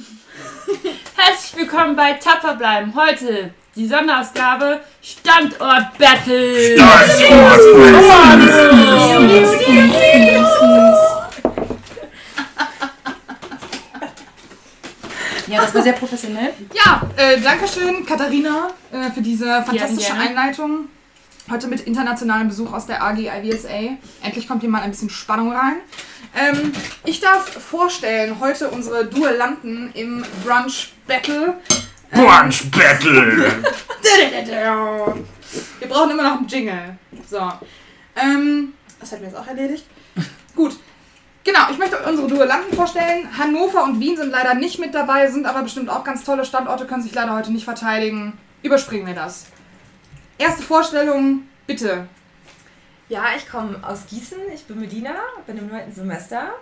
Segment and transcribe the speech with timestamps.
[1.16, 2.94] Herzlich willkommen bei Tapfer bleiben.
[2.94, 6.76] Heute die Sonderausgabe Standort Battle.
[15.46, 16.52] Ja, das war sehr professionell.
[16.72, 20.28] Ja, äh, danke schön, Katharina, äh, für diese fantastische gerne.
[20.28, 20.88] Einleitung.
[21.50, 23.96] Heute mit internationalem Besuch aus der AG IVSA.
[24.22, 25.78] Endlich kommt hier mal ein bisschen Spannung rein.
[26.32, 26.72] Ähm,
[27.04, 31.54] ich darf vorstellen, heute unsere Duellanten im Brunch Battle.
[32.12, 33.52] Brunch Battle!
[35.80, 36.96] Wir brauchen immer noch einen Jingle.
[37.28, 37.50] So.
[38.14, 39.84] Ähm, das hätten wir jetzt auch erledigt.
[40.54, 40.78] Gut.
[41.42, 43.28] Genau, ich möchte unsere Duellanten vorstellen.
[43.36, 46.86] Hannover und Wien sind leider nicht mit dabei, sind aber bestimmt auch ganz tolle Standorte,
[46.86, 48.34] können sich leider heute nicht verteidigen.
[48.62, 49.46] Überspringen wir das.
[50.38, 52.08] Erste Vorstellung, bitte.
[53.08, 55.14] Ja, ich komme aus Gießen, ich bin Medina,
[55.46, 56.52] bin im neunten Semester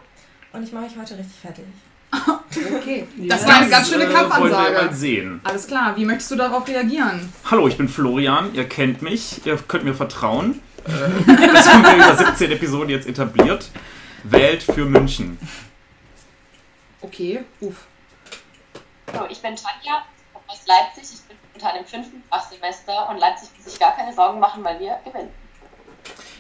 [0.52, 1.64] und ich mache euch heute richtig fertig.
[2.78, 3.06] Okay.
[3.28, 4.94] Das war eine ganz schöne äh, wollen wir mal Kampfansage.
[4.94, 5.40] sehen.
[5.44, 7.30] Alles klar, wie möchtest du darauf reagieren?
[7.50, 10.60] Hallo, ich bin Florian, ihr kennt mich, ihr könnt mir vertrauen.
[10.86, 10.90] Äh,
[11.52, 13.70] Das haben wir über 17 Episoden jetzt etabliert.
[14.24, 15.38] Wählt für München.
[17.02, 17.86] Okay, uff.
[19.12, 21.14] So, ich bin Tanja komme aus Leipzig.
[21.14, 24.78] Ich bin unter einem fünften Fachsemester und Leipzig muss sich gar keine Sorgen machen, weil
[24.78, 25.30] wir gewinnen.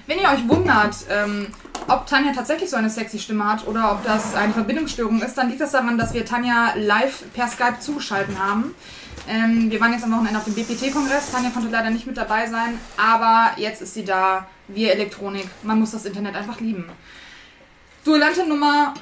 [0.06, 1.48] Wenn ihr euch wundert, ähm,
[1.88, 5.48] ob Tanja tatsächlich so eine sexy Stimme hat oder ob das eine Verbindungsstörung ist, dann
[5.48, 8.76] liegt das daran, dass wir Tanja live per Skype zugeschaltet haben.
[9.28, 11.32] Ähm, wir waren jetzt am Wochenende auf dem BPT-Kongress.
[11.32, 14.46] Tanja konnte leider nicht mit dabei sein, aber jetzt ist sie da.
[14.68, 15.48] Wir Elektronik.
[15.62, 16.90] Man muss das Internet einfach lieben.
[18.04, 18.94] Duellantin Nummer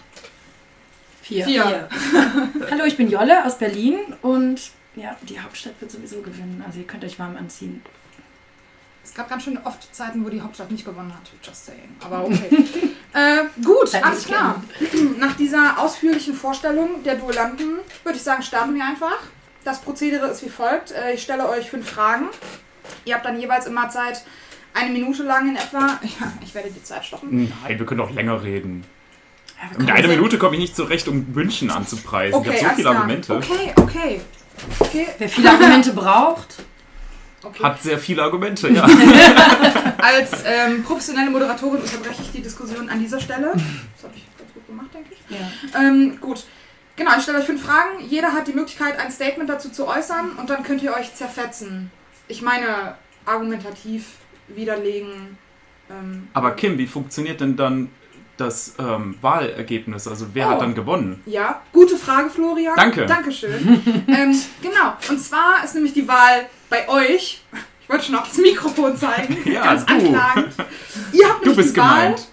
[1.23, 1.45] Vier.
[1.45, 1.89] 4.
[2.71, 4.61] Hallo, ich bin Jolle aus Berlin und
[4.97, 6.63] ja, die Hauptstadt wird sowieso gewinnen.
[6.67, 7.83] Also ihr könnt euch warm anziehen.
[9.05, 11.31] Es gab ganz schön oft Zeiten, wo die Hauptstadt nicht gewonnen hat.
[11.43, 11.97] Just saying.
[12.01, 12.51] Aber okay.
[13.13, 14.63] äh, gut, Dann alles klar.
[15.19, 19.19] Nach dieser ausführlichen Vorstellung der Duellanten würde ich sagen, starten wir einfach.
[19.65, 20.91] Das Prozedere ist wie folgt.
[20.91, 22.27] Äh, ich stelle euch fünf Fragen.
[23.05, 24.25] Ihr habt dann jeweils immer Zeit,
[24.75, 25.99] eine Minute lang in etwa.
[26.03, 27.53] Ja, ich werde die Zeit stoppen.
[27.63, 28.85] Nein, wir können auch länger reden.
[29.61, 32.43] Ja, Mit einer Minute komme ich nicht zurecht, um München anzupreisen.
[32.43, 32.91] ich habe so viele.
[32.91, 33.37] Argumente.
[33.37, 34.21] Okay, okay.
[34.79, 36.57] Okay, Wer viele Argumente braucht,
[37.43, 37.63] okay.
[37.63, 38.85] Hat sehr viele Argumente, ja.
[39.99, 43.53] Als ähm, professionelle Moderatorin unterbreche ich die Diskussion an dieser Stelle.
[43.53, 45.37] Das habe ich ganz gut gemacht, denke ich.
[45.37, 45.81] ja.
[45.81, 46.45] Ähm, gut.
[46.97, 48.01] Genau, ich stelle euch fünf Fragen.
[48.09, 51.91] Jeder hat die Möglichkeit, ein Statement dazu zu äußern und dann könnt ihr euch zerfetzen.
[52.29, 52.95] Ich meine,
[53.27, 54.07] argumentativ
[54.49, 55.37] widerlegen.
[55.91, 57.91] Ähm, Aber Kim, wie funktioniert denn dann
[58.37, 60.07] das ähm, Wahlergebnis?
[60.09, 60.51] Also wer Oh.
[60.53, 61.23] hat dann gewonnen?
[61.27, 62.75] ja, gute Frage, Florian.
[62.77, 63.07] Danke.
[63.07, 63.83] Dankeschön.
[64.09, 67.43] ähm, genau, und zwar ist nämlich die Wahl bei euch.
[67.83, 69.37] Ich wollte schon auf das Mikrofon zeigen.
[69.51, 69.95] Ja, ganz du.
[69.95, 70.55] anklagend.
[71.13, 72.03] Ihr habt Du bist die Wahl.
[72.13, 72.29] gemeint.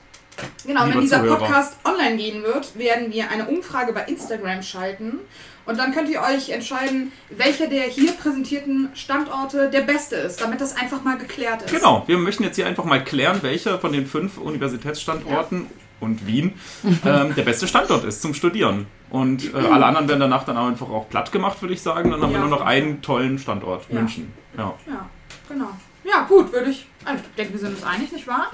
[0.66, 1.38] Genau, wenn lieber dieser Zuhörer.
[1.38, 5.20] Podcast online gehen wird, werden wir eine Umfrage bei Instagram schalten.
[5.66, 10.60] Und dann könnt ihr euch entscheiden, welcher der hier präsentierten Standorte der beste ist, damit
[10.60, 11.72] das einfach mal geklärt ist.
[11.74, 15.68] Genau, wir möchten jetzt hier einfach mal klären, welcher von den fünf Universitätsstandorten
[16.04, 16.54] und Wien
[17.06, 18.86] ähm, der beste Standort ist zum Studieren.
[19.10, 22.12] Und äh, alle anderen werden danach dann einfach auch platt gemacht, würde ich sagen.
[22.12, 22.38] Dann haben Ja.
[22.40, 23.96] wir nur noch einen tollen Standort, Ja.
[24.00, 24.32] München.
[24.58, 24.74] Ja.
[24.88, 25.10] Ja,
[25.48, 25.70] genau.
[26.04, 26.86] Ja, gut, würde ich.
[27.06, 28.48] Also, ich denke, wir sind uns einig, nicht wahr?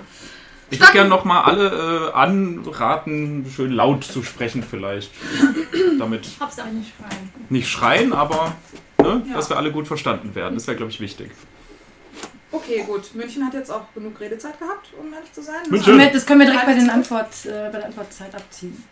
[0.71, 5.11] Ich würde gerne nochmal alle äh, anraten, schön laut zu sprechen vielleicht.
[5.99, 7.29] Damit Hab's auch nicht schreien.
[7.49, 8.53] nicht schreien, aber
[9.01, 9.33] ne, Ja.
[9.35, 10.53] dass wir alle gut verstanden werden.
[10.55, 11.31] Das wäre, glaube ich, wichtig.
[12.51, 13.13] Okay, gut.
[13.15, 15.55] München hat jetzt auch genug Redezeit gehabt, um ehrlich zu sein.
[15.63, 15.85] Das München.
[15.85, 16.89] Können wir- das können wir direkt bei, den.
[16.89, 18.83] Antwort, äh, bei der Antwortzeit abziehen.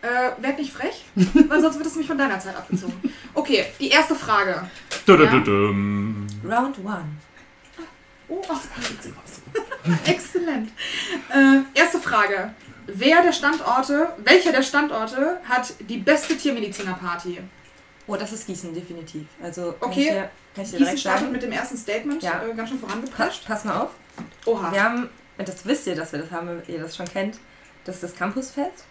[0.00, 1.04] Äh, werd nicht frech,
[1.48, 2.94] weil sonst wird es nämlich von deiner Zeit abgezogen.
[3.34, 4.68] Okay, die erste Frage.
[5.04, 6.26] Dudududum.
[6.48, 7.04] Round one.
[8.28, 8.42] Oh,
[10.04, 10.70] exzellent.
[11.34, 12.54] Äh, erste Frage.
[12.86, 17.40] Wer der Standorte, welcher der Standorte hat die beste Tiermediziner-Party?
[18.08, 19.26] Oh, das ist Gießen, definitiv.
[19.42, 20.00] Also kann Okay.
[20.00, 20.14] ich dir,
[20.54, 22.42] kann ich Gießen direkt startet mit dem ersten Statement Ja.
[22.42, 23.46] äh, ganz schön Pa vorangeprescht.
[23.46, 23.90] pass mal auf.
[24.46, 24.72] Oha.
[24.72, 27.38] Wir haben, und das wisst ihr, dass wir das haben, wenn ihr das schon kennt,
[27.84, 28.84] das ist das Campusfest.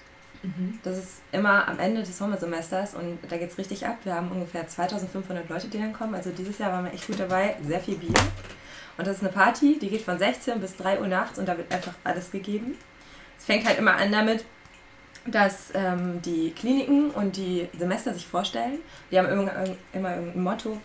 [0.83, 3.97] Das ist immer am Ende des Sommersemesters und da geht es richtig ab.
[4.03, 6.13] Wir haben ungefähr 2500 Leute, die dann kommen.
[6.15, 8.13] Also dieses Jahr waren wir echt gut dabei, sehr viel Bier.
[8.97, 11.57] Und das ist eine Party, die geht von 16 bis 3 Uhr nachts und da
[11.57, 12.77] wird einfach alles gegeben.
[13.37, 14.45] Es fängt halt immer an damit,
[15.27, 18.79] dass ähm, die Kliniken und die Semester sich vorstellen.
[19.11, 19.51] Die haben immer,
[19.93, 20.77] immer irgendein Motto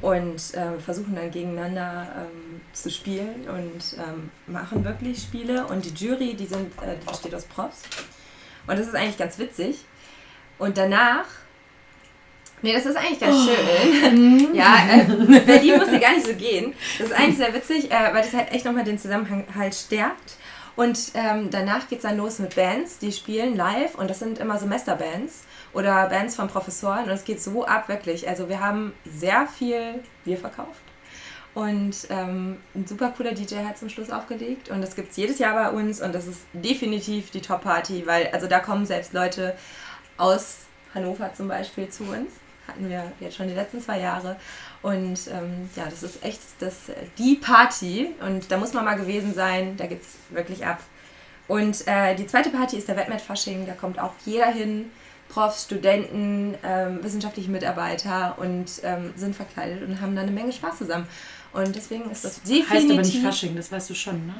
[0.00, 5.66] und ähm, versuchen dann gegeneinander ähm, zu spielen und ähm, machen wirklich Spiele.
[5.66, 7.82] Und die Jury, die, sind, äh, die besteht aus Profs.
[8.66, 9.84] Und das ist eigentlich ganz witzig.
[10.58, 11.24] Und danach.
[12.60, 14.54] Nee, das ist eigentlich ganz schön.
[14.54, 16.74] ja, äh, Berlin musste gar nicht so gehen.
[16.98, 20.36] Das ist eigentlich sehr witzig, äh, weil das halt echt nochmal den Zusammenhang halt stärkt.
[20.78, 24.38] Und ähm, danach geht es dann los mit Bands, die spielen live und das sind
[24.38, 25.42] immer Semesterbands
[25.72, 28.28] oder Bands von Professoren und es geht so ab, wirklich.
[28.28, 30.80] Also wir haben sehr viel Bier verkauft.
[31.52, 34.68] Und ähm, ein super cooler DJ hat zum Schluss aufgelegt.
[34.68, 36.00] Und das gibt es jedes Jahr bei uns.
[36.00, 39.56] Und das ist definitiv die Top-Party, weil also da kommen selbst Leute
[40.16, 40.58] aus
[40.94, 42.30] Hannover zum Beispiel zu uns.
[42.68, 44.36] Hatten wir jetzt schon die letzten zwei Jahre.
[44.80, 48.14] Und ähm, ja, das ist echt das, die Party.
[48.20, 49.76] Und da muss man mal gewesen sein.
[49.76, 50.80] Da geht es wirklich ab.
[51.48, 53.66] Und äh, die zweite Party ist der Wetmet-Fasching.
[53.66, 54.90] Da kommt auch jeder hin.
[55.28, 60.78] Profs, Studenten, ähm, wissenschaftliche Mitarbeiter und ähm, sind verkleidet und haben da eine Menge Spaß
[60.78, 61.06] zusammen.
[61.52, 62.70] Und deswegen ist das definitiv...
[62.70, 64.34] Heißt aber nicht Fasching, das weißt du schon, ne?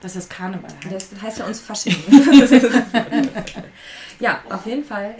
[0.00, 1.12] Dass das Karneval heißt.
[1.12, 1.94] Das heißt ja uns Fasching.
[4.18, 5.14] ja, auf jeden Fall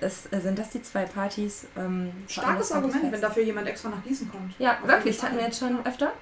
[0.00, 1.66] ist, sind das die zwei Partys.
[1.76, 4.54] Ähm, Starkes Argument, wenn dafür jemand extra nach Gießen kommt.
[4.58, 6.12] Ja, wirklich, das hatten wir jetzt schon öfter.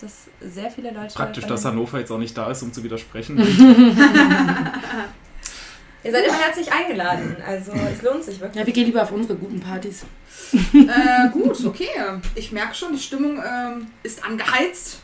[0.00, 1.14] Dass sehr viele Leute.
[1.14, 3.36] Praktisch, dass Hannover jetzt auch nicht da ist, um zu widersprechen.
[6.02, 8.58] Ihr seid immer herzlich eingeladen, also es lohnt sich wirklich.
[8.58, 10.06] Ja, wir gehen lieber auf unsere guten Partys.
[10.52, 11.88] äh, gut, okay.
[12.34, 14.99] Ich merke schon, die Stimmung ähm, ist angeheizt.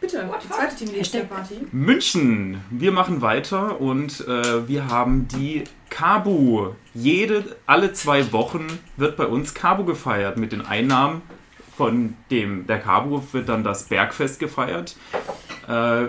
[0.00, 1.54] Bitte, die zweite Team Party.
[1.72, 6.70] München, wir machen weiter und äh, wir haben die Kabu.
[6.94, 8.66] Jede, alle zwei Wochen
[8.96, 10.38] wird bei uns Kabu gefeiert.
[10.38, 11.20] Mit den Einnahmen
[11.76, 14.96] von dem der Kabu wird dann das Bergfest gefeiert.
[15.68, 16.08] Äh,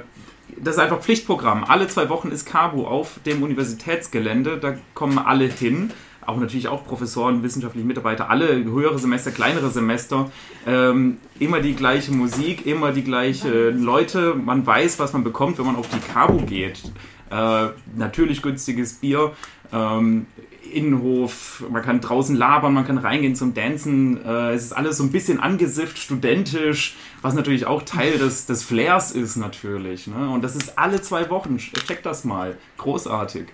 [0.58, 1.64] das ist einfach Pflichtprogramm.
[1.66, 4.58] Alle zwei Wochen ist Kabu auf dem Universitätsgelände.
[4.58, 5.92] Da kommen alle hin.
[6.26, 10.32] Auch natürlich auch Professoren, wissenschaftliche Mitarbeiter, alle höhere Semester, kleinere Semester.
[10.68, 14.36] Ähm, immer die gleiche Musik, immer die gleichen Leute.
[14.36, 16.84] Man weiß, was man bekommt, wenn man auf die Kabu geht.
[17.32, 19.34] Äh, natürlich günstiges Bier.
[19.74, 20.28] Ähm,
[20.72, 24.24] Innenhof, man kann draußen labern, man kann reingehen zum Dancen.
[24.26, 28.64] Äh, es ist alles so ein bisschen angesifft, studentisch, was natürlich auch Teil des, des
[28.64, 30.08] Flairs ist natürlich.
[30.08, 30.30] Ne?
[30.30, 31.58] Und das ist alle zwei Wochen.
[31.58, 32.58] Check das mal.
[32.78, 33.48] Großartig.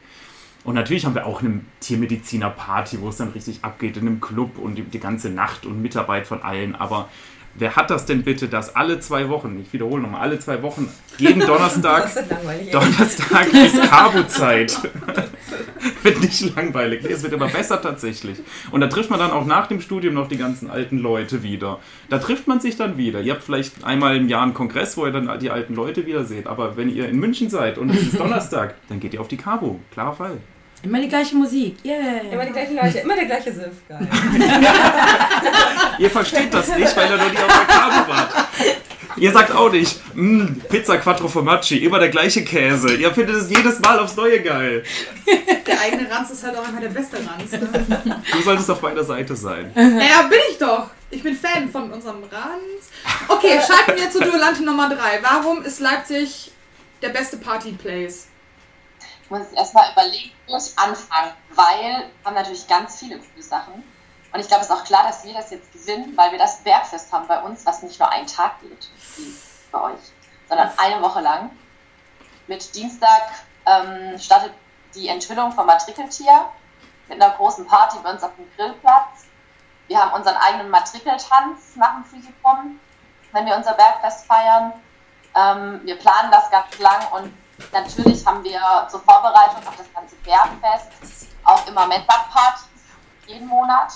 [0.67, 4.57] Und natürlich haben wir auch eine Tiermediziner-Party, wo es dann richtig abgeht in einem Club
[4.57, 6.75] und die, die ganze Nacht und Mitarbeit von allen.
[6.75, 7.07] Aber
[7.59, 10.87] Wer hat das denn bitte, dass alle zwei Wochen, ich wiederhole nochmal, alle zwei Wochen,
[11.17, 12.11] jeden Donnerstag,
[12.71, 14.77] Donnerstag ist Cabo-Zeit.
[16.03, 17.03] wird nicht langweilig.
[17.05, 18.37] Es wird immer besser tatsächlich.
[18.69, 21.79] Und da trifft man dann auch nach dem Studium noch die ganzen alten Leute wieder.
[22.09, 23.21] Da trifft man sich dann wieder.
[23.21, 26.25] Ihr habt vielleicht einmal im Jahr einen Kongress, wo ihr dann die alten Leute wieder
[26.25, 26.45] seht.
[26.45, 29.37] Aber wenn ihr in München seid und es ist Donnerstag, dann geht ihr auf die
[29.37, 29.79] Cabo.
[29.91, 30.37] Klarer Fall.
[30.83, 31.77] Immer die gleiche Musik.
[31.83, 32.21] Yeah.
[32.31, 33.87] Immer die gleichen Leute, immer der gleiche Siff.
[33.89, 34.07] Geil.
[35.99, 38.47] Ihr versteht das nicht, weil ihr noch nie auf der Cabo wart.
[39.17, 42.95] Ihr sagt auch nicht, mm, Pizza Quattro Formaggi, immer der gleiche Käse.
[42.95, 44.83] Ihr findet es jedes Mal aufs Neue geil.
[45.65, 47.51] Der eigene Ranz ist halt auch immer der beste Ranz.
[47.51, 48.23] Ne?
[48.31, 49.71] Du solltest auf meiner Seite sein.
[49.75, 50.91] Naja, bin ich doch.
[51.09, 52.91] Ich bin Fan von unserem Ranz.
[53.27, 55.19] Okay, schalten wir zu Duellante Nummer 3.
[55.23, 56.51] Warum ist Leipzig
[57.01, 58.27] der beste Party-Place?
[59.27, 63.83] Ich muss erstmal überlegen, wo ich anfange, weil wir haben natürlich ganz viele coole Sachen.
[64.31, 66.63] Und ich glaube, es ist auch klar, dass wir das jetzt gewinnen, weil wir das
[66.63, 69.35] Bergfest haben bei uns, was nicht nur einen Tag geht, wie
[69.69, 69.99] bei euch,
[70.47, 71.49] sondern eine Woche lang.
[72.47, 73.21] Mit Dienstag
[73.65, 74.53] ähm, startet
[74.95, 76.45] die Enthüllung vom Matrikeltier
[77.09, 79.25] mit einer großen Party bei uns auf dem Grillplatz.
[79.89, 82.79] Wir haben unseren eigenen Matrikeltanz nach dem Physikum,
[83.33, 84.71] wenn wir unser Bergfest feiern.
[85.35, 87.33] Ähm, wir planen das ganz lang und
[87.71, 92.67] natürlich haben wir zur Vorbereitung auf das ganze Bergfest auch immer Medbad-Partys
[93.25, 93.93] jeden Monat.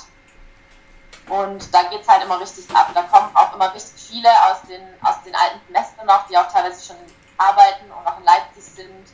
[1.27, 2.91] Und da geht es halt immer richtig ab.
[2.93, 6.51] Da kommen auch immer richtig viele aus den, aus den alten Semestern noch, die auch
[6.51, 6.97] teilweise schon
[7.37, 9.07] arbeiten und auch in Leipzig sind.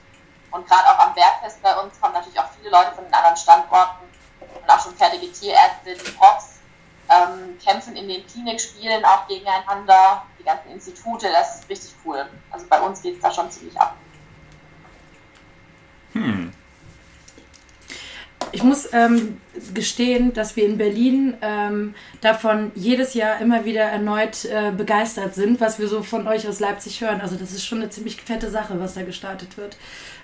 [0.51, 3.37] Und gerade auch am Bergfest bei uns kommen natürlich auch viele Leute von den anderen
[3.37, 4.05] Standorten
[4.39, 6.59] und auch schon fertige Tierärzte, die Profs
[7.09, 12.29] ähm, kämpfen in den Klinikspielen auch gegeneinander, die ganzen Institute, das ist richtig cool.
[12.51, 13.95] Also bei uns geht es da schon ziemlich ab.
[16.23, 16.51] Hm.
[18.51, 19.37] Ich muss ähm,
[19.73, 25.59] gestehen, dass wir in Berlin ähm, davon jedes Jahr immer wieder erneut äh, begeistert sind,
[25.59, 27.19] was wir so von euch aus Leipzig hören.
[27.21, 29.77] Also das ist schon eine ziemlich fette Sache, was da gestartet wird.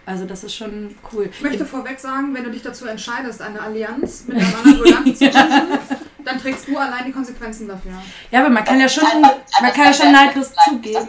[0.06, 1.30] Also das ist schon cool.
[1.32, 5.16] Ich möchte vorweg sagen, wenn du dich dazu entscheidest, eine Allianz mit einem anderen Duellanten
[5.16, 5.80] zu machen,
[6.26, 7.94] dann trägst du allein die Konsequenzen dafür.
[8.32, 11.08] Ja, aber man kann ja schon, man kann ja schon neidlos zugeben.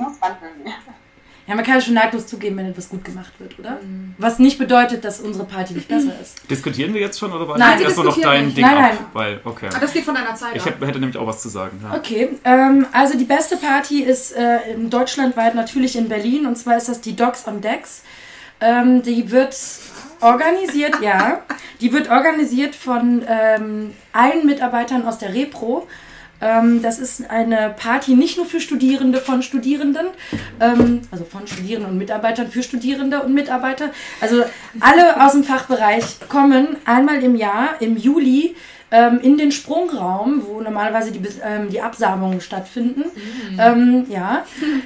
[1.47, 3.73] Ja, man kann ja schon neidlos zugeben, wenn etwas gut gemacht wird, oder?
[3.83, 4.15] Mhm.
[4.17, 6.39] Was nicht bedeutet, dass unsere Party nicht besser ist.
[6.51, 8.57] Diskutieren wir jetzt schon oder war Nein, das erstmal noch dein nicht.
[8.57, 8.91] Ding Nein, ab?
[8.93, 8.99] nein.
[9.13, 9.67] Weil, okay.
[9.69, 10.77] Aber das geht von deiner Zeit Ich ab.
[10.81, 11.79] hätte, nämlich auch was zu sagen.
[11.83, 11.97] Ja.
[11.97, 16.79] Okay, ähm, also die beste Party ist äh, in deutschlandweit natürlich in Berlin und zwar
[16.79, 18.03] ist das die Dogs on Decks.
[18.61, 19.55] Ähm, die wird
[20.21, 21.43] organisiert, ja,
[21.83, 25.87] die wird organisiert von ähm, allen Mitarbeitern aus der Repro.
[26.41, 30.07] Ähm, das ist eine Party nicht nur für Studierende von Studierenden,
[30.61, 33.91] ähm, also von Studierenden und Mitarbeitern für Studierende und Mitarbeiter.
[34.21, 34.45] Also
[34.81, 38.57] alle aus dem Fachbereich kommen einmal im Jahr, im Juli,
[38.91, 43.05] ähm, in den Sprungraum, wo normalerweise die, ähm, die Absamungen stattfinden.
[43.59, 44.45] Ähm, ja,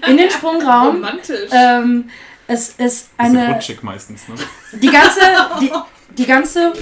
[0.09, 0.97] in den Sprungraum.
[0.97, 1.51] Romantisch.
[1.53, 2.09] Ähm,
[2.47, 4.35] es ist eine rutschig meistens, ne?
[4.73, 5.21] die ganze,
[5.61, 5.71] die,
[6.17, 6.73] die ganze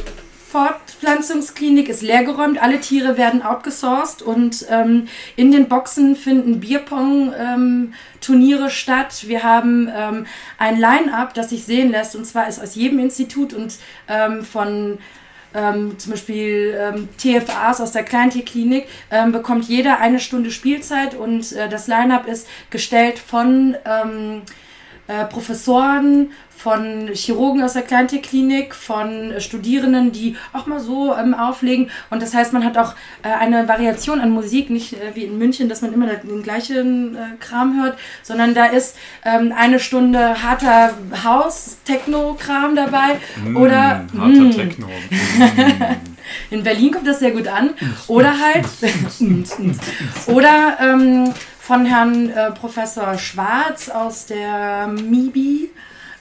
[0.56, 9.24] Fortpflanzungsklinik ist leergeräumt, alle Tiere werden outgesourced und ähm, in den Boxen finden Bierpong-Turniere statt.
[9.26, 10.24] Wir haben ähm,
[10.56, 13.74] ein Line-up, das sich sehen lässt und zwar ist aus jedem Institut und
[14.08, 14.96] ähm, von
[15.52, 21.52] ähm, zum Beispiel ähm, TFAs aus der Kleintierklinik, ähm, bekommt jeder eine Stunde Spielzeit und
[21.52, 24.40] äh, das Line-up ist gestellt von ähm,
[25.08, 31.34] äh, Professoren, von Chirurgen aus der Kleintierklinik, von äh, Studierenden, die auch mal so ähm,
[31.34, 31.90] auflegen.
[32.10, 35.38] Und das heißt, man hat auch äh, eine Variation an Musik, nicht äh, wie in
[35.38, 40.42] München, dass man immer den gleichen äh, Kram hört, sondern da ist ähm, eine Stunde
[40.42, 40.94] harter
[41.24, 43.20] House-Techno-Kram dabei.
[43.54, 44.88] Oder Mm, harter mm, Techno.
[46.50, 47.70] in Berlin kommt das sehr gut an.
[48.08, 48.66] Oder halt,
[50.26, 51.32] oder ähm,
[51.66, 55.68] von Herrn äh, Professor Schwarz aus der MIBI,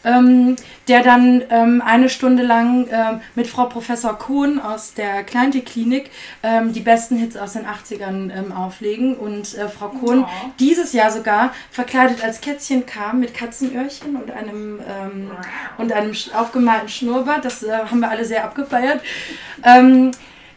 [0.04, 0.56] ähm,
[0.88, 6.10] der dann ähm, eine Stunde lang ähm, mit Frau Professor Kohn aus der Kleintierklinik
[6.42, 9.16] ähm, die besten Hits aus den 80ern ähm, auflegen.
[9.16, 10.28] Und äh, Frau Kohn Ja.
[10.60, 15.30] dieses Jahr sogar verkleidet als Kätzchen kam mit Katzenöhrchen und einem, ähm,
[15.78, 17.46] und einem aufgemalten Schnurrbart.
[17.46, 19.00] Das äh, haben wir alle sehr abgefeiert.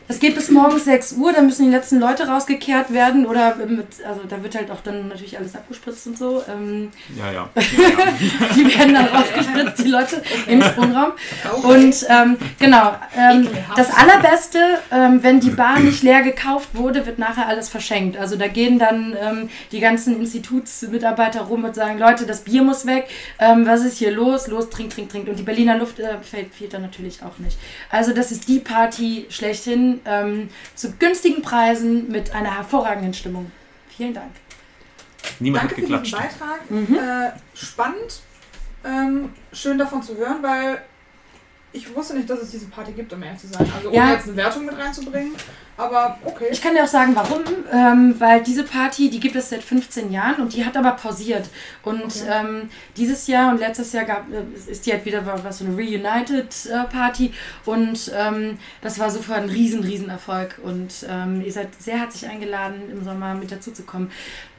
[0.08, 3.86] Es geht bis morgens 6 Uhr, da müssen die letzten Leute rausgekehrt werden oder mit,
[4.06, 6.42] also da wird halt auch dann natürlich alles abgespritzt und so.
[6.48, 7.50] Ähm, Ja, ja.
[7.54, 8.54] ja, ja.
[8.54, 11.12] die werden dann rausgespritzt, die Leute im Sprungraum.
[11.62, 14.58] Und ähm, genau, ähm, das Allerbeste,
[14.90, 18.16] ähm, wenn die Bar nicht leer gekauft wurde, wird nachher alles verschenkt.
[18.16, 22.86] Also da gehen dann ähm, die ganzen Institutsmitarbeiter rum und sagen, Leute, das Bier muss
[22.86, 24.48] weg, ähm, was ist hier los?
[24.48, 25.28] Los, trink, trink, trink.
[25.28, 27.58] Und die Berliner Luft äh, fehlt, fehlt dann natürlich auch nicht.
[27.90, 33.50] Also das ist die Party schlechthin, ähm, zu günstigen Preisen mit einer hervorragenden Stimmung.
[33.96, 34.32] Vielen Dank.
[35.40, 36.38] Niemand Danke hat für diesen geklatscht.
[36.38, 36.70] Beitrag.
[36.70, 36.94] Mhm.
[36.94, 38.20] Äh, spannend.
[38.84, 40.82] Ähm, schön davon zu hören, weil
[41.78, 43.66] ich wusste nicht, dass es diese Party gibt, um ehrlich zu sein.
[43.74, 44.12] Also ohne Ja.
[44.12, 45.32] jetzt eine Wertung mit reinzubringen.
[45.76, 46.48] Aber okay.
[46.50, 47.42] Ich kann dir auch sagen, warum.
[47.72, 51.48] Ähm, weil diese Party, die gibt es seit 15 Jahren und die hat aber pausiert.
[51.84, 52.28] Und Okay.
[52.28, 55.76] ähm, dieses Jahr und letztes Jahr gab, äh, ist die halt wieder was so eine
[55.76, 57.32] Reunited-Party.
[57.64, 60.58] und ähm, das war so ein riesen, riesen Erfolg.
[60.64, 64.10] Und ähm, ihr seid sehr herzlich eingeladen, im Sommer mit dazu zu kommen.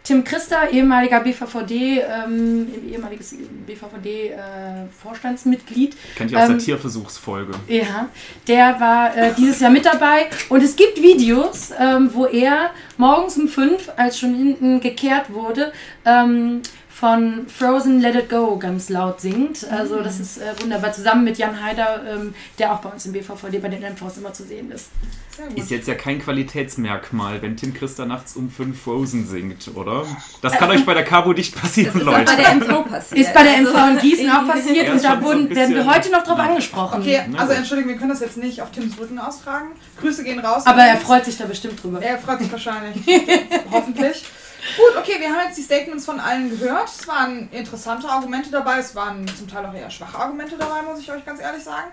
[0.04, 3.36] Tim Christa, ehemaliger BVVD, ähm, ehemaliges
[3.68, 7.52] BVVD-Vorstandsmitglied, Kennt ihr aus der Ähm, Tierversuchsfolge?
[7.68, 8.10] ja,
[8.48, 13.38] der war äh, dieses Jahr mit dabei und es gibt Videos, ähm, wo er morgens
[13.38, 15.72] um fünf, als schon hinten gekehrt wurde,
[16.06, 16.62] ähm,
[17.00, 19.66] von Frozen Let It Go ganz laut singt.
[19.72, 23.14] Also das ist äh, wunderbar, zusammen mit Jan Haider, ähm, der auch bei uns im
[23.14, 24.88] BVVD bei den MVs immer zu sehen ist.
[25.56, 30.06] Ist jetzt ja kein Qualitätsmerkmal, wenn Tim Christa nachts um 5 Frozen singt, oder?
[30.42, 32.26] Das kann euch bei der Cabo nicht Das passieren, ist auch Leute.
[32.36, 33.22] bei der MV passiert.
[33.22, 35.48] Ist bei der Also, MV in Gießen auch passiert Ja, und ist da so wurden,
[35.50, 36.44] ein werden wir heute noch drauf Ja.
[36.44, 37.02] angesprochen.
[37.02, 37.56] Okay, also gut.
[37.58, 39.68] entschuldigung, wir können das jetzt nicht auf Tims Rücken austragen.
[40.02, 40.64] Grüße gehen raus.
[40.66, 42.02] Aber er freut sich da bestimmt drüber.
[42.02, 43.02] Er freut sich wahrscheinlich.
[43.72, 44.26] Hoffentlich.
[44.78, 46.88] Gut, okay, wir haben jetzt die Statements von allen gehört.
[46.90, 51.00] Es waren interessante Argumente dabei, es waren zum Teil auch eher schwache Argumente dabei, muss
[51.00, 51.88] ich euch ganz ehrlich sagen.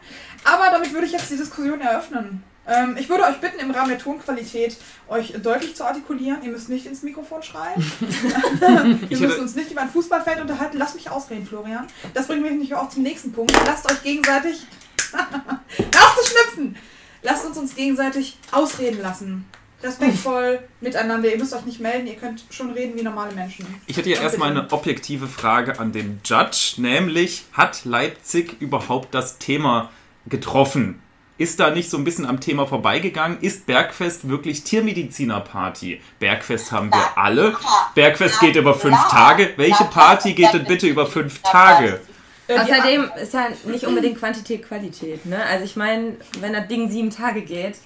[0.45, 2.43] Aber damit würde ich jetzt die Diskussion eröffnen.
[2.69, 4.77] Ähm, ich würde euch bitten, im Rahmen der Tonqualität
[5.09, 6.43] euch deutlich zu artikulieren.
[6.43, 7.81] Ihr müsst nicht ins Mikrofon schreien.
[8.01, 10.77] wir müssen hätte- uns nicht über ein Fußballfeld unterhalten.
[10.77, 11.87] Lass mich ausreden, Florian.
[12.15, 13.53] Das bringt mich nicht auch zum nächsten Punkt.
[13.67, 14.67] Lasst euch gegenseitig.
[15.17, 16.77] Auf zu schnipsen!
[17.23, 19.47] Lasst uns uns gegenseitig ausreden lassen.
[19.83, 21.31] Respektvoll miteinander.
[21.31, 23.67] Ihr müsst euch nicht melden, ihr könnt schon reden wie normale Menschen.
[23.87, 29.39] Ich hätte ja erstmal eine objektive Frage an den Judge, nämlich hat Leipzig überhaupt das
[29.39, 29.91] Thema
[30.27, 31.03] getroffen?
[31.39, 33.39] Ist da nicht so ein bisschen am Thema vorbeigegangen?
[33.41, 36.01] Ist Bergfest wirklich Tiermedizinerparty?
[36.19, 37.55] Bergfest haben wir alle.
[37.95, 39.53] Bergfest geht über fünf Tage.
[39.57, 42.01] Welche Party geht denn bitte über fünf Tage?
[42.49, 45.27] Außerdem ist ja nicht unbedingt Quantität Qualität.
[45.27, 45.45] Ne?
[45.45, 47.77] Also ich meine, wenn das Ding sieben Tage geht,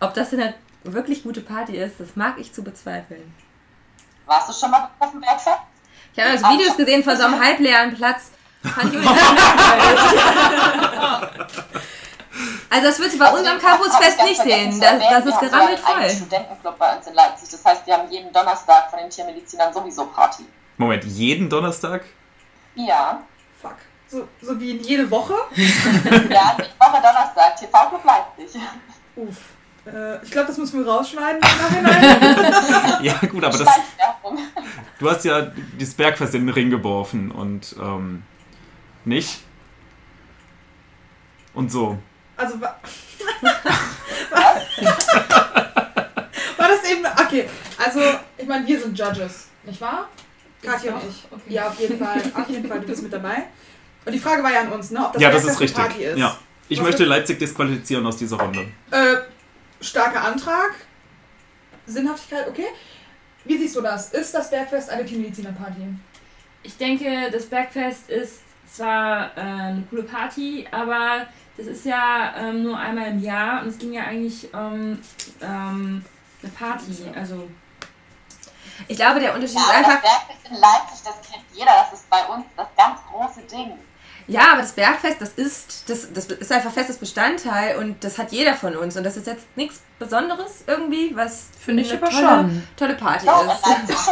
[0.00, 3.34] ob das eine wirklich gute Party ist, das mag ich zu bezweifeln.
[4.26, 5.58] Warst du schon mal auf dem Bergfest?
[6.14, 8.30] Ich habe also Videos gesehen von so einem halbleeren Platz.
[8.62, 9.20] Fand ich irgendwie
[12.70, 14.80] Also das würdest du bei unserem Campusfest nicht sehen.
[14.80, 16.10] Das, das ist gerammelt Wir haben einen voll.
[16.10, 17.50] Studentenclub bei uns in Leipzig.
[17.50, 20.44] Das heißt, wir haben jeden Donnerstag von den Tiermedizinern sowieso Party.
[20.78, 22.04] Moment, jeden Donnerstag?
[22.74, 23.22] Ja,
[23.62, 23.76] Fuck.
[24.08, 25.34] So, so wie in jede Woche?
[25.54, 28.60] ja, die Woche Donnerstag, TV-Club Leipzig.
[29.16, 29.36] Uff.
[29.86, 33.02] Äh, ich glaube, das müssen wir rausschneiden im Nachhinein.
[33.02, 33.68] Ja, gut, aber das,
[35.00, 38.22] du hast ja das Bergfest in den Ring geworfen und ähm,
[39.04, 39.40] nicht?
[41.54, 41.98] Und so.
[42.36, 42.76] Also wa-
[46.56, 47.04] war das eben.
[47.26, 47.48] Okay,
[47.84, 48.00] also
[48.38, 50.08] ich meine, wir sind Judges, nicht wahr?
[50.62, 51.52] Katja und ich.
[51.52, 52.22] Ja, auf jeden Fall.
[52.34, 53.44] Auf jeden Fall, du bist mit dabei.
[54.04, 55.04] Und die Frage war ja an uns, ne?
[55.04, 55.76] Ob das ja, das ist richtig.
[55.84, 56.18] Party ist.
[56.18, 56.36] Ja.
[56.68, 58.60] Ich Was möchte Leipzig disqualifizieren aus dieser Runde.
[58.90, 59.16] Äh,
[59.82, 60.74] starker Antrag.
[61.86, 62.66] Sinnhaftigkeit, okay.
[63.44, 64.12] Wie siehst du das?
[64.12, 65.94] Ist das Bergfest eine Teammedizinerparty?
[66.62, 68.40] Ich denke, das Bergfest ist
[68.72, 73.68] zwar äh, eine coole Party, aber das ist ja ähm, nur einmal im Jahr und
[73.68, 74.98] es ging ja eigentlich um
[75.42, 76.04] ähm,
[76.42, 77.04] eine Party.
[77.14, 77.48] Also
[78.88, 81.72] Ich glaube, der Unterschied Ja, ist einfach, das Bergfest in Leipzig, das kennt jeder.
[81.90, 83.72] Das ist bei uns das ganz große Ding.
[84.26, 88.32] Ja, aber das Bergfest, das ist, das, das ist einfach festes Bestandteil und das hat
[88.32, 88.96] jeder von uns.
[88.96, 92.62] Und das ist jetzt nichts Besonderes irgendwie, was Finde ich eine aber tolle, schon.
[92.76, 94.02] tolle Party in ist.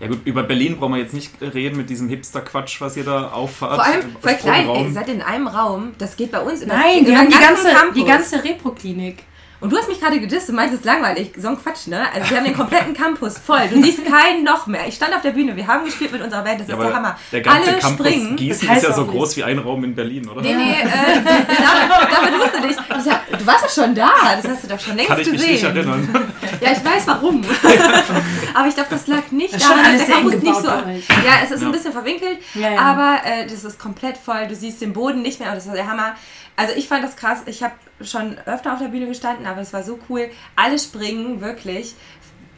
[0.00, 3.30] Ja gut, über Berlin brauchen wir jetzt nicht reden mit diesem Hipster-Quatsch, was ihr da
[3.30, 3.76] auffahrt.
[3.76, 6.74] Vor allem voll klein, ey, ihr seid in einem Raum, das geht bei uns über
[6.74, 7.94] Nein, die über haben die ganze, Campus.
[7.94, 9.22] die ganze Repro-Klinik.
[9.64, 11.32] Und du hast mich gerade gedisst, du meinst, es ist langweilig.
[11.38, 12.02] So ein Quatsch, ne?
[12.14, 13.62] Also wir haben den kompletten Campus voll.
[13.72, 14.86] Du siehst keinen noch mehr.
[14.86, 16.94] Ich stand auf der Bühne, wir haben gespielt mit unserer Band, das Ja, ist der
[16.94, 17.18] Hammer.
[17.32, 18.36] der ganze Alle Campus springen.
[18.36, 20.42] Gießen Das heißt ist ja so groß wie ein Raum in Berlin, oder?
[20.42, 22.76] Nee, nee, äh, damit, damit musst du dich.
[23.10, 25.36] Hab, du warst doch schon da, das hast du doch schon längst Kann ich mich
[25.40, 25.52] gesehen.
[25.54, 26.32] nicht erinnern.
[26.60, 27.42] Ja, ich weiß warum.
[28.54, 30.66] Aber ich glaube, das lag nicht Das daran, dass der Campus nicht so.
[30.68, 31.66] Ja, es ist Ja.
[31.68, 32.80] ein bisschen verwinkelt, Ja, ja.
[32.80, 34.46] aber äh, das ist komplett voll.
[34.48, 36.14] Du siehst den Boden nicht mehr und das ist der Hammer.
[36.56, 37.42] Also ich fand das krass.
[37.46, 40.30] Ich habe schon öfter auf der Bühne gestanden, aber es war so cool.
[40.56, 41.94] Alle springen wirklich.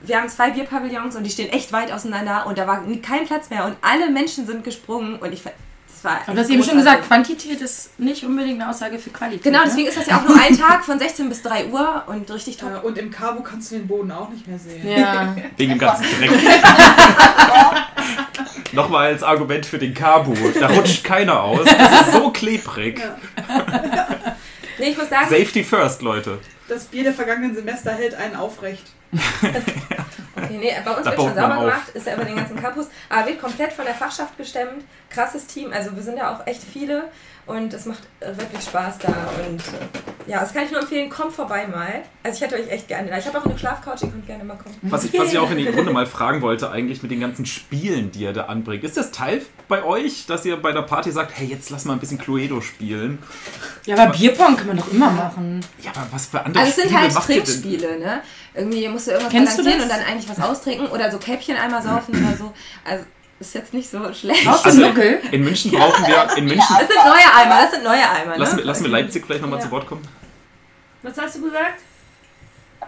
[0.03, 3.50] Wir haben zwei Bierpavillons und die stehen echt weit auseinander und da war kein Platz
[3.50, 5.43] mehr und alle Menschen sind gesprungen und ich
[5.97, 6.21] fand, das war.
[6.26, 9.43] Aber du hast eben schon gesagt, Quantität ist nicht unbedingt eine Aussage für Qualität.
[9.43, 9.65] Genau, ne?
[9.67, 12.57] deswegen ist das ja auch nur ein Tag von 16 bis 3 Uhr und richtig
[12.57, 12.83] top.
[12.83, 14.88] Äh, und im Cabo kannst du den Boden auch nicht mehr sehen.
[14.88, 15.35] Ja.
[15.57, 16.31] Wegen dem ganzen Dreck.
[18.73, 20.35] Nochmal als Argument für den Kabu.
[20.59, 21.65] Da rutscht keiner aus.
[21.65, 23.00] Das ist so klebrig.
[24.79, 26.38] Nee, ich muss sagen, Safety first, Leute.
[26.69, 28.83] Das Bier der vergangenen Semester hält einen aufrecht.
[30.36, 32.88] Okay, nee, bei uns Da wird schon sauber gemacht, ist ja über den ganzen Campus,
[33.08, 34.84] aber wird komplett von der Fachschaft gestemmt.
[35.08, 37.04] Krasses Team, also wir sind ja auch echt viele
[37.47, 39.14] und es macht äh, wirklich Spaß da
[39.47, 42.02] und äh, ja, das kann ich nur empfehlen, kommt vorbei mal.
[42.25, 43.16] Also ich hätte euch echt gerne da.
[43.16, 44.75] Ich habe auch eine Schlafcouch, ihr könnt gerne mal kommen.
[44.82, 47.47] Was ich, was ich auch in die Runde mal fragen wollte, eigentlich mit den ganzen
[47.47, 48.82] Spielen, die ihr da anbringt.
[48.82, 51.92] Ist das Teil bei euch, dass ihr bei der Party sagt, hey, jetzt lass mal
[51.92, 53.21] ein bisschen Cluedo spielen?
[53.84, 55.64] ja, aber Bierpong kann man doch immer machen.
[55.80, 57.45] Ja, aber was für andere Also es sind Spiele halt macht ihr denn?
[57.45, 58.23] Trinkspiele, ne?
[58.56, 61.82] Irgendwie musst du irgendwas Kennst balancieren und dann eigentlich was austrinken oder so Käppchen einmal
[61.82, 62.52] saufen oder so.
[62.84, 63.04] Also
[63.38, 64.45] ist jetzt nicht so schlecht.
[64.45, 65.21] Dem Also- Nuckel.
[65.30, 68.38] In München brauchen wir, in München, Das sind neue Eimer, das sind neue Eimer, ne?
[68.38, 69.64] lassen wir, lassen wir Leipzig vielleicht nochmal Ja.
[69.66, 70.02] zu Wort kommen.
[71.02, 71.80] Was hast du gesagt?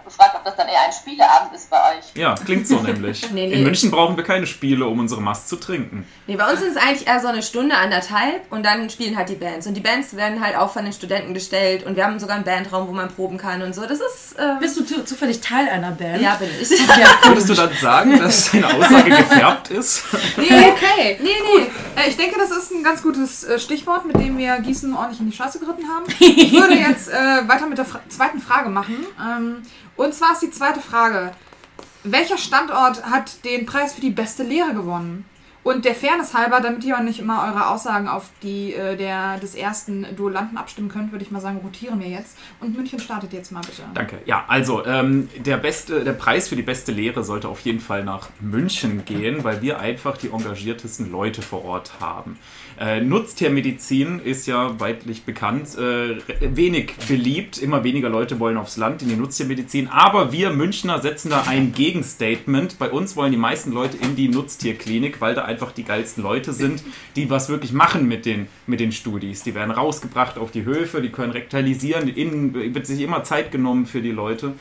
[0.09, 2.05] Ich habe gefragt, ob das dann eher ein Spieleabend ist bei euch.
[2.15, 3.31] Ja, klingt so nämlich.
[3.33, 3.55] Nee, nee.
[3.55, 6.07] In München brauchen wir keine Spiele, um unsere Mast zu trinken.
[6.27, 9.29] Nee, bei uns sind es eigentlich eher so eine Stunde, anderthalb und dann spielen halt
[9.29, 9.67] die Bands.
[9.67, 12.45] Und die Bands werden halt auch von den Studenten gestellt und wir haben sogar einen
[12.45, 13.83] Bandraum, wo man proben kann und so.
[13.83, 14.37] Das ist.
[14.39, 16.23] Ähm, Bist du zu, zufällig Teil einer Band?
[16.23, 16.71] ja, bin ich.
[16.71, 20.05] Ja, Würdest du dann sagen, dass deine Aussage gefärbt ist?
[20.37, 21.19] nee, Okay.
[21.21, 21.63] nee, nee.
[22.03, 25.21] Äh, ich denke, das ist ein ganz gutes äh, Stichwort, mit dem wir Gießen ordentlich
[25.21, 26.05] in die Scheiße geritten haben.
[26.19, 27.15] Ich würde jetzt äh,
[27.49, 29.07] weiter mit der Fra zweiten Frage machen.
[29.21, 29.63] Ähm,
[29.99, 31.33] und zwar ist die zweite Frage.
[32.05, 35.27] Welcher Standort hat den Preis für die beste Lehre gewonnen?
[35.65, 39.39] Und der Fairness halber, damit ihr auch nicht immer eure Aussagen auf die äh, der,
[39.39, 42.39] des ersten Duellanten abstimmen könnt, würde ich mal sagen, rotieren wir jetzt.
[42.61, 43.83] Und München startet jetzt mal bitte.
[43.93, 44.21] Danke.
[44.25, 48.03] Ja, also ähm, der, beste, der Preis für die beste Lehre sollte auf jeden Fall
[48.03, 52.39] nach München gehen, weil wir einfach die engagiertesten Leute vor Ort haben.
[52.81, 57.59] Äh, Nutztiermedizin ist ja weitlich bekannt, äh, wenig beliebt.
[57.59, 59.89] Immer weniger Leute wollen aufs Land in die Nutztiermedizin.
[59.89, 62.79] Aber wir Münchner setzen da ein Gegenstatement.
[62.79, 66.53] Bei uns wollen die meisten Leute in die Nutztierklinik, weil da einfach die geilsten Leute
[66.53, 66.85] sind,
[67.17, 69.43] die was wirklich machen mit den, mit den Studis.
[69.43, 72.07] Die werden rausgebracht auf die Höfe, die können rektalisieren.
[72.07, 74.53] Innen wird sich immer Zeit genommen für die Leute.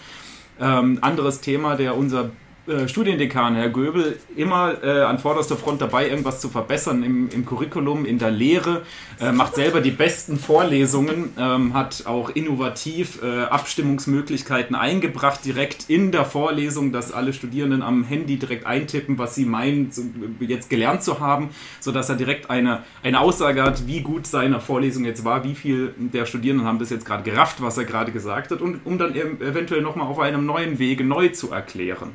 [0.59, 2.31] Ähm, anderes Thema, der unser
[2.67, 7.45] äh, Studiendekan, Herr Göbel, immer äh, an vorderster Front dabei, irgendwas zu verbessern im, im
[7.45, 8.83] Curriculum, in der Lehre,
[9.19, 16.11] äh, macht selber die besten Vorlesungen, ähm, hat auch innovativ äh, Abstimmungsmöglichkeiten eingebracht, direkt in
[16.11, 20.03] der Vorlesung, dass alle Studierenden am Handy direkt eintippen, was sie meinen, so,
[20.39, 21.49] jetzt gelernt zu haben,
[21.79, 25.93] sodass er direkt eine, eine Aussage hat, wie gut seine Vorlesung jetzt war, wie viel
[25.97, 29.13] der Studierenden haben das jetzt gerade gerafft, was er gerade gesagt hat, und um dann
[29.13, 32.11] ev- eventuell nochmal auf einem neuen Wege neu zu erklären.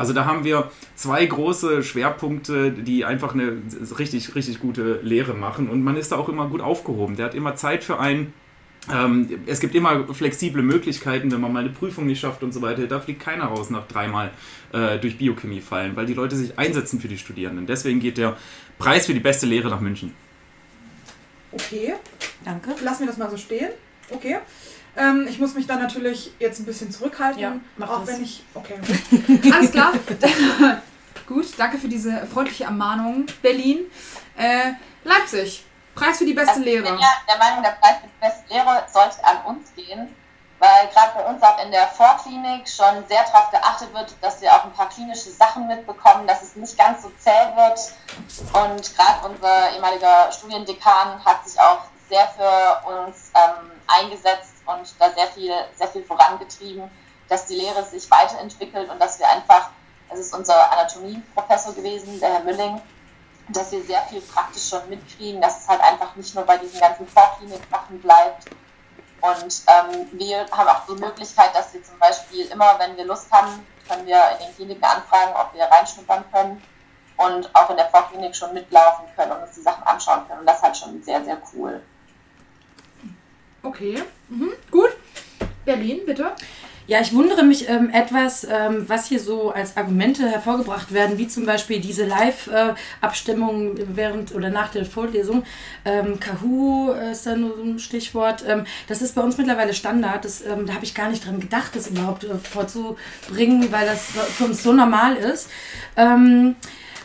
[0.00, 3.58] Also da haben wir zwei große Schwerpunkte, die einfach eine
[3.98, 7.16] richtig, richtig gute Lehre machen und man ist da auch immer gut aufgehoben.
[7.16, 8.32] Der hat immer Zeit für einen,
[8.90, 12.62] Ähm, es gibt immer flexible Möglichkeiten, wenn man mal eine Prüfung nicht schafft und so
[12.62, 12.86] weiter.
[12.86, 14.30] Da fliegt keiner raus nach dreimal
[14.72, 17.66] äh, durch Biochemie fallen, weil die Leute sich einsetzen für die Studierenden.
[17.66, 18.38] Deswegen geht der
[18.78, 20.14] Preis für die beste Lehre nach München.
[21.52, 21.92] Okay,
[22.42, 22.70] Danke.
[22.82, 23.68] lassen wir das mal so stehen.
[24.08, 24.38] Okay.
[24.96, 28.08] Ähm, ich muss mich dann natürlich jetzt ein bisschen zurückhalten, Ja, mach auch das.
[28.08, 28.42] wenn ich.
[28.54, 28.78] Okay.
[29.52, 29.92] Alles klar.
[31.26, 33.26] Gut, danke für diese freundliche Ermahnung.
[33.42, 33.80] Berlin.
[34.36, 34.72] Äh,
[35.04, 35.64] Leipzig.
[35.94, 36.84] Preis für die beste Also ich Lehre.
[36.90, 40.14] bin ja der Meinung, der Preis für die beste Lehre sollte an uns gehen,
[40.58, 44.52] weil gerade bei uns auch in der Vorklinik schon sehr darauf geachtet wird, dass wir
[44.52, 47.78] auch ein paar klinische Sachen mitbekommen, dass es nicht ganz so zäh wird.
[48.54, 55.10] Und gerade unser ehemaliger Studiendekan hat sich auch sehr für uns ähm, eingesetzt und da
[55.10, 56.90] sehr viel, sehr viel vorangetrieben,
[57.28, 59.70] dass die Lehre sich weiterentwickelt und dass wir einfach,
[60.10, 62.80] es ist unser Anatomieprofessor gewesen, der Herr Mülling,
[63.48, 66.80] dass wir sehr viel praktisch schon mitkriegen, dass es halt einfach nicht nur bei diesen
[66.80, 68.44] ganzen Vorklinik-Sachen bleibt.
[69.20, 73.30] Und ähm, wir haben auch die Möglichkeit, dass wir zum Beispiel immer, wenn wir Lust
[73.30, 76.62] haben, können wir in den Kliniken anfragen, ob wir reinschnuppern können
[77.16, 80.40] und auch in der Vorklinik schon mitlaufen können und uns die Sachen anschauen können.
[80.40, 81.82] Und das ist halt schon sehr, sehr cool.
[83.62, 83.96] Okay.
[84.28, 84.50] Mhm.
[84.70, 84.90] Gut.
[85.64, 86.32] Berlin, bitte.
[86.86, 91.28] Ja, ich wundere mich ähm, etwas, ähm, was hier so als Argumente hervorgebracht werden, wie
[91.28, 95.44] zum Beispiel diese Live-Abstimmung während oder nach der Vorlesung.
[95.84, 98.44] Ähm, Kahoo ist da nur so ein Stichwort.
[98.44, 100.24] Ähm, das ist bei uns mittlerweile Standard.
[100.24, 104.06] Das, ähm, da habe ich gar nicht dran gedacht, das überhaupt äh, vorzubringen, weil das
[104.06, 105.48] für uns so normal ist.
[105.96, 106.56] Ähm,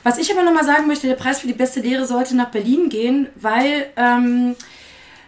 [0.02, 2.90] was ich aber nochmal sagen möchte, der Preis für die beste Lehre sollte nach Berlin
[2.90, 3.88] gehen, weil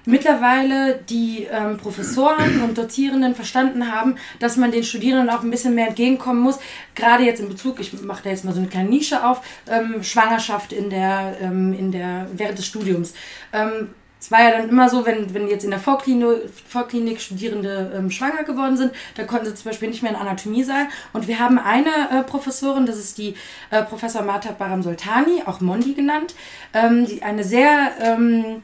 [0.08, 5.76] mittlerweile die ähm, Professoren und Dozierenden verstanden haben, dass man den Studierenden auch ein bisschen
[5.76, 6.60] mehr entgegenkommen muss.
[6.96, 10.02] Gerade jetzt in Bezug, ich mache da jetzt mal so eine kleine Nische auf, ähm,
[10.04, 13.14] Schwangerschaft in der, ähm, in der, während des Studiums.
[13.52, 13.90] Ähm,
[14.20, 18.10] es war ja dann immer so, wenn, wenn jetzt in der Vorklinik, Vorklinik Studierende ähm,
[18.10, 20.88] schwanger geworden sind, da konnten sie zum Beispiel nicht mehr in Anatomie sein.
[21.14, 23.36] Und wir haben eine äh, Professorin, das ist die
[23.70, 26.34] äh, Professor Marta Baram Soltani, auch Mondi genannt,
[26.74, 28.64] ähm, die eine sehr ähm,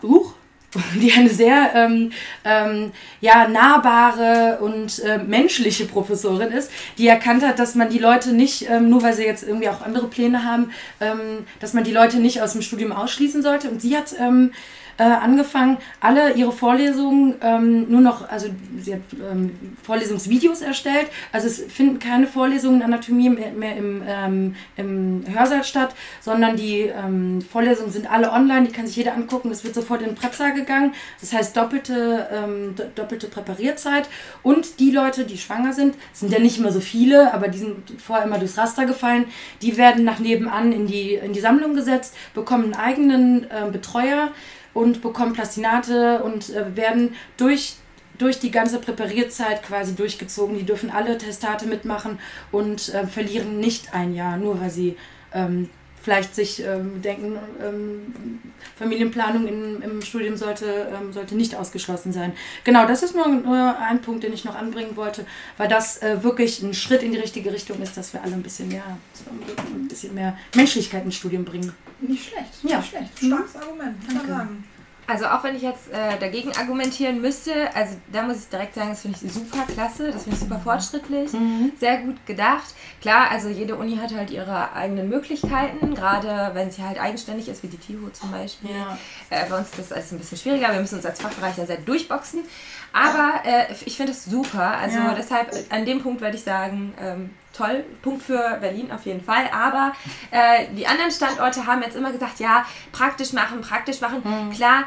[0.00, 0.34] Buch,
[1.00, 2.12] die eine sehr ähm,
[2.44, 8.32] ähm, ja, nahbare und äh, menschliche Professorin ist, die erkannt hat, dass man die Leute
[8.32, 11.92] nicht, ähm, nur weil sie jetzt irgendwie auch andere Pläne haben, ähm, dass man die
[11.92, 13.70] Leute nicht aus dem Studium ausschließen sollte.
[13.70, 14.52] Und sie hat ähm,
[14.98, 18.48] äh, angefangen, alle ihre Vorlesungen ähm, nur noch, also
[18.80, 19.50] sie hat ähm,
[19.82, 25.94] Vorlesungsvideos erstellt, also es finden keine Vorlesungen in Anatomie mehr, im, ähm, im Hörsaal statt,
[26.20, 30.02] sondern die ähm, Vorlesungen sind alle online, die kann sich jeder angucken, es wird sofort
[30.02, 34.08] in den gegangen, das heißt doppelte, ähm, do- doppelte Präparierzeit.
[34.42, 37.76] Und die Leute, die schwanger sind, sind ja nicht immer so viele, aber die sind
[38.00, 39.26] vorher immer durchs Raster gefallen,
[39.62, 44.30] die werden nach nebenan in die, in die Sammlung gesetzt, bekommen einen eigenen äh, Betreuer,
[44.76, 47.76] und bekommen Plastinate und äh, werden durch,
[48.18, 50.58] durch die ganze Präparierzeit quasi durchgezogen.
[50.58, 52.18] Die dürfen alle Testate mitmachen
[52.52, 54.98] und äh, verlieren nicht ein Jahr, nur weil sie
[55.32, 55.70] ähm,
[56.06, 58.14] vielleicht sich ähm, denken, ähm,
[58.78, 62.32] Familienplanung in, im Studium sollte, ähm, sollte nicht ausgeschlossen sein.
[62.62, 66.22] Genau, das ist nur, nur ein Punkt, den ich noch anbringen wollte, weil das äh,
[66.22, 68.84] wirklich ein Schritt in die richtige Richtung ist, dass wir alle ein bisschen mehr,
[69.74, 71.72] ein bisschen mehr Menschlichkeit ins Studium bringen.
[72.00, 72.50] Nicht schlecht.
[72.62, 72.76] Ja.
[72.78, 73.18] Nicht schlecht.
[73.18, 74.32] Starkes Argument, muss man Danke.
[74.32, 74.64] sagen.
[75.08, 78.90] Also auch wenn ich jetzt äh, dagegen argumentieren müsste, also da muss ich direkt sagen,
[78.90, 81.30] das finde ich super klasse, das finde ich super fortschrittlich,
[81.78, 82.74] sehr gut gedacht.
[83.00, 87.62] Klar, also jede Uni hat halt ihre eigenen Möglichkeiten, gerade wenn sie halt eigenständig ist,
[87.62, 88.70] wie die TIHO zum Beispiel.
[88.70, 88.98] Ja.
[89.30, 91.66] Äh, bei uns ist das alles ein bisschen schwieriger, wir müssen uns als Fachbereich da
[91.66, 92.40] sehr durchboxen.
[92.92, 95.14] Aber äh, ich finde es super, also Ja.
[95.14, 99.48] deshalb an dem Punkt würde ich sagen, ähm, toll, Punkt für Berlin auf jeden Fall.
[99.52, 99.92] Aber
[100.30, 104.22] äh, die anderen Standorte haben jetzt immer gesagt, ja, praktisch machen, praktisch machen.
[104.54, 104.84] Klar,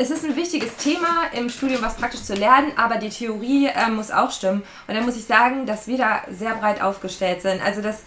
[0.00, 3.90] es ist ein wichtiges Thema im Studium, was praktisch zu lernen, aber die Theorie äh,
[3.90, 4.62] muss auch stimmen.
[4.88, 7.62] Und dann muss ich sagen, dass wir da sehr breit aufgestellt sind.
[7.62, 8.02] Also das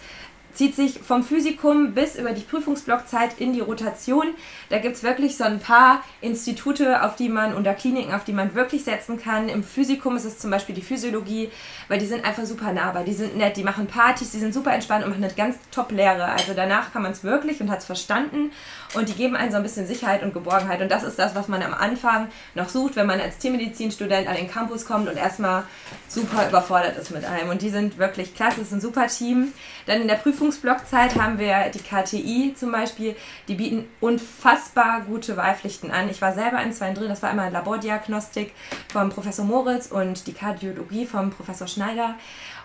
[0.54, 4.28] zieht sich vom Physikum bis über die Prüfungsblockzeit in die Rotation.
[4.70, 8.32] Da gibt es wirklich so ein paar Institute, auf die man, oder Kliniken, auf die
[8.32, 9.48] man wirklich setzen kann.
[9.48, 11.50] Im Physikum ist es zum Beispiel die Physiologie,
[11.88, 14.72] weil die sind einfach super nahbar, die sind nett, die machen Partys, die sind super
[14.72, 16.26] entspannt und machen eine ganz top Lehre.
[16.26, 18.52] Also danach kann man es wirklich und hat es verstanden
[18.94, 20.80] und die geben einem so ein bisschen Sicherheit und Geborgenheit.
[20.80, 24.36] Und das ist das, was man am Anfang noch sucht, wenn man als Tiermedizinstudent an
[24.36, 25.64] den Campus kommt und erstmal
[26.08, 27.50] super überfordert ist mit einem.
[27.50, 29.52] Und die sind wirklich klasse, es ist ein super Team.
[29.86, 33.16] Dann in der Prüfungsblockzeit haben wir die KTI zum Beispiel,
[33.48, 36.08] die bieten unfassbar gute Wahlpflichten an.
[36.08, 38.52] Ich war selber in zwei drin, das war einmal Labordiagnostik
[38.92, 42.14] vom Professor Moritz und die Kardiologie vom Professor Schneider.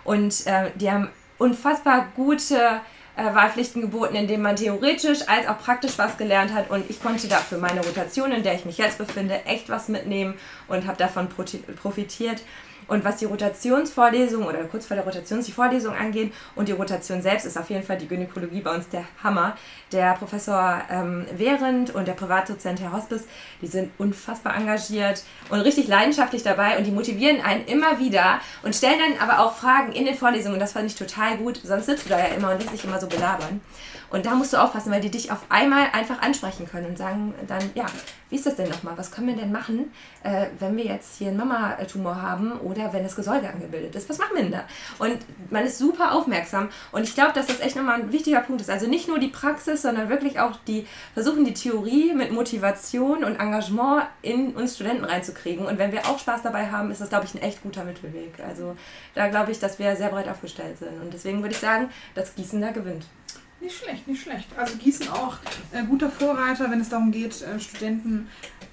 [0.04, 2.80] Und äh, die haben unfassbar gute
[3.16, 6.70] äh, Wahlpflichten geboten, in denen man theoretisch als auch praktisch was gelernt hat.
[6.70, 9.88] Und ich konnte da für meine Rotation, in der ich mich jetzt befinde, echt was
[9.88, 10.34] mitnehmen
[10.68, 12.42] und habe davon profitiert.
[12.90, 17.22] Und was die Rotationsvorlesung oder kurz vor der Rotation die Vorlesung angeht und die Rotation
[17.22, 19.56] selbst ist auf jeden Fall die Gynäkologie bei uns der Hammer.
[19.92, 23.28] Der Professor ähm, Während und der Privatdozent Herr Hospice,
[23.62, 28.74] die sind unfassbar engagiert und richtig leidenschaftlich dabei und die motivieren einen immer wieder und
[28.74, 30.54] stellen dann aber auch Fragen in den Vorlesungen.
[30.54, 32.82] Und das fand ich total gut, sonst sitzt du da ja immer und lässt dich
[32.82, 33.60] immer so belabern.
[34.10, 37.34] Und da musst du aufpassen, weil die dich auf einmal einfach ansprechen können und sagen
[37.46, 37.86] dann, ja,
[38.28, 38.96] wie ist das denn nochmal?
[38.96, 39.92] Was können wir denn machen,
[40.22, 44.08] äh, wenn wir jetzt hier einen Mama-Tumor haben oder wenn das Gesäuge angebildet ist?
[44.08, 44.64] Was machen wir denn da?
[44.98, 45.18] Und
[45.50, 46.68] man ist super aufmerksam.
[46.92, 48.70] Und ich glaube, dass das echt nochmal ein wichtiger Punkt ist.
[48.70, 53.36] Also nicht nur die Praxis, sondern wirklich auch die, versuchen die Theorie mit Motivation und
[53.36, 55.66] Engagement in uns Studenten reinzukriegen.
[55.66, 58.34] Und wenn wir auch Spaß dabei haben, ist das, glaube ich, ein echt guter Mittelweg.
[58.46, 58.76] Also
[59.14, 61.00] da glaube ich, dass wir sehr breit aufgestellt sind.
[61.00, 63.06] Und deswegen würde ich sagen, dass Gießen da gewinnt.
[63.60, 64.48] Nicht schlecht, nicht schlecht.
[64.56, 65.36] Also Gießen auch
[65.72, 68.28] äh, guter Vorreiter, wenn es darum geht, äh, Studenten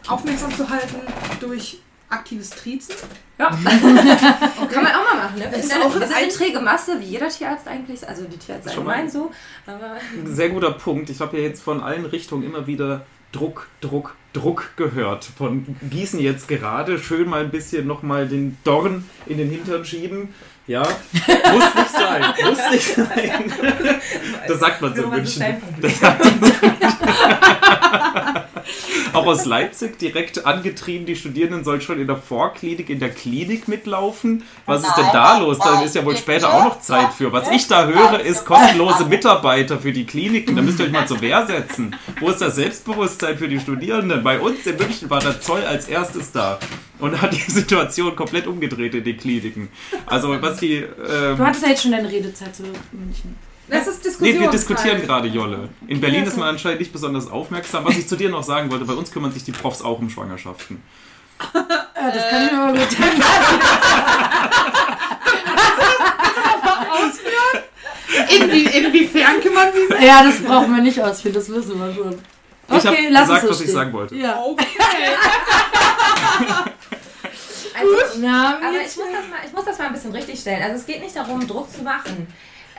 [0.07, 0.95] aufmerksam zu halten
[1.41, 2.95] durch aktives Triezen.
[3.37, 3.49] Ja.
[3.49, 5.39] Kann man auch mal machen.
[5.39, 5.51] Ne?
[5.51, 8.07] Wir, sind, auch wir sind eine träge Masse, wie jeder Tierarzt eigentlich.
[8.07, 9.31] Also die Tierärzte allgemein so.
[9.65, 11.09] Aber Sehr guter Punkt.
[11.09, 15.25] Ich habe ja jetzt von allen Richtungen immer wieder Druck, Druck, Druck gehört.
[15.25, 16.97] Von Gießen jetzt gerade.
[16.97, 20.33] Schön mal ein bisschen nochmal den Dorn in den Hintern schieben.
[20.67, 23.53] Ja, muss nicht sein, muss nicht sein.
[24.47, 25.43] Das sagt man so in München.
[29.13, 33.67] Auch aus Leipzig direkt angetrieben, die Studierenden sollen schon in der Vorklinik, in der Klinik
[33.67, 34.43] mitlaufen.
[34.65, 35.59] Was ist denn da los?
[35.59, 37.31] Da ist ja wohl später auch noch Zeit für.
[37.31, 40.55] Was ich da höre, ist kostenlose Mitarbeiter für die Kliniken.
[40.55, 41.95] Da müsst ihr euch mal zur Wehr setzen.
[42.19, 44.23] Wo ist das Selbstbewusstsein für die Studierenden?
[44.23, 46.59] Bei uns in München war der Zoll als erstes da
[46.99, 49.69] und hat die Situation komplett umgedreht in den Kliniken.
[50.05, 50.75] Also was die...
[50.75, 53.35] Ähm, du hattest ja jetzt schon deine Redezeit zu München.
[53.69, 54.35] Das ist Diskussion.
[54.35, 55.69] Nee, wir diskutieren gerade, Jolle.
[55.87, 57.83] In Berlin ist man anscheinend nicht besonders aufmerksam.
[57.85, 60.09] Was ich zu dir noch sagen wollte, bei uns kümmern sich die Profs auch um
[60.09, 60.81] Schwangerschaften.
[61.99, 62.81] Ja, das kann ich mir aber gut
[66.91, 67.63] ausführen.
[68.29, 70.05] Inwie inwiefern kümmern sie sich?
[70.05, 72.13] Ja, das brauchen wir nicht ausführen, das wissen wir schon.
[72.69, 74.15] Okay, ich habe gesagt, was ich sagen wollte.
[74.15, 74.39] Ja.
[74.41, 74.65] Okay.
[77.79, 80.63] Also, ja, aber ich muss, das mal, ich muss das mal ein bisschen richtig stellen.
[80.63, 82.25] Also es geht nicht darum, Druck zu machen.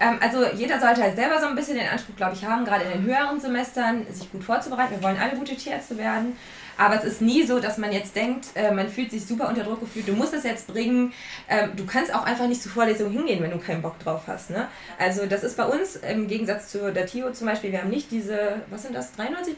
[0.00, 2.84] Ähm, also jeder sollte halt selber so ein bisschen den Anspruch, glaube ich, haben, gerade
[2.84, 4.92] in den höheren Semestern, sich gut vorzubereiten.
[4.92, 6.37] Wir wollen alle gute Tierärzte werden.
[6.79, 9.64] Aber es ist nie so, dass man jetzt denkt, äh, man fühlt sich super unter
[9.64, 11.12] Druck gefühlt, du musst es jetzt bringen.
[11.49, 14.51] Ähm, du kannst auch einfach nicht zur Vorlesung hingehen, wenn du keinen Bock drauf hast.
[14.51, 14.69] Ne?
[14.97, 18.12] Also das ist bei uns im Gegensatz zu der TIO zum Beispiel, wir haben nicht
[18.12, 19.57] diese, was sind das, 93%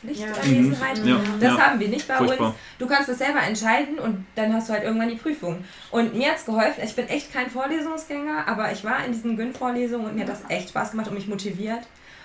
[0.00, 0.98] Pflichtanwesenheit.
[1.04, 1.20] Ja.
[1.38, 1.58] Das ja.
[1.58, 2.48] haben wir nicht bei Furchtbar.
[2.48, 2.56] uns.
[2.78, 5.64] Du kannst es selber entscheiden und dann hast du halt irgendwann die Prüfung.
[5.90, 9.36] Und mir hat es geholfen, ich bin echt kein Vorlesungsgänger, aber ich war in diesen
[9.36, 11.82] Gyn-Vorlesungen und mir hat das echt Spaß gemacht und mich motiviert.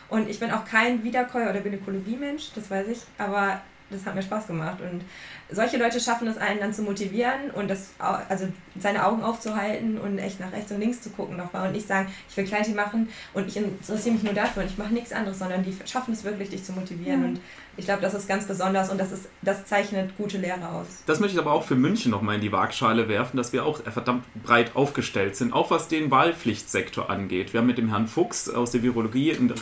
[0.07, 4.21] Und ich bin auch kein Wiederkäuer oder Gynäkologie-Mensch, das weiß ich, aber das hat mir
[4.21, 4.79] Spaß gemacht.
[4.81, 5.03] Und
[5.49, 8.47] solche Leute schaffen es einen dann zu motivieren und das, also
[8.79, 12.11] seine Augen aufzuhalten und echt nach rechts und links zu gucken nochmal und nicht sagen,
[12.29, 15.39] ich will Kleinteam machen und ich interessiere mich nur dafür und ich mache nichts anderes,
[15.39, 17.23] sondern die schaffen es wirklich, dich zu motivieren.
[17.23, 17.39] Und
[17.77, 20.87] ich glaube, das ist ganz besonders und das, ist, das zeichnet gute Lehre aus.
[21.05, 23.81] Das möchte ich aber auch für München nochmal in die Waagschale werfen, dass wir auch
[23.83, 27.53] verdammt breit aufgestellt sind, auch was den Wahlpflichtsektor angeht.
[27.53, 29.53] Wir haben mit dem Herrn Fuchs aus der Virologie einen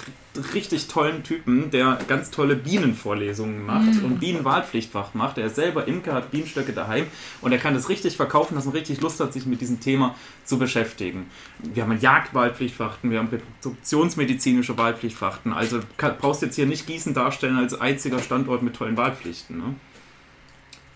[0.54, 4.06] richtig tollen Typen, der ganz tolle Bienenvorlesungen macht mhm.
[4.06, 5.38] und Bienenwahlpflichtfach macht.
[5.38, 7.08] Er ist selber Imker, hat Bienenstöcke daheim
[7.42, 10.16] und er kann das richtig verkaufen, dass man richtig Lust hat, sich mit diesem Thema
[10.46, 11.30] zu beschäftigen.
[11.60, 15.54] Wir haben Jagdwahlpflichtfachten, wir haben reproduktionsmedizinische Wahlpflichtfachten.
[15.54, 19.58] Also brauchst jetzt hier nicht Gießen darstellen als einziger Standort mit tollen Wahlpflichten.
[19.58, 19.76] Ne?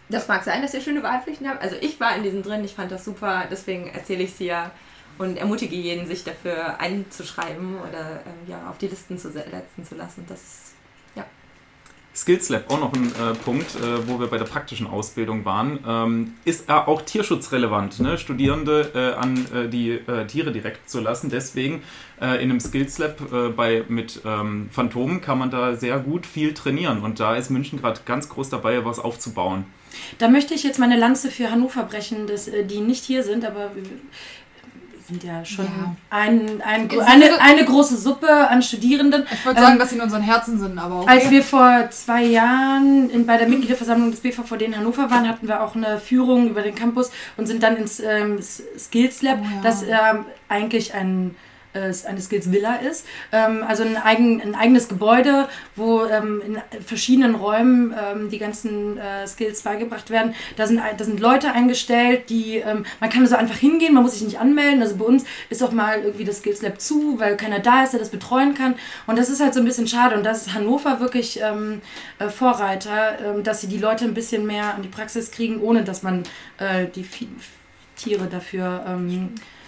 [0.09, 1.59] Das mag sein, dass wir schöne Wahlpflichten haben.
[1.59, 4.71] Also ich war in diesen drin, ich fand das super, deswegen erzähle ich sie ja
[5.17, 9.95] und ermutige jeden, sich dafür einzuschreiben oder ähm, ja, auf die Listen zu setzen zu
[9.95, 10.25] lassen.
[10.29, 10.68] Das ist
[12.19, 15.79] Skills Lab, auch noch ein äh, Punkt, äh, wo wir bei der praktischen Ausbildung waren,
[15.88, 18.17] ähm, ist äh, auch tierschutzrelevant, ne?
[18.17, 21.29] Studierende äh, an äh, die äh, Tiere direkt zu lassen.
[21.29, 21.82] Deswegen
[22.21, 27.01] in einem Skills Lab bei, mit ähm, Phantomen kann man da sehr gut viel trainieren
[27.01, 29.63] und da ist München gerade ganz groß dabei, was aufzubauen.
[30.17, 33.71] Da möchte ich jetzt meine Lanze für Hannover brechen, dass, die nicht hier sind, aber
[35.09, 35.95] sind ja schon ja.
[36.09, 39.25] Ein, ein, eine, eine große Suppe an Studierenden.
[39.31, 41.09] Ich wollte sagen, ähm, dass sie in unseren Herzen sind, aber okay.
[41.09, 45.47] Als wir vor zwei Jahren in, bei der Mitgliederversammlung des BVVD in Hannover waren, hatten
[45.47, 49.43] wir auch eine Führung über den Campus und sind dann ins ähm, Skills Lab, oh,
[49.43, 49.61] ja.
[49.63, 51.35] das ähm, eigentlich ein
[51.73, 53.05] eine Skills Villa ist.
[53.32, 58.97] Ähm, also ein, eigen, ein eigenes Gebäude, wo ähm, in verschiedenen Räumen ähm, die ganzen
[58.97, 60.34] äh, Skills beigebracht werden.
[60.58, 62.63] Da sind, da sind Leute eingestellt, die,
[62.99, 64.82] man kann so einfach hingehen, man muss sich nicht anmelden.
[64.82, 67.91] Also bei uns ist auch mal irgendwie das Skills Lab zu, weil keiner da ist,
[67.91, 68.75] der das betreuen kann.
[69.08, 70.15] Und das ist halt so ein bisschen schade.
[70.15, 74.82] Und das ist Hannover wirklich äh, Vorreiter, dass sie die Leute ein bisschen mehr an
[74.82, 76.23] die Praxis kriegen, ohne dass man
[76.58, 77.05] äh, die
[77.95, 78.97] Tiere dafür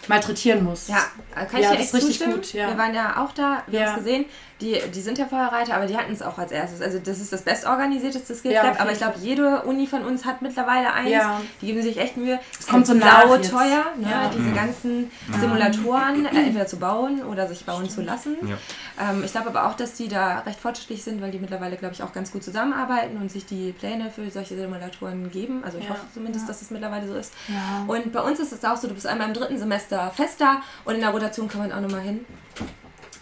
[0.07, 0.87] malträtieren muss.
[0.87, 2.35] Ja, kann ja, ich dir echt zustimmen.
[2.35, 2.69] Gut, ja.
[2.69, 3.85] Wir waren ja auch da, wir ja.
[3.87, 4.25] haben es gesehen.
[4.61, 6.83] Die, die sind ja Feuerreiter, aber die hatten es auch als erstes.
[6.83, 10.43] Also das ist das bestorganisierteste Skills ja, aber ich glaube, jede Uni von uns hat
[10.43, 11.09] mittlerweile eins.
[11.09, 11.41] Ja.
[11.61, 12.39] Die geben sich echt Mühe.
[12.59, 14.07] Es kommt so sau teuer, ne?
[14.11, 14.29] Ja.
[14.29, 14.55] diese mhm.
[14.55, 18.35] ganzen Simulatoren äh, entweder zu bauen oder sich bauen zu lassen.
[18.99, 21.95] Ähm, ich glaube aber auch, dass die da recht fortschrittlich sind, weil die mittlerweile, glaube
[21.95, 25.63] ich, auch ganz gut zusammenarbeiten und sich die Pläne für solche Simulatoren geben.
[25.63, 27.33] Also ich hoffe zumindest, dass es das mittlerweile so ist.
[27.87, 30.95] Und bei uns ist es auch so, du bist einmal im dritten Semester fester und
[30.95, 32.25] in der Rotation kann man auch nochmal hin.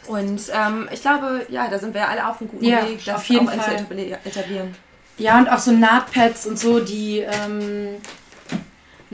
[0.08, 3.16] Und ähm, ich glaube, ja, da sind wir alle auf einem guten ja, Weg, das
[3.16, 3.86] auf jeden auch Fall.
[3.88, 4.76] zu etablieren.
[5.20, 7.98] Ja, und auch so Nahtpads und so, die, ähm,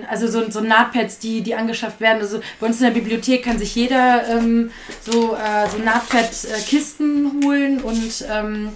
[0.08, 2.21] also so, so Nahtpads, die, die angeschafft werden.
[2.21, 7.82] Also bei uns in der Bibliothek kann sich jeder ähm, so, äh, so Nahtpad-Kisten holen
[7.82, 8.71] und, ähm,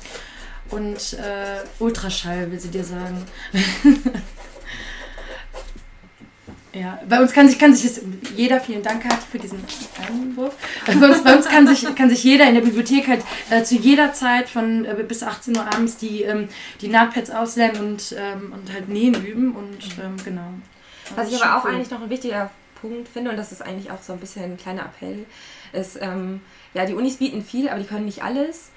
[0.72, 3.26] und äh, Ultraschall, will sie dir sagen.
[6.74, 8.02] Ja, bei uns kann sich, kann sich das,
[8.36, 9.60] jeder, vielen Dank Kathi für diesen
[10.08, 10.56] Einwurf.
[10.86, 13.76] Bei uns, bei uns kann, sich, kann sich jeder in der Bibliothek halt äh, zu
[13.76, 16.48] jeder Zeit von äh, bis 18 Uhr abends die, ähm,
[16.82, 20.54] die Nahtpads auslernen und, ähm, und halt nähen üben und ähm, genau.
[21.16, 21.72] Was ich aber auch cool.
[21.72, 24.58] eigentlich noch ein wichtiger Punkt finde, und das ist eigentlich auch so ein bisschen ein
[24.58, 25.26] kleiner Appell,
[25.74, 26.42] ist, ähm,
[26.76, 28.70] ja, die Unis bieten viel, aber die können nicht alles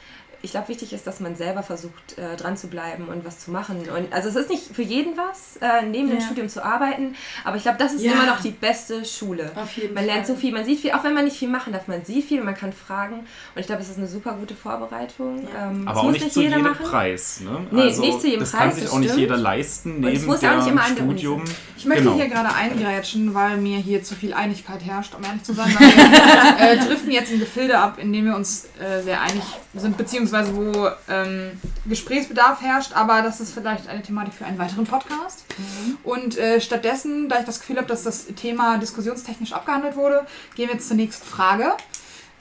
[0.42, 3.52] ich glaube, wichtig ist, dass man selber versucht, äh, dran zu bleiben und was zu
[3.52, 3.88] machen.
[3.88, 6.16] Und also es ist nicht für jeden was, äh, neben ja.
[6.16, 8.12] dem Studium zu arbeiten, aber ich glaube, das ist ja.
[8.12, 9.52] immer noch die beste Schule.
[9.54, 10.14] Auf jeden man Fall.
[10.14, 12.26] lernt so viel, man sieht viel, auch wenn man nicht viel machen darf, man sieht
[12.26, 13.20] viel, man kann fragen.
[13.20, 15.46] Und ich glaube, es ist eine super gute Vorbereitung.
[15.54, 15.70] Ja.
[15.70, 16.86] Ähm, aber auch nicht, nicht zu jedem machen.
[16.86, 17.40] Preis.
[17.40, 17.66] Ne?
[17.70, 18.60] Nee, also, nicht zu jedem das Preis.
[18.60, 21.44] Das kann sich auch nicht jeder leisten, neben dem Studium.
[21.76, 22.16] Ich möchte genau.
[22.16, 25.68] hier gerade eingrätschen, weil mir hier zu viel Einigkeit herrscht, um ehrlich zu sein.
[25.78, 29.42] wir äh, driften jetzt in Gefilde ab, in dem wir uns äh, sehr einig
[29.80, 34.84] sind, beziehungsweise wo ähm, Gesprächsbedarf herrscht, aber das ist vielleicht eine Thematik für einen weiteren
[34.84, 35.44] Podcast.
[35.56, 35.98] Mhm.
[36.04, 40.68] Und äh, stattdessen, da ich das Gefühl habe, dass das Thema diskussionstechnisch abgehandelt wurde, gehen
[40.68, 41.72] wir jetzt zur nächsten Frage.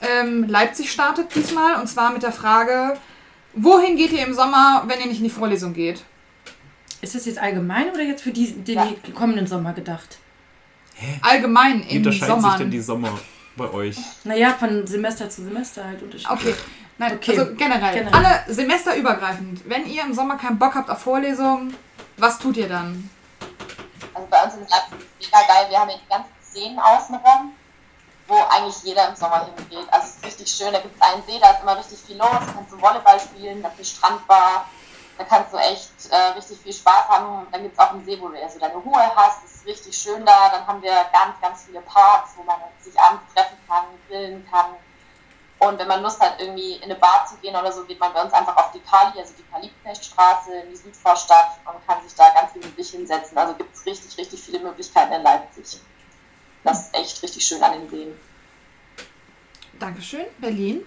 [0.01, 2.97] Ähm, Leipzig startet diesmal und zwar mit der Frage,
[3.53, 6.03] wohin geht ihr im Sommer, wenn ihr nicht in die Vorlesung geht?
[7.01, 8.87] Ist das jetzt allgemein oder jetzt für die, den ja.
[9.15, 10.19] kommenden Sommer gedacht?
[10.95, 11.19] Hä?
[11.21, 11.91] Allgemein im Sommer.
[11.91, 13.19] Wie unterscheiden sich denn die Sommer
[13.55, 13.97] bei euch?
[14.23, 16.31] Naja, von Semester zu Semester halt unterschiedlich.
[16.31, 16.55] Okay,
[17.01, 17.39] Nein, okay.
[17.39, 18.13] also generell, generell.
[18.13, 19.67] Alle semesterübergreifend.
[19.67, 21.75] Wenn ihr im Sommer keinen Bock habt auf Vorlesungen,
[22.17, 23.09] was tut ihr dann?
[24.13, 25.65] Also bei uns ist es mega geil.
[25.69, 27.55] Wir haben hier die ganzen Szenen außenrum,
[28.27, 29.91] wo eigentlich jeder im Sommer hingeht.
[29.91, 30.71] Also es ist richtig schön.
[30.71, 32.29] Da gibt es einen See, da ist immer richtig viel los.
[32.29, 34.69] Da kannst du Volleyball spielen, da ist eine Strandbar.
[35.17, 37.47] Da kannst du echt äh, richtig viel Spaß haben.
[37.51, 39.43] Dann gibt es auch einen See, wo du so deine Ruhe hast.
[39.43, 40.49] Das ist richtig schön da.
[40.49, 44.75] Dann haben wir ganz, ganz viele Parks, wo man sich abends treffen kann, grillen kann
[45.61, 48.11] und wenn man Lust hat, irgendwie in eine Bar zu gehen oder so, geht man
[48.13, 52.15] bei uns einfach auf die Kali, also die Kali-Knechtstraße in die Südvorstadt und kann sich
[52.15, 53.37] da ganz gemütlich hinsetzen.
[53.37, 55.79] Also gibt es richtig, richtig viele Möglichkeiten in Leipzig.
[56.63, 58.19] Das ist echt richtig schön an den Seen.
[59.77, 60.25] Dankeschön.
[60.39, 60.83] Berlin?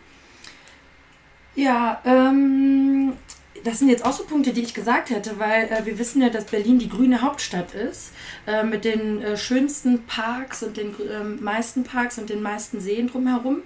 [1.55, 3.17] Ja, ähm,
[3.65, 6.29] das sind jetzt auch so Punkte, die ich gesagt hätte, weil äh, wir wissen ja,
[6.29, 8.13] dass Berlin die grüne Hauptstadt ist,
[8.47, 13.09] äh, mit den äh, schönsten Parks und den ähm, meisten Parks und den meisten Seen
[13.09, 13.63] drumherum.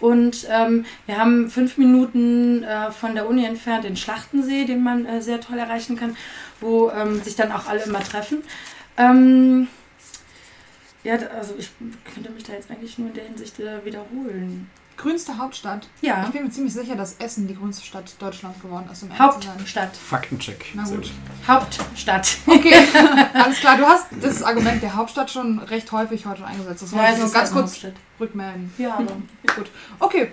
[0.00, 5.04] Und ähm, wir haben fünf Minuten äh, von der Uni entfernt den Schlachtensee, den man
[5.04, 6.16] äh, sehr toll erreichen kann,
[6.60, 8.42] wo ähm, sich dann auch alle immer treffen.
[8.96, 9.68] Ähm,
[11.04, 11.70] ja, also ich
[12.14, 15.88] könnte mich da jetzt eigentlich nur in der Hinsicht äh, wiederholen grünste Hauptstadt.
[16.02, 16.24] Ja.
[16.26, 19.02] Ich bin mir ziemlich sicher, dass Essen die grünste Stadt Deutschlands geworden ist.
[19.02, 19.96] Um Hauptstadt.
[19.96, 20.66] Faktencheck.
[20.74, 21.10] Na gut.
[21.46, 22.36] Hauptstadt.
[22.46, 22.74] Okay,
[23.32, 23.76] alles klar.
[23.78, 26.82] Du hast das Argument der Hauptstadt schon recht häufig heute eingesetzt.
[26.82, 27.94] Das wollte ich nur ganz kurz Hauptstadt.
[28.18, 28.72] rückmelden.
[28.78, 29.16] Ja, aber
[29.56, 29.70] gut.
[29.98, 30.32] Okay.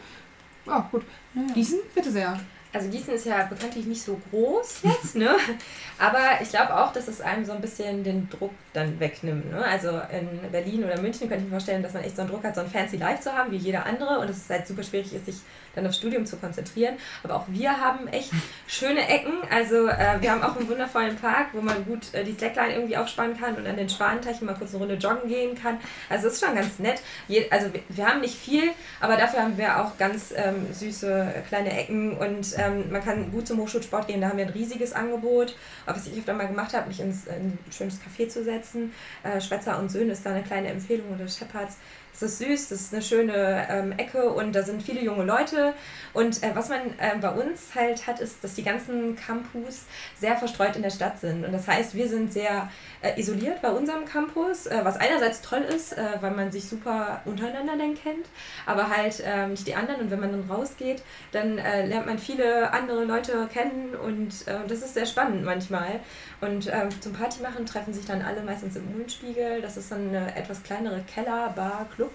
[0.65, 1.03] Ja, gut.
[1.33, 1.53] Ja, ja.
[1.53, 2.39] Gießen, bitte sehr.
[2.77, 5.35] Also Gießen ist ja bekanntlich nicht so groß jetzt, ne?
[5.97, 9.49] Aber ich glaube auch, dass es einem so ein bisschen den Druck dann wegnimmt.
[9.51, 9.65] Ne?
[9.65, 12.43] Also in Berlin oder München könnte ich mir vorstellen, dass man echt so einen Druck
[12.43, 14.19] hat, so ein fancy Life zu haben, wie jeder andere.
[14.19, 15.37] Und dass es halt super schwierig ist, sich
[15.77, 16.95] dann aufs Studium zu konzentrieren.
[17.23, 18.31] Aber auch wir haben echt
[18.67, 19.33] schöne Ecken.
[19.49, 22.97] Also äh, wir haben auch einen wundervollen Park, wo man gut äh, die Slackline irgendwie
[22.97, 25.79] aufspannen kann und an den Schwanenteichen mal kurz eine Runde joggen gehen kann.
[26.09, 27.01] Also es ist schon ganz nett.
[27.27, 31.43] Je, also wir, wir, haben nicht viel, aber dafür haben wir auch ganz ähm, süße
[31.49, 34.51] kleine Ecken und äh, ähm, man kann gut zum Hochschulsport gehen, da haben wir ein
[34.51, 35.55] riesiges Angebot.
[35.85, 38.93] Was ich öfter mal gemacht habe, mich ins, in ein schönes Café zu setzen.
[39.23, 41.77] Äh, Schwätzer und Söhne ist da eine kleine Empfehlung oder Shepherds.
[42.19, 45.73] Das ist süß, das ist eine schöne ähm, Ecke und da sind viele junge Leute.
[46.13, 49.85] Und äh, was man äh, bei uns halt hat, ist, dass die ganzen Campus
[50.19, 51.45] sehr verstreut in der Stadt sind.
[51.45, 55.61] Und das heißt, wir sind sehr äh, isoliert bei unserem Campus, äh, was einerseits toll
[55.61, 58.25] ist, äh, weil man sich super untereinander dann kennt,
[58.65, 60.01] aber halt ähm, nicht die anderen.
[60.01, 61.03] Und wenn man dann rausgeht,
[61.33, 65.99] dann äh, lernt man viele andere Leute kennen und das ist sehr spannend manchmal.
[66.39, 69.61] Und ähm, zum Party machen treffen sich dann alle meistens im Mühlenspiegel.
[69.61, 72.11] Das ist dann eine etwas kleinere Keller, Bar, Club.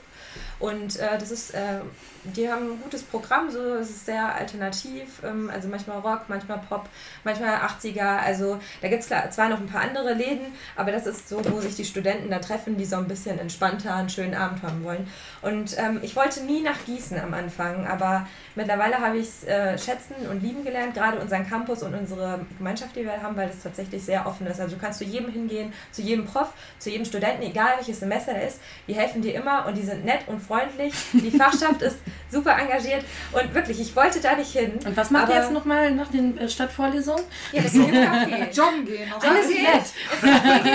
[0.60, 1.80] Und äh, das ist, äh,
[2.24, 6.58] die haben ein gutes Programm, so es ist sehr alternativ, ähm, also manchmal Rock, manchmal
[6.68, 6.88] Pop,
[7.24, 8.18] manchmal 80er.
[8.18, 10.46] Also da gibt es zwar noch ein paar andere Läden,
[10.76, 13.94] aber das ist so, wo sich die Studenten da treffen, die so ein bisschen entspannter
[13.94, 15.08] einen schönen Abend haben wollen.
[15.42, 19.76] Und ähm, ich wollte nie nach Gießen am Anfang, aber mittlerweile habe ich es äh,
[19.76, 23.62] schätzen und lieben gelernt, gerade unseren Campus und unsere Gemeinschaft, die wir haben, weil das
[23.62, 24.60] tatsächlich sehr offen ist.
[24.60, 28.32] Also du kannst zu jedem hingehen, zu jedem Prof, zu jedem Studenten, egal welches Semester
[28.32, 30.92] er ist, die helfen dir immer und die sind nett und freundlich.
[31.12, 31.96] Die Fachschaft ist
[32.30, 34.78] super engagiert und wirklich, ich wollte da nicht hin.
[34.84, 37.24] Und was macht ihr jetzt nochmal nach den äh, Stadtvorlesungen?
[37.52, 38.50] Ja, das ist ein Kaffee.
[38.52, 39.12] Joggen gehen.
[39.12, 39.62] Alles gehen.
[39.62, 39.84] nett.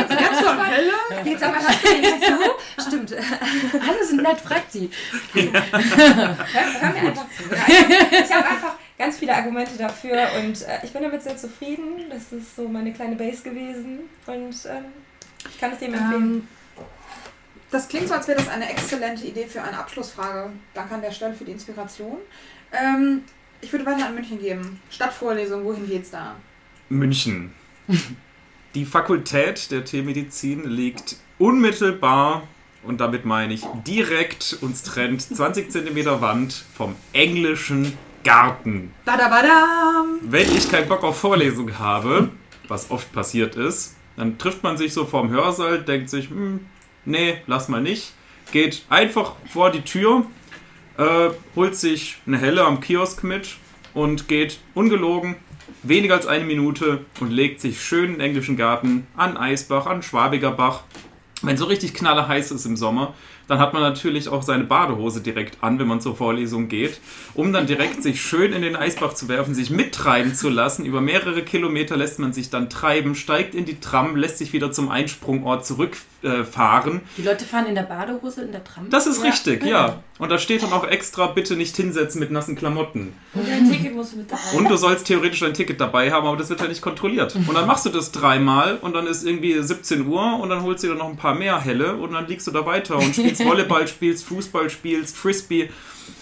[0.09, 0.91] Ganz zur Hölle.
[1.23, 2.88] Jetzt aber hast du nicht zu?
[2.88, 3.13] Stimmt.
[3.13, 4.89] Alle sind nett, fragt sie.
[5.33, 7.43] Hör, hör mir einfach zu.
[7.43, 12.09] Ich habe einfach ganz viele Argumente dafür und äh, ich bin damit sehr zufrieden.
[12.09, 14.85] Das ist so meine kleine Base gewesen und ähm,
[15.49, 16.23] ich kann es dem empfehlen.
[16.23, 16.47] Ähm,
[17.72, 20.51] das klingt so, als wäre das eine exzellente Idee für eine Abschlussfrage.
[20.74, 22.18] Danke an der Stelle für die Inspiration.
[22.72, 23.24] Ähm,
[23.61, 24.80] ich würde weiter an München geben.
[24.89, 26.36] Stadtvorlesung, wohin geht's da?
[26.89, 27.53] München.
[28.76, 32.43] Die Fakultät der Tiermedizin liegt unmittelbar,
[32.84, 38.93] und damit meine ich direkt, uns trennt 20 cm Wand vom englischen Garten.
[39.03, 40.20] Badabadam!
[40.22, 42.30] Wenn ich keinen Bock auf Vorlesung habe,
[42.68, 46.65] was oft passiert ist, dann trifft man sich so vorm Hörsaal, denkt sich, hm,
[47.08, 48.14] nee, lass mal nicht.
[48.51, 50.26] Geht einfach vor die Tür,
[50.97, 53.58] äh, holt sich eine Helle am Kiosk mit
[53.93, 55.36] und geht ungelogen
[55.84, 60.03] weniger als eine Minute und legt sich schön in den englischen Garten an Eisbach, an
[60.03, 60.84] Schwabiger Bach.
[61.43, 63.14] Wenn so richtig knalle heiß ist im Sommer,
[63.47, 66.99] dann hat man natürlich auch seine Badehose direkt an, wenn man zur Vorlesung geht,
[67.36, 70.84] um dann direkt sich schön in den Eisbach zu werfen, sich mittreiben zu lassen.
[70.84, 74.72] Über mehrere Kilometer lässt man sich dann treiben, steigt in die Tram, lässt sich wieder
[74.72, 75.66] zum Einsprungort
[76.28, 77.01] zurückfahren.
[77.17, 78.89] Die Leute fahren in der Badehose in der Tram.
[78.89, 79.30] Das ist Ja.
[79.30, 80.01] richtig, ja.
[80.19, 83.13] Und da steht dann auch extra, bitte nicht hinsetzen mit nassen Klamotten.
[83.34, 86.25] Und dein Ticket musst du mit dabei Und du sollst theoretisch ein Ticket dabei haben,
[86.25, 87.36] aber das wird ja nicht kontrolliert.
[87.36, 90.84] Und dann machst du das dreimal und dann ist irgendwie 17 Uhr und dann holst
[90.84, 93.45] du dir noch ein paar mehr Helle und dann liegst du da weiter und spielst
[93.45, 95.69] Volleyball, spielst Fußball, spielst Frisbee.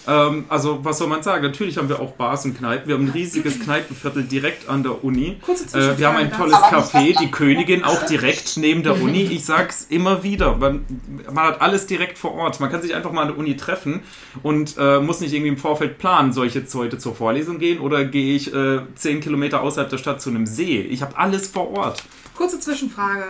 [0.07, 1.43] Ähm, also, was soll man sagen?
[1.43, 2.87] Natürlich haben wir auch Bars und Kneipen.
[2.87, 5.37] Wir haben ein riesiges Kneipenviertel direkt an der Uni.
[5.41, 9.23] Kurze Äh, wir haben ein tolles Café, die Königin, auch direkt neben der Uni.
[9.23, 10.85] Ich sag's immer wieder, man,
[11.31, 12.59] man hat alles direkt vor Ort.
[12.59, 14.01] Man kann sich einfach mal an der Uni treffen
[14.43, 17.79] und äh, muss nicht irgendwie im Vorfeld planen, soll ich jetzt heute zur Vorlesung gehen
[17.79, 20.81] oder gehe ich äh, 10 Kilometer außerhalb der Stadt zu einem See.
[20.81, 22.03] Ich habe alles vor Ort.
[22.35, 23.23] Kurze Zwischenfrage.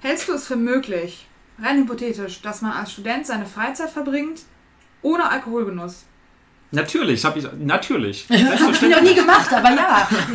[0.00, 1.26] Hältst du es für möglich,
[1.60, 4.42] rein hypothetisch, dass man als Student seine Freizeit verbringt
[5.02, 6.04] ohne Alkoholgenuss?
[6.74, 8.26] Natürlich, habe ich, natürlich.
[8.30, 10.08] Hab ich noch nie gemacht, aber ja.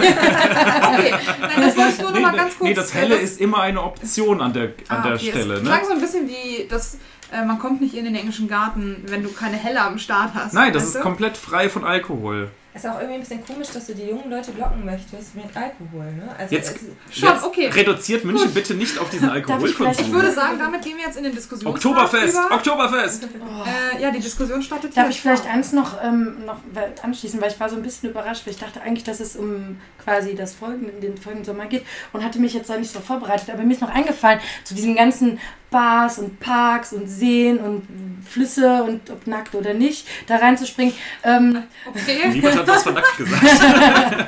[0.93, 2.61] Okay, nein, das wollte ich nur noch Nee, mal ganz kurz.
[2.69, 5.53] nee, das Helle ist immer eine Option an der, an Ah, der okay, Stelle.
[5.55, 5.69] Das Ne?
[5.69, 6.99] klang so ein bisschen wie, dass
[7.31, 10.53] äh, man kommt nicht in den englischen Garten, wenn du keine Helle am Start hast.
[10.53, 10.99] Nein, das ist du?
[10.99, 12.51] komplett frei von Alkohol.
[12.77, 16.05] Ist auch irgendwie ein bisschen komisch, dass du die jungen Leute locken möchtest mit Alkohol,
[16.13, 16.29] ne?
[16.37, 16.75] Also Jetzt-
[17.11, 17.67] Schon, Jetzt okay.
[17.69, 20.05] reduziert München bitte nicht auf diesen ich Alkoholkonsum.
[20.05, 21.75] Ich würde sagen, damit gehen wir jetzt in den Diskussionspart
[22.07, 22.55] Oktoberfest, über.
[22.55, 23.23] Oktoberfest.
[23.23, 25.51] Äh, ja, die Diskussion startet Darf hier ich vielleicht vor.
[25.53, 28.59] eins noch, ähm, noch weil- anschließen, weil ich war so ein bisschen überrascht, weil ich
[28.59, 32.53] dachte eigentlich, dass es um quasi das folgende, den folgenden Sommer geht und hatte mich
[32.53, 36.39] jetzt da nicht so vorbereitet, aber mir ist noch eingefallen, zu diesen ganzen Bars und
[36.39, 37.87] Parks und Seen und
[38.27, 40.93] Flüsse und ob nackt oder nicht, da reinzuspringen.
[41.23, 41.63] Ähm,
[41.93, 42.29] Okay.
[42.29, 43.43] Niemand hat was von nackt gesagt.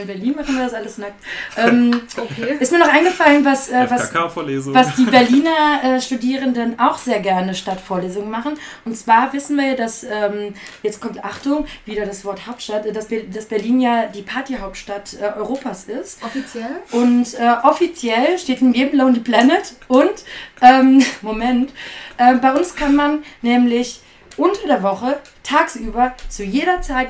[0.00, 1.22] in Berlin machen wir das alles nackt.
[1.56, 2.56] Ähm, okay.
[2.58, 7.54] ist mir noch eingefallen, was, äh, was was die Berliner äh, Studierenden auch sehr gerne
[7.54, 8.58] Stadtvorlesungen machen.
[8.84, 12.92] Und zwar wissen wir ja, dass, ähm, jetzt kommt Achtung, wieder das Wort Hauptstadt, äh,
[12.92, 16.22] dass, dass Berlin ja die Partyhauptstadt äh, Europas ist.
[16.22, 16.82] Offiziell?
[16.92, 20.17] Und äh, offiziell steht in jedem Lonely Planet und,
[20.60, 21.72] ähm, Moment,
[22.16, 24.00] äh, bei uns kann man nämlich
[24.36, 27.08] unter der Woche tagsüber zu jeder Zeit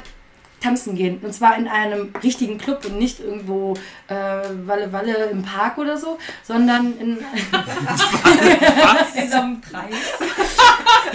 [0.60, 1.20] tanzen gehen.
[1.22, 3.74] Und zwar in einem richtigen Club und nicht irgendwo
[4.08, 4.14] äh,
[4.66, 7.18] Walle Walle im Park oder so, sondern in,
[9.14, 9.94] in so einem Kreis.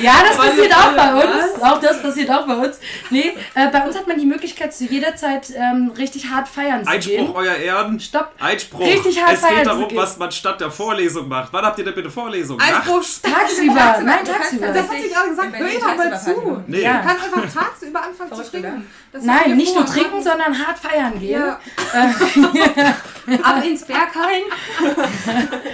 [0.01, 1.61] Ja, das passiert auch bei uns.
[1.61, 2.79] Auch das passiert auch bei uns.
[3.09, 6.83] Nee, äh, bei uns hat man die Möglichkeit, zu jeder Zeit ähm, richtig hart feiern
[6.83, 7.31] zu Einspruch, gehen.
[7.33, 7.99] euer Ehren.
[7.99, 8.31] Stopp.
[8.39, 8.81] Einspruch.
[8.85, 11.51] Richtig hart es feiern geht zu darum, was man statt der Vorlesung macht.
[11.51, 12.59] Wann habt ihr denn bitte Vorlesung?
[12.59, 13.03] Einspruch.
[13.23, 13.99] Tagsüber.
[14.03, 14.67] Nein, Du kannst tagsüber.
[14.67, 15.57] Das hat sie gerade gesagt.
[15.57, 16.63] Hör doch mal tagsüber zu.
[16.67, 16.81] Nee.
[16.81, 17.01] Ja.
[17.01, 18.89] Du kannst einfach tagsüber anfangen zu trinken.
[19.11, 21.39] Das Nein, nicht nur trinken, sondern hart feiern gehen.
[21.41, 21.59] Ja.
[23.43, 24.43] Ab ins Berghain.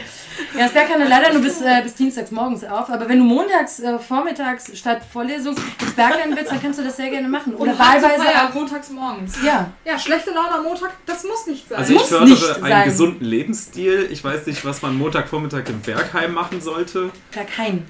[0.57, 2.89] Ja, es wäre keine leider nur bis, äh, bis dienstags morgens auf.
[2.89, 6.97] Aber wenn du montags, äh, vormittags statt Vorlesung ins Bergland willst, dann kannst du das
[6.97, 7.55] sehr gerne machen.
[7.55, 8.53] Oder Und wahlweise feiern, auch.
[8.53, 9.35] montags morgens.
[9.43, 11.77] Ja, Ja, schlechte Laune am Montag, das muss nicht sein.
[11.79, 12.85] Also ich Muss fördere nicht einen sein.
[12.85, 14.07] gesunden Lebensstil.
[14.11, 17.09] Ich weiß nicht, was man Montagvormittag im Bergheim machen sollte.
[17.31, 17.85] Berghain.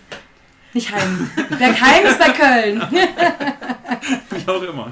[0.73, 1.31] Nicht Heim.
[1.57, 2.81] Bergheim ist bei Köln.
[4.29, 4.91] Wie auch immer.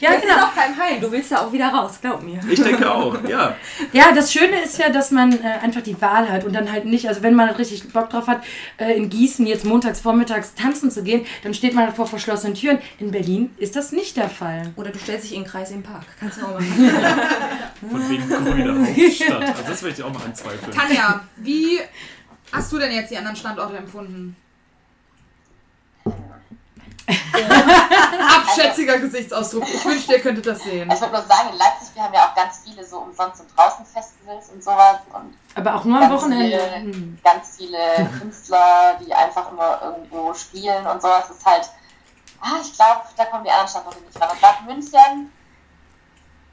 [0.00, 0.44] Ja, Das ist genau.
[0.44, 1.00] auch kein Heim.
[1.00, 2.40] Du willst da auch wieder raus, glaub mir.
[2.48, 3.56] Ich denke auch, ja.
[3.92, 6.84] Ja, das Schöne ist ja, dass man äh, einfach die Wahl hat und dann halt
[6.84, 8.42] nicht, also wenn man richtig Bock drauf hat,
[8.78, 12.78] äh, in Gießen jetzt montags, vormittags tanzen zu gehen, dann steht man vor verschlossenen Türen.
[12.98, 14.72] In Berlin ist das nicht der Fall.
[14.76, 16.04] Oder du stellst dich in den Kreis im Park.
[16.20, 16.90] Kannst du auch machen.
[17.90, 19.42] Von wegen grüner Hauptstadt.
[19.58, 20.72] Also das möchte ich auch mal anzweifeln.
[20.72, 21.78] Tanja, wie
[22.52, 24.36] hast du denn jetzt die anderen Standorte empfunden?
[28.40, 29.64] Abschätziger Gesichtsausdruck.
[29.68, 30.90] Ich wünschte, ihr könntet das sehen.
[30.92, 33.48] Ich würde nur sagen, in Leipzig, wir haben ja auch ganz viele so umsonst und
[33.56, 36.58] draußen Festivals und sowas und Aber auch nur am Wochenende.
[36.58, 37.18] viele- Hm.
[37.24, 37.78] ganz viele
[38.20, 41.30] Künstler, die einfach immer irgendwo spielen und sowas.
[41.30, 41.68] ist halt,
[42.40, 44.30] ah, ich glaube, da kommen die anderen Standorte nicht ran.
[44.30, 45.32] Und Bad München,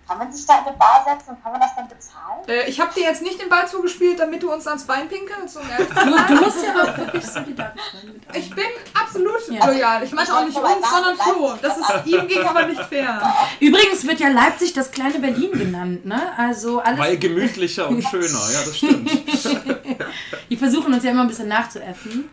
[0.07, 2.47] kann man sich da in eine Bar setzen und kann man das dann bezahlen?
[2.47, 5.57] Äh, ich habe dir jetzt nicht den Ball zugespielt, damit du uns ans Bein pinkelst.
[5.57, 8.21] Um Du, du musst ja auch wirklich solidarisch sein.
[8.33, 9.65] Ich bin absolut Ja.
[9.65, 10.03] loyal.
[10.03, 11.53] Ich meinte auch nicht uns, sondern Flo.
[11.61, 13.33] Das ist ihm gegenüber nicht fair.
[13.59, 16.21] Übrigens wird ja Leipzig das kleine Berlin genannt, ne?
[16.37, 16.99] Also alles.
[16.99, 19.09] Weil gemütlicher und schöner, ja, das stimmt.
[20.49, 22.29] Die versuchen uns ja immer ein bisschen nachzuäffen,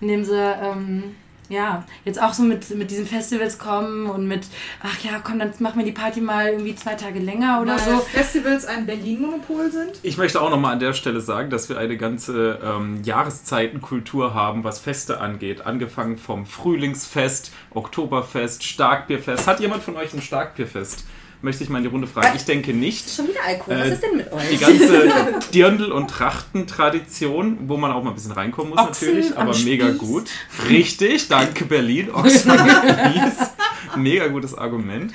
[0.00, 1.16] indem sie, ähm,
[1.52, 4.46] ja, jetzt auch so mit, mit diesen Festivals kommen und mit,
[4.82, 7.96] ach ja, komm, dann machen wir die Party mal irgendwie zwei Tage länger oder Weil
[7.96, 7.98] so.
[7.98, 10.00] Festivals ein Berlin-Monopol sind.
[10.02, 14.64] Ich möchte auch nochmal an der Stelle sagen, dass wir eine ganze ähm, Jahreszeitenkultur haben,
[14.64, 15.66] was Feste angeht.
[15.66, 19.46] Angefangen vom Frühlingsfest, Oktoberfest, Starkbierfest.
[19.46, 21.04] Hat jemand von euch ein Starkbierfest?
[21.42, 22.34] Möchte ich mal in die Runde fragen.
[22.36, 23.10] Ich denke nicht.
[23.10, 23.76] Schon wieder Alkohol.
[23.80, 24.48] Was Äh, ist denn mit euch?
[24.50, 25.08] Die ganze
[25.52, 29.88] Dirndl- und Trachtentradition, wo man auch mal ein bisschen reinkommen muss Ochsen natürlich, aber mega
[29.88, 29.98] Spieß.
[29.98, 30.30] gut.
[30.68, 32.10] Richtig, danke Berlin.
[32.14, 33.48] Ochsen am Spieß.
[33.96, 35.12] Mega gutes Argument.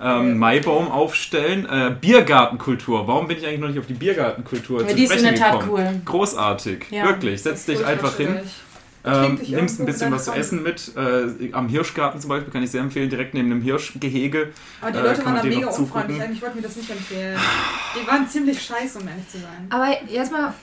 [0.00, 1.66] Ähm, Maibaum aufstellen.
[1.66, 3.08] Äh, Biergartenkultur.
[3.08, 5.34] Warum bin ich eigentlich noch nicht auf die Biergartenkultur Ja, zu die ist in sprechen
[5.36, 5.72] der Tat gekommen?
[5.94, 6.00] cool.
[6.04, 6.86] Großartig.
[6.90, 7.04] Ja.
[7.06, 7.42] Wirklich.
[7.42, 8.38] Setz dich einfach hin.
[9.04, 10.92] Ähm, nimmst ein bisschen was zu essen mit.
[10.96, 14.52] Äh, am Hirschgarten zum Beispiel kann ich sehr empfehlen, direkt neben dem Hirschgehege.
[14.80, 16.22] Aber die Äh, Leute kann waren da mega unfreundlich.
[16.22, 17.38] Eigentlich wollten wir das nicht empfehlen.
[18.00, 19.66] Die waren ziemlich scheiße, um ehrlich zu sein.
[19.70, 20.54] Aber jetzt mal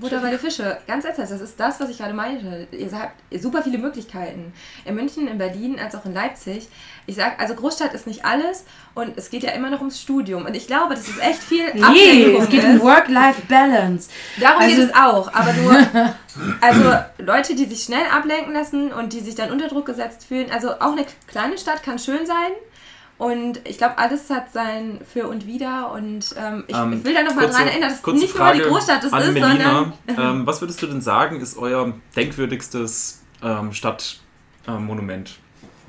[0.00, 0.78] Butter bei der Fische.
[0.86, 2.66] Ganz ernsthaft, das ist das, was ich gerade meinte.
[2.72, 4.52] Ihr habt super viele Möglichkeiten.
[4.84, 6.68] In München, in Berlin, als auch in Leipzig.
[7.06, 10.44] Ich sag, also Großstadt ist nicht alles und es geht ja immer noch ums Studium.
[10.46, 12.70] Und ich glaube, dass es echt viel Nee, Ablenkung es geht ist.
[12.70, 14.10] um Work-Life-Balance.
[14.40, 15.76] Darum Also- geht es auch, aber nur,
[16.60, 20.50] also Leute, die sich schnell ablenken lassen und die sich dann unter Druck gesetzt fühlen.
[20.50, 22.52] Also auch eine kleine Stadt kann schön sein.
[23.20, 25.92] Und ich glaube, alles hat sein Für und Wider.
[25.92, 28.60] Und ähm, ich, Ähm, ich will da nochmal dran erinnern, dass nicht nur die Frage
[28.62, 29.48] Großstadt das ist, Melina.
[29.50, 29.92] sondern.
[30.08, 35.38] Ähm, was würdest du denn sagen, ist euer denkwürdigstes ähm, Stadtmonument?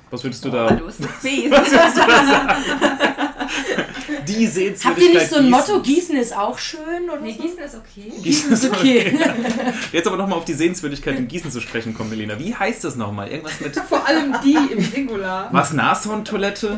[0.10, 0.68] was würdest du da?
[0.68, 1.52] Oh, du bist so fies.
[4.28, 5.50] Die Sehenswürdigkeit Habt ihr nicht so ein.
[5.50, 7.44] Motto, Gießen ist auch schön oder nee, so?
[7.44, 8.12] Gießen ist okay.
[8.22, 9.18] Gießen ist Okay.
[9.92, 12.38] Jetzt aber nochmal auf die Sehenswürdigkeit in Gießen zu sprechen kommen, Melina.
[12.39, 13.30] Wie heißt das nochmal?
[13.30, 13.76] Irgendwas mit.
[13.89, 15.50] Vor allem die im Singular.
[15.52, 15.74] Was?
[15.74, 16.78] Nashorntoilette?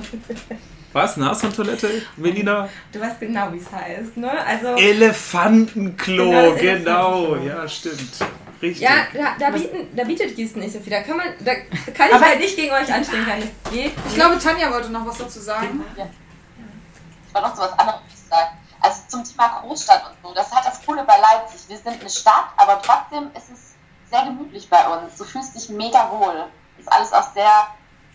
[0.93, 1.17] Was?
[1.17, 2.69] Nashorntoilette, Melina?
[2.91, 4.31] Du weißt genau, wie es heißt, ne?
[4.45, 4.67] Also.
[4.75, 7.25] Elefantenklo, Genau, das genau.
[7.35, 7.47] Elefantenklo.
[7.47, 8.11] Ja, stimmt.
[8.61, 8.81] Richtig.
[8.81, 10.91] Ja, da, da, bieten, da bietet Gießen nicht so viel.
[10.91, 11.53] Da kann man, da
[11.93, 13.39] kann ich Aber- halt nicht gegen euch anstehen, kann
[13.73, 13.91] geht.
[14.07, 15.81] Ich glaube, Tanja wollte noch was dazu sagen.
[15.97, 16.22] Ich
[17.33, 18.57] wollte noch so was anderes sagen.
[18.81, 20.33] Also zum Thema Großstadt und so.
[20.33, 21.69] Das halt das Coole bei Leipzig.
[21.69, 23.73] Wir sind eine Stadt, aber trotzdem ist es
[24.09, 25.15] sehr gemütlich bei uns.
[25.17, 26.47] Du fühlst dich mega wohl.
[26.77, 27.67] Ist alles auch sehr,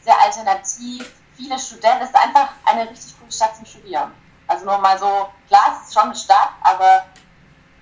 [0.02, 1.10] sehr alternativ.
[1.36, 2.02] Viele Studenten.
[2.02, 4.12] Es ist einfach eine richtig coole Stadt zum Studieren.
[4.46, 7.04] Also nur mal so, klar, es ist schon eine Stadt, aber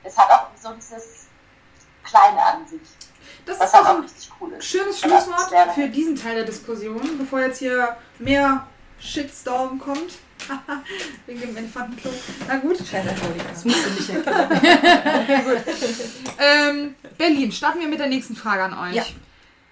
[0.02, 1.26] es hat auch so dieses
[2.04, 2.80] Kleine an sich.
[3.44, 4.64] Das Was ist halt auch auch ein richtig cool ist.
[4.64, 8.66] schönes Schlusswort für diesen Teil der Diskussion, bevor jetzt hier mehr
[8.98, 10.12] Shitstorm kommt.
[11.26, 12.10] Wegen dem Elefantenklo.
[12.46, 12.78] Na gut.
[12.78, 13.48] Scheiß Alkoholiker.
[13.50, 14.60] Das musst du nicht erklären.
[16.38, 18.96] Ähm, Berlin, starten wir mit der nächsten Frage an euch.
[18.96, 19.04] Ja.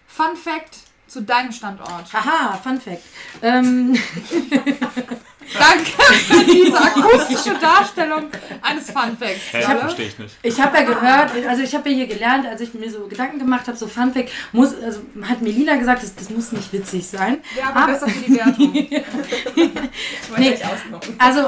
[0.06, 2.12] Fun Fact zu deinem Standort.
[2.12, 3.02] Haha, Fun Fact.
[3.42, 3.94] Ähm,
[5.58, 8.24] Danke für diese akustische Darstellung
[8.62, 9.52] eines Fun Facts.
[9.52, 9.78] Hä, Alle?
[9.80, 10.34] verstehe ich nicht.
[10.42, 13.38] Ich habe ja gehört, also ich habe ja hier gelernt, als ich mir so Gedanken
[13.38, 17.38] gemacht habe, so Funfact, muss, also hat Melina gesagt, das, das muss nicht witzig sein.
[17.58, 18.72] Ja, aber Aber- besser für die Wertung.
[20.36, 20.52] Nee.
[20.52, 21.14] euch ausnocken.
[21.18, 21.42] Also,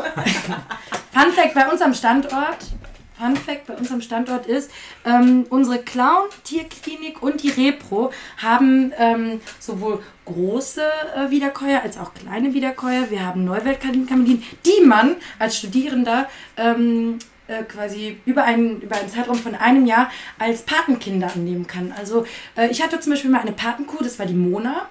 [1.13, 2.59] Fun Fact bei uns am Standort,
[3.19, 4.71] Fun Fact bei uns am Standort ist,
[5.05, 10.83] ähm, unsere Clown-Tierklinik und die Repro haben ähm, sowohl große
[11.17, 13.11] äh, Wiederkäuer als auch kleine Wiederkäuer.
[13.11, 17.19] Wir haben Neuweltkamelien, die man als Studierender ähm,
[17.49, 21.95] äh, quasi über einen, über einen Zeitraum von einem Jahr als Patenkinder annehmen kann.
[21.97, 24.89] Also äh, ich hatte zum Beispiel mal eine Patenkuh, das war die Mona.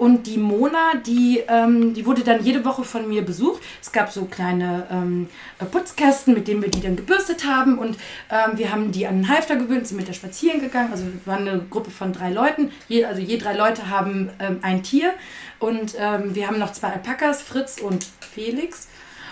[0.00, 3.62] Und die Mona, die, ähm, die wurde dann jede Woche von mir besucht.
[3.82, 5.28] Es gab so kleine ähm,
[5.70, 7.76] Putzkästen, mit denen wir die dann gebürstet haben.
[7.76, 7.98] Und
[8.30, 10.88] ähm, wir haben die an den Halfter gewöhnt, sind mit der spazieren gegangen.
[10.90, 12.70] Also wir waren eine Gruppe von drei Leuten.
[12.88, 15.12] Je, also je drei Leute haben ähm, ein Tier.
[15.58, 18.88] Und ähm, wir haben noch zwei Alpakas, Fritz und Felix.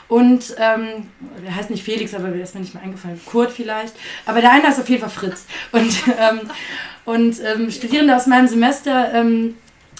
[0.06, 1.08] Und ähm,
[1.42, 3.18] der heißt nicht Felix, aber der ist mir nicht mehr eingefallen.
[3.24, 3.94] Kurt vielleicht.
[4.26, 5.46] Aber der eine ist auf jeden Fall Fritz.
[5.72, 6.40] Und, ähm,
[7.06, 9.54] und ähm, Studierende aus meinem Semester ähm,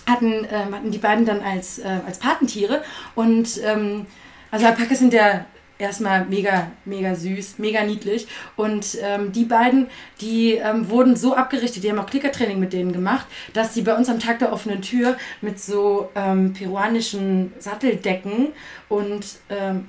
[0.08, 2.82] hatten, ähm, hatten die beiden dann als, äh, als Patentiere.
[3.14, 4.06] Und ähm,
[4.50, 5.44] also Alpakas sind ja
[5.78, 8.26] erstmal mega, mega süß, mega niedlich.
[8.56, 9.86] Und ähm, die beiden,
[10.20, 13.94] die ähm, wurden so abgerichtet, die haben auch Klickertraining mit denen gemacht, dass sie bei
[13.94, 18.48] uns am Tag der offenen Tür mit so ähm, peruanischen Satteldecken
[18.88, 19.86] und ähm,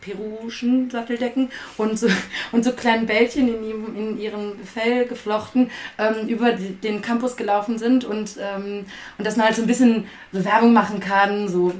[0.00, 2.08] peruischen Satteldecken und so,
[2.52, 7.78] und so kleinen Bällchen in, ihrem, in ihren Fell geflochten ähm, über den Campus gelaufen
[7.78, 8.84] sind und, ähm,
[9.18, 11.72] und dass man halt so ein bisschen so Werbung machen kann, so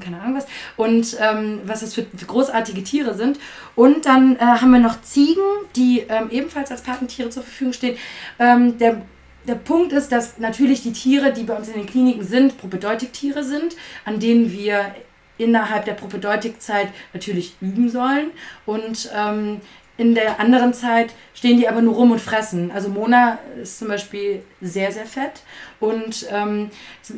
[0.00, 0.46] keine Ahnung was
[0.76, 3.38] und ähm, was das für, großartige Tiere sind.
[3.74, 5.42] Und dann äh, haben wir noch Ziegen,
[5.76, 7.96] die ähm, ebenfalls als Patentiere zur Verfügung stehen.
[8.38, 9.02] Ähm, der
[9.46, 13.44] der Punkt ist, dass natürlich die Tiere, die bei uns in den Kliniken sind, Propedeutiktiere
[13.44, 14.94] sind, an denen wir
[15.38, 18.30] innerhalb der Propedeutikzeit natürlich üben sollen.
[18.66, 19.60] Und ähm,
[19.96, 22.72] in der anderen Zeit stehen die aber nur rum und fressen.
[22.72, 25.42] Also Mona ist zum Beispiel sehr, sehr fett.
[25.84, 26.70] Und ähm,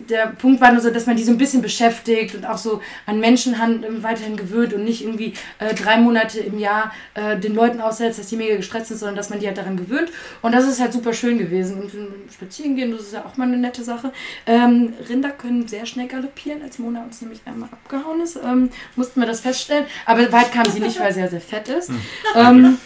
[0.08, 2.80] der Punkt war nur so, dass man die so ein bisschen beschäftigt und auch so
[3.06, 7.80] an Menschenhand weiterhin gewöhnt und nicht irgendwie äh, drei Monate im Jahr äh, den Leuten
[7.80, 10.10] aussetzt, dass die mega gestresst sind, sondern dass man die halt daran gewöhnt.
[10.42, 11.80] Und das ist halt super schön gewesen.
[11.80, 14.12] Und äh, spazieren gehen, das ist ja auch mal eine nette Sache.
[14.46, 19.20] Ähm, Rinder können sehr schnell galoppieren, als Mona uns nämlich einmal abgehauen ist, ähm, mussten
[19.20, 19.86] wir das feststellen.
[20.04, 21.90] Aber weit kam sie nicht, weil sie ja sehr fett ist.
[22.34, 22.78] Ähm,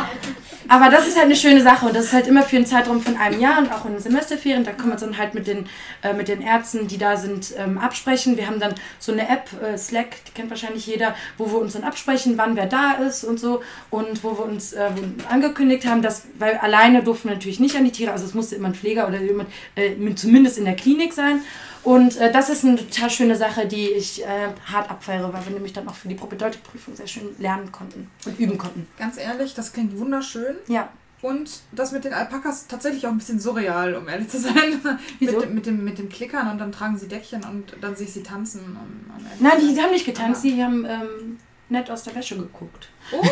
[0.68, 3.00] aber das ist halt eine schöne Sache und das ist halt immer für einen Zeitraum
[3.00, 4.64] von einem Jahr und auch in den Semesterferien.
[4.64, 5.66] Da können wir uns dann halt mit den,
[6.02, 8.36] äh, mit den Ärzten, die da sind, ähm, absprechen.
[8.36, 11.74] Wir haben dann so eine App, äh, Slack, die kennt wahrscheinlich jeder, wo wir uns
[11.74, 14.90] dann absprechen, wann wer da ist und so und wo wir uns äh,
[15.28, 18.56] angekündigt haben, dass, weil alleine durften wir natürlich nicht an die Tiere, also es musste
[18.56, 21.40] immer ein Pfleger oder jemand äh, zumindest in der Klinik sein.
[21.82, 24.26] Und äh, das ist eine total schöne Sache, die ich äh,
[24.70, 28.38] hart abfeiere, weil wir nämlich dann auch für die Propedeutikprüfung sehr schön lernen konnten und
[28.38, 28.86] üben konnten.
[28.98, 30.56] Ganz ehrlich, das klingt wunderschön.
[30.68, 30.90] Ja.
[31.22, 34.54] Und das mit den Alpakas tatsächlich auch ein bisschen surreal, um ehrlich zu sein.
[35.18, 35.38] Wieso?
[35.38, 38.06] mit, dem- mit, dem, mit dem Klickern und dann tragen sie Deckchen und dann sehe
[38.06, 38.60] ich sie tanzen.
[38.60, 42.14] Und, und ehrlich Nein, die, die haben nicht getanzt, die haben ähm, nett aus der
[42.14, 42.88] Wäsche geguckt.
[43.12, 43.22] Oh,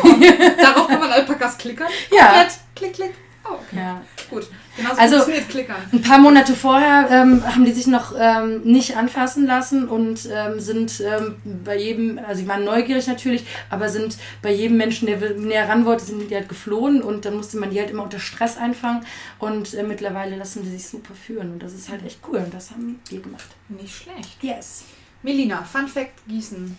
[0.61, 1.87] darauf kann man Alpakas klickern.
[2.11, 2.25] Ja.
[2.27, 2.59] Komplett.
[2.75, 3.13] Klick, klick.
[3.49, 3.77] Oh, okay.
[3.77, 4.01] ja.
[4.29, 4.47] Gut.
[4.77, 5.75] Genau so Also- funktioniert Klickern.
[5.91, 10.59] Ein paar Monate vorher ähm, haben die sich noch ähm, nicht anfassen lassen und ähm,
[10.59, 11.35] sind ähm,
[11.65, 15.85] bei jedem, also sie waren neugierig natürlich, aber sind bei jedem Menschen, der näher ran
[15.85, 19.03] wollte, sind die halt geflohen und dann musste man die halt immer unter Stress einfangen
[19.39, 22.53] und äh, mittlerweile lassen die sich super führen und das ist halt echt cool und
[22.53, 23.47] das haben wir gemacht.
[23.69, 24.37] Nicht schlecht.
[24.43, 24.83] Yes.
[25.23, 26.77] Melina, Fun Fact Gießen.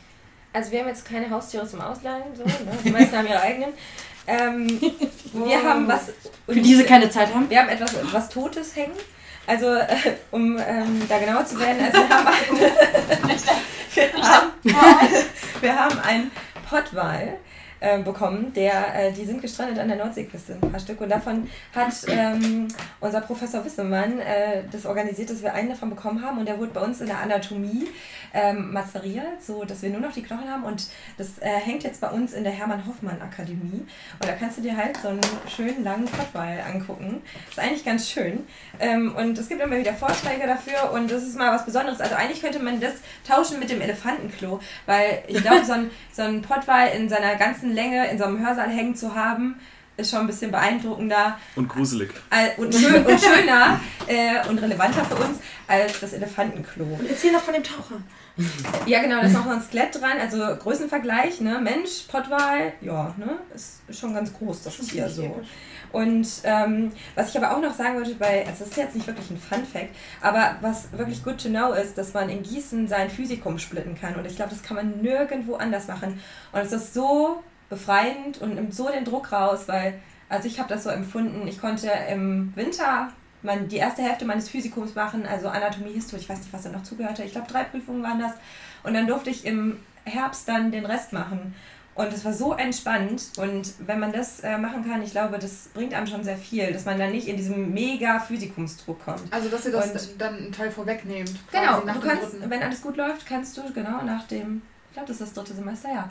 [0.52, 2.52] Also wir haben jetzt keine Haustiere zum Ausleihen, so, ne?
[2.84, 3.70] die meisten haben ihre eigenen.
[4.30, 4.80] Ähm,
[5.32, 6.12] wir haben was...
[6.46, 7.50] Für diese keine Zeit haben?
[7.50, 8.94] Wir haben etwas, etwas Totes hängen.
[9.46, 9.86] Also, äh,
[10.30, 13.36] um ähm, da genauer zu werden, also wir haben, eine,
[13.94, 14.50] wir haben,
[15.60, 16.30] wir haben einen
[16.68, 17.38] Pottwal
[17.80, 21.00] äh, bekommen, der, äh, die sind gestrandet an der Nordseeküste, ein paar Stück.
[21.00, 22.68] Und davon hat ähm,
[23.00, 26.38] unser Professor Wissemann äh, das organisiert, dass wir einen davon bekommen haben.
[26.38, 27.88] Und der wurde bei uns in der Anatomie
[28.34, 30.64] ähm, mazeriert, so dass wir nur noch die Knochen haben.
[30.64, 33.86] Und das äh, hängt jetzt bei uns in der Hermann-Hoffmann-Akademie.
[34.18, 37.22] Und da kannst du dir halt so einen schönen langen Pottwal angucken.
[37.48, 38.46] Ist eigentlich ganz schön.
[38.78, 40.92] Ähm, und es gibt immer wieder Vorschläge dafür.
[40.92, 42.00] Und das ist mal was Besonderes.
[42.00, 42.94] Also eigentlich könnte man das
[43.26, 44.60] tauschen mit dem Elefantenklo.
[44.84, 48.44] Weil ich glaube, so ein, so ein Pottwal in seiner ganzen Länge in so einem
[48.44, 49.58] Hörsaal hängen zu haben,
[49.96, 52.10] ist schon ein bisschen beeindruckender Und gruselig.
[52.56, 56.98] und, schön, und schöner äh, und relevanter für uns als das Elefantenklo.
[57.08, 57.96] Erzähl doch von dem Taucher.
[58.86, 61.60] Ja, genau, da ist noch ein Skelett dran, also Größenvergleich, ne?
[61.60, 63.38] Mensch, Pottwal, ja, ne?
[63.54, 65.42] Ist schon ganz groß, das Tier so.
[65.92, 69.06] Und ähm, was ich aber auch noch sagen wollte, bei, also das ist jetzt nicht
[69.06, 69.90] wirklich ein Fun Fact,
[70.20, 74.14] aber was wirklich good to know ist, dass man in Gießen sein Physikum splitten kann.
[74.14, 76.20] Und ich glaube, das kann man nirgendwo anders machen.
[76.52, 79.98] Und es ist so befreiend und nimmt so den Druck raus, weil,
[80.28, 83.08] also ich habe das so empfunden, ich konnte im Winter
[83.42, 86.68] mein, die erste Hälfte meines Physikums machen, also Anatomie, History, ich weiß nicht, was da
[86.68, 87.22] noch zugehörte.
[87.22, 88.32] Ich glaube, drei Prüfungen waren das.
[88.82, 91.54] Und dann durfte ich im Herbst dann den Rest machen.
[91.94, 93.22] Und es war so entspannt.
[93.38, 96.72] Und wenn man das äh, machen kann, ich glaube, das bringt einem schon sehr viel,
[96.72, 99.22] dass man dann nicht in diesem mega Physikumsdruck kommt.
[99.32, 101.32] Also, dass ihr das Und- dann einen Teil vorwegnehmt.
[101.50, 102.50] Genau, du kannst, dritten.
[102.50, 105.54] wenn alles gut läuft, kannst du, genau, nach dem, ich glaube, das ist das dritte
[105.54, 106.10] Semester, ja,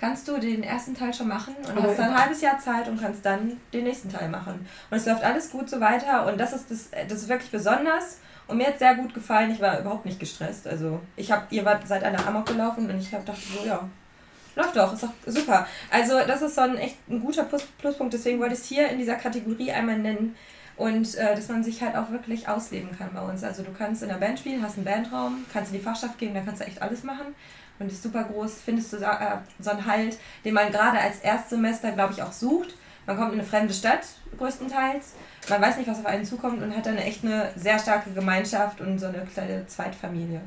[0.00, 2.88] kannst du den ersten Teil schon machen und Aber hast dann ein halbes Jahr Zeit
[2.88, 4.66] und kannst dann den nächsten Teil machen.
[4.90, 8.18] Und es läuft alles gut so weiter und das ist, das, das ist wirklich besonders.
[8.48, 10.66] Und mir hat sehr gut gefallen, ich war überhaupt nicht gestresst.
[10.66, 13.88] Also ich habe, ihr wart seit einer Amok gelaufen und ich habe dachte so, ja,
[14.56, 15.66] läuft doch, ist doch super.
[15.90, 18.88] Also das ist so ein echt ein guter Plus Pluspunkt, deswegen wollte ich es hier
[18.88, 20.34] in dieser Kategorie einmal nennen.
[20.76, 23.44] Und äh, dass man sich halt auch wirklich ausleben kann bei uns.
[23.44, 26.32] Also du kannst in der Band spielen, hast einen Bandraum, kannst in die Fachschaft gehen,
[26.32, 27.34] da kannst du echt alles machen.
[27.80, 31.18] Und ist super groß, findest du so, äh, so einen Halt, den man gerade als
[31.20, 32.74] Erstsemester, glaube ich, auch sucht.
[33.06, 34.00] Man kommt in eine fremde Stadt,
[34.38, 35.14] größtenteils.
[35.48, 38.80] Man weiß nicht, was auf einen zukommt und hat dann echt eine sehr starke Gemeinschaft
[38.82, 40.42] und so eine kleine Zweitfamilie.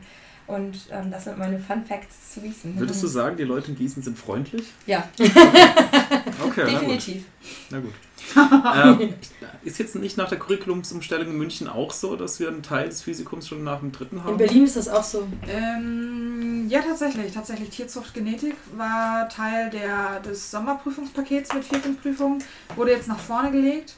[0.45, 2.77] Und ähm, das sind meine Fun Facts zu Gießen.
[2.77, 4.71] Würdest du sagen, die Leute in Gießen sind freundlich?
[4.85, 7.25] Ja, Okay, definitiv.
[7.71, 7.79] na gut.
[7.79, 7.93] Na gut.
[8.35, 9.13] Ähm,
[9.63, 13.01] ist jetzt nicht nach der Curriculumsumstellung in München auch so, dass wir einen Teil des
[13.01, 14.31] Physikums schon nach dem dritten haben?
[14.31, 15.27] In Berlin ist das auch so.
[15.47, 17.33] Ähm, ja, tatsächlich.
[17.33, 17.69] Tatsächlich.
[17.69, 22.43] Tierzucht Genetik war Teil der, des Sommerprüfungspakets mit vier, fünf Prüfungen.
[22.75, 23.95] Wurde jetzt nach vorne gelegt.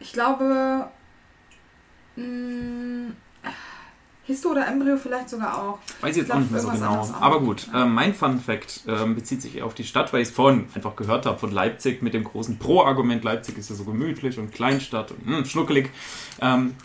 [0.00, 0.88] Ich glaube,
[2.16, 3.12] mh,
[4.24, 5.78] Histo oder Embryo vielleicht sogar auch.
[6.00, 7.08] Weiß ich jetzt glaub, auch nicht mehr so genau.
[7.20, 7.82] Aber gut, Ja.
[7.84, 10.66] ähm, mein Fun Fact ähm, bezieht sich eher auf die Stadt, weil ich es vorhin
[10.74, 13.24] einfach gehört habe von Leipzig mit dem großen Pro-Argument.
[13.24, 15.90] Leipzig ist ja so gemütlich und Kleinstadt und mh, schnuckelig.
[16.40, 16.76] Ähm,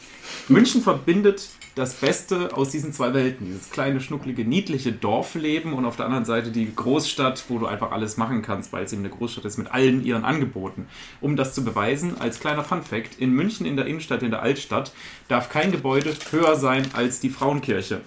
[0.47, 1.47] München verbindet
[1.77, 3.45] das Beste aus diesen zwei Welten.
[3.45, 7.91] Dieses kleine, schnuckelige, niedliche Dorfleben und auf der anderen Seite die Großstadt, wo du einfach
[7.91, 10.87] alles machen kannst, weil es eben eine Großstadt ist mit allen ihren Angeboten.
[11.21, 14.91] Um das zu beweisen, als kleiner Fun-Fact, in München in der Innenstadt, in der Altstadt,
[15.27, 18.01] darf kein Gebäude höher sein als die Frauenkirche.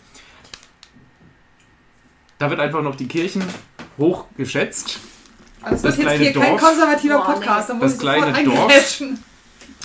[2.38, 3.44] Da wird einfach noch die Kirchen
[3.98, 4.98] hoch geschätzt.
[5.62, 6.62] Also Das das wird jetzt kleine hier kein Dorf.
[6.62, 7.34] konservativer Boah, nee.
[7.34, 7.68] Podcast.
[7.70, 9.02] Da muss Das ich kleine Dorf.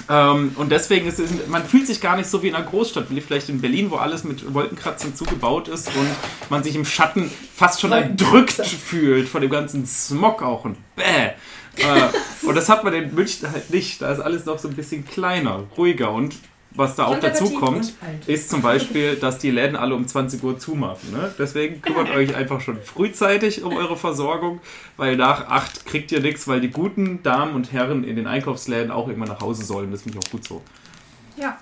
[0.09, 3.09] Ähm, und deswegen ist es, man fühlt sich gar nicht so wie in einer Großstadt,
[3.09, 6.07] wie vielleicht in Berlin, wo alles mit Wolkenkratzern zugebaut ist und
[6.49, 11.31] man sich im Schatten fast schon erdrückt fühlt von dem ganzen Smog auch und bäh.
[11.77, 14.01] Äh, und das hat man in München halt nicht.
[14.01, 16.35] Da ist alles noch so ein bisschen kleiner, ruhiger und
[16.76, 17.93] was da auch dazu kommt,
[18.28, 21.11] ist zum Beispiel, dass die Läden alle um 20 Uhr zumachen.
[21.11, 21.34] Ne?
[21.39, 24.59] Deswegen kümmert euch einfach schon frühzeitig um eure Versorgung,
[24.97, 28.91] weil nach 8 kriegt ihr nichts, weil die guten Damen und Herren in den Einkaufsläden
[28.91, 29.91] auch irgendwann nach Hause sollen.
[29.91, 30.61] Das finde ich auch gut so.
[31.38, 31.57] Ja,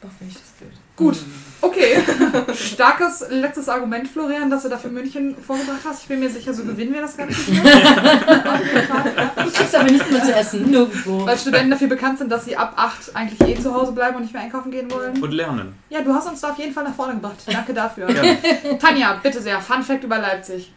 [0.00, 0.72] Doch, finde ich das blöd.
[0.96, 1.16] gut.
[1.62, 2.02] Okay.
[2.54, 6.02] Starkes letztes Argument, Florian, dass du dafür München vorgebracht hast.
[6.02, 7.62] Ich bin mir sicher, so gewinnen wir das Ganze hier.
[7.70, 9.44] Ja.
[9.44, 11.26] Du kriegst aber nichts mehr zu essen, nirgendwo.
[11.26, 14.22] Weil Studenten dafür bekannt sind, dass sie ab 8 eigentlich eh zu Hause bleiben und
[14.22, 15.20] nicht mehr einkaufen gehen wollen.
[15.22, 15.78] Und lernen.
[15.88, 17.36] Ja, du hast uns da auf jeden Fall nach vorne gebracht.
[17.46, 18.10] Danke dafür.
[18.10, 18.34] Ja.
[18.78, 20.72] Tanja, bitte sehr, Fun Fact über Leipzig.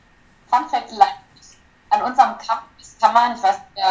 [0.50, 1.58] Fun Fact Leipzig.
[1.90, 3.86] An unserem Campus kann man, ich weiß nicht,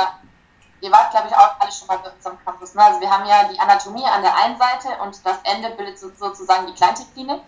[0.82, 2.74] ihr, wart, glaube ich, auch alle schon mal bei unserem Campus.
[2.74, 2.82] Ne?
[2.82, 6.10] Also wir haben ja die Anatomie an der einen Seite und das Ende bildet so,
[6.14, 7.40] sozusagen die Kleintierklinik.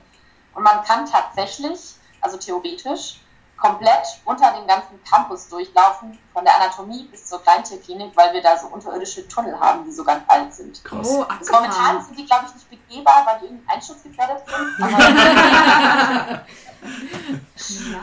[0.55, 3.21] Und man kann tatsächlich, also theoretisch,
[3.57, 8.59] komplett unter dem ganzen Campus durchlaufen, von der Anatomie bis zur Kleintierklinik, weil wir da
[8.59, 10.83] so unterirdische Tunnel haben, die so ganz alt sind.
[10.85, 11.09] Krass.
[11.09, 14.85] Oh, Also momentan sind die, glaube ich, nicht begehbar, weil die irgendwie einschutzgefährdet sind.
[16.35, 16.41] Aber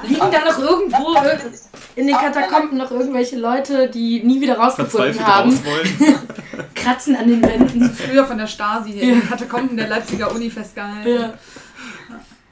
[0.04, 1.16] Liegen da noch irgendwo
[1.96, 5.60] in den Katakomben noch irgendwelche Leute, die nie wieder rausgefunden haben,
[6.76, 7.94] kratzen an den Wänden.
[7.94, 11.10] Früher von der Stasi in den Katakomben der Leipziger Uni festgehalten.
[11.10, 11.34] Ja.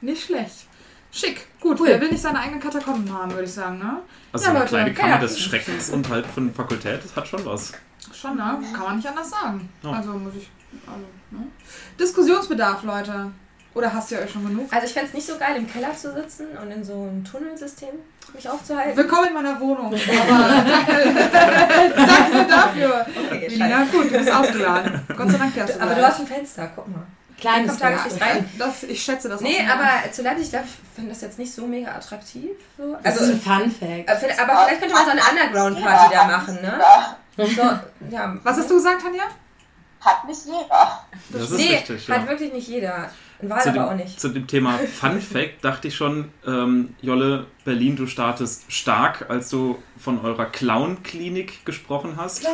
[0.00, 0.66] Nicht schlecht.
[1.10, 1.48] Schick.
[1.60, 1.88] Gut, Cool.
[1.88, 3.98] wer will nicht seine eigenen Katakomben haben, würde ich sagen, ne?
[4.32, 5.18] Also Ja, eine Leute, kleine Kammer ja.
[5.18, 7.72] des Schreckens und halt von Fakultät, das hat schon was.
[8.14, 8.58] Schon, ne?
[8.72, 9.68] Kann man nicht anders sagen.
[9.82, 9.90] Ja.
[9.92, 10.48] Also muss ich.
[10.86, 11.46] Also, ne?
[11.98, 13.30] Diskussionsbedarf, Leute.
[13.72, 14.66] Oder hast ihr euch schon genug?
[14.72, 17.22] Also ich fände es nicht so geil, im Keller zu sitzen und in so einem
[17.24, 17.90] Tunnelsystem
[18.34, 18.96] mich aufzuhalten.
[18.96, 19.86] Willkommen in meiner Wohnung.
[19.86, 21.14] Aber danke
[22.48, 23.06] dafür.
[23.30, 23.90] Okay, Ja, scheiße.
[23.92, 25.00] gut, du bist ausgeladen.
[25.16, 25.98] Gott sei Dank fährst du Aber gleich.
[26.00, 27.06] du hast ein Fenster, guck mal.
[27.40, 28.48] Kleines Kommt Tageslicht rein.
[28.58, 31.38] Das, ich schätze das auch Nee, aber zu Leipzig, ich glaube, ich finde das jetzt
[31.38, 32.50] nicht so mega attraktiv.
[32.78, 32.96] So.
[33.02, 34.08] Das Also, ist ein Fun Fact.
[34.10, 36.80] äh, vielleicht- aber vielleicht könnte man so eine Underground-Party da machen, ne?
[37.36, 37.62] So,
[38.10, 38.36] ja.
[38.42, 39.24] Was hast du gesagt, Tanja?
[40.00, 41.04] Hat nicht jeder.
[41.30, 42.14] Das ist nee, richtig, ja.
[42.16, 43.10] hat wirklich nicht jeder.
[43.42, 44.20] Wahl zu aber dem, auch nicht.
[44.20, 49.48] Zu dem Thema Fun Fact dachte ich schon, ähm, Jolle, Berlin, du startest stark, als
[49.50, 52.46] du von eurer Clown-Klinik gesprochen hast.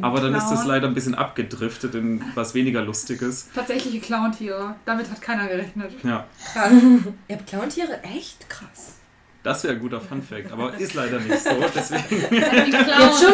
[0.00, 0.66] Aber dann ist das Clown.
[0.68, 3.48] leider ein bisschen abgedriftet in was weniger Lustiges.
[3.54, 4.74] Tatsächliche Clowntiere.
[4.84, 5.92] Damit hat keiner gerechnet.
[6.02, 6.72] Ja, Krass.
[7.28, 8.02] Ihr habt Clowntiere?
[8.02, 8.96] Echt krass.
[9.42, 11.50] das wäre ein guter Fun Fact, aber ist leider nicht so.
[11.74, 13.32] Deswegen, Die Jetzt schon?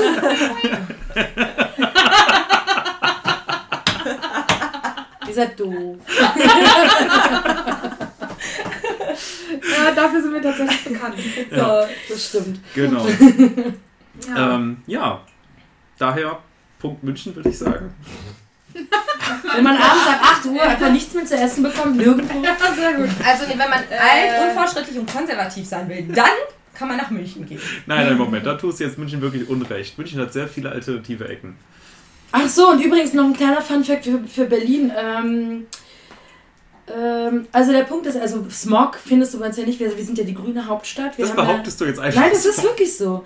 [5.39, 5.97] Ihr seid doof.
[9.77, 11.15] Ja, dafür sind wir tatsächlich bekannt.
[11.51, 12.61] Ja, das stimmt.
[12.75, 13.07] genau.
[14.29, 14.57] Ja.
[14.57, 15.21] Ähm, ja,
[15.97, 16.41] daher
[16.81, 17.95] Punkt München, würde ich sagen.
[18.75, 22.43] Wenn man abends ab 8 Uhr einfach nichts mehr zu essen bekommt, nirgendwo.
[22.75, 23.11] sehr gut.
[23.25, 23.97] Also, wenn man Äh.
[23.97, 26.31] alt, unfortschrittlich und konservativ sein will, dann
[26.75, 27.61] kann man nach München gehen.
[27.87, 29.97] Nein, nein, Moment, da tust du jetzt München wirklich Unrecht.
[29.97, 31.57] München hat sehr viele alternative Ecken.
[32.31, 34.93] Ach so, und übrigens noch ein kleiner Funfact für, für Berlin.
[34.97, 35.67] Ähm,
[36.97, 40.05] ähm, also der Punkt ist, also Smog findest du bei uns ja nicht, wir, wir
[40.05, 41.17] sind ja die grüne Hauptstadt.
[41.19, 42.21] Wir Das haben ja- behauptest du jetzt einfach.
[42.21, 43.25] Nein, das ist wirklich so.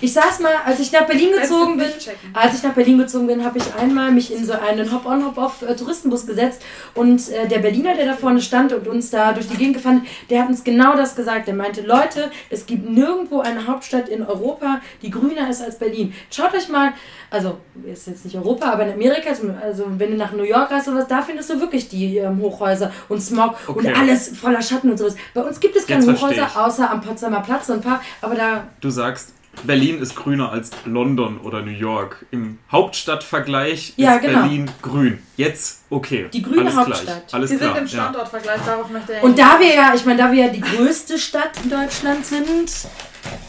[0.00, 1.86] Ich saß mal, als ich nach Berlin gezogen bin,
[2.32, 5.62] als ich nach Berlin gezogen bin, habe ich einmal mich in so einen Hop-on, Hop-off
[5.62, 6.62] äh, Touristenbus gesetzt
[6.94, 10.00] und äh, der Berliner, der da vorne stand und uns da durch die Gegend gefahren
[10.02, 11.46] hat, der hat uns genau das gesagt.
[11.46, 16.12] Der meinte, Leute, es gibt nirgendwo eine Hauptstadt in Europa, die grüner ist als Berlin.
[16.30, 16.92] Schaut euch mal,
[17.30, 19.30] also ist jetzt nicht Europa, aber in Amerika,
[19.62, 22.40] also wenn du nach New York reist oder was, da findest du wirklich die ähm,
[22.40, 23.88] Hochhäuser und Smog Okay.
[23.88, 25.14] und alles voller Schatten und sowas.
[25.34, 26.56] Bei uns gibt es keine Hochhäuser, ich.
[26.56, 29.30] außer am Potsdamer Platz und ein paar, aber da Du sagst,
[29.62, 32.26] Berlin ist grüner als London oder New York.
[32.32, 34.40] Im Hauptstadtvergleich Ja, ist genau.
[34.40, 35.22] Berlin grün.
[35.36, 36.28] Jetzt okay.
[36.32, 37.04] Die grüne Alles Hauptstadt.
[37.04, 37.34] Gleich.
[37.34, 37.68] Alles Sie klar.
[37.74, 38.02] sind im ja.
[38.02, 41.18] Standortvergleich, darauf möchte er Und da wir ja, ich meine, da wir ja die größte
[41.18, 42.68] Stadt in Deutschland sind,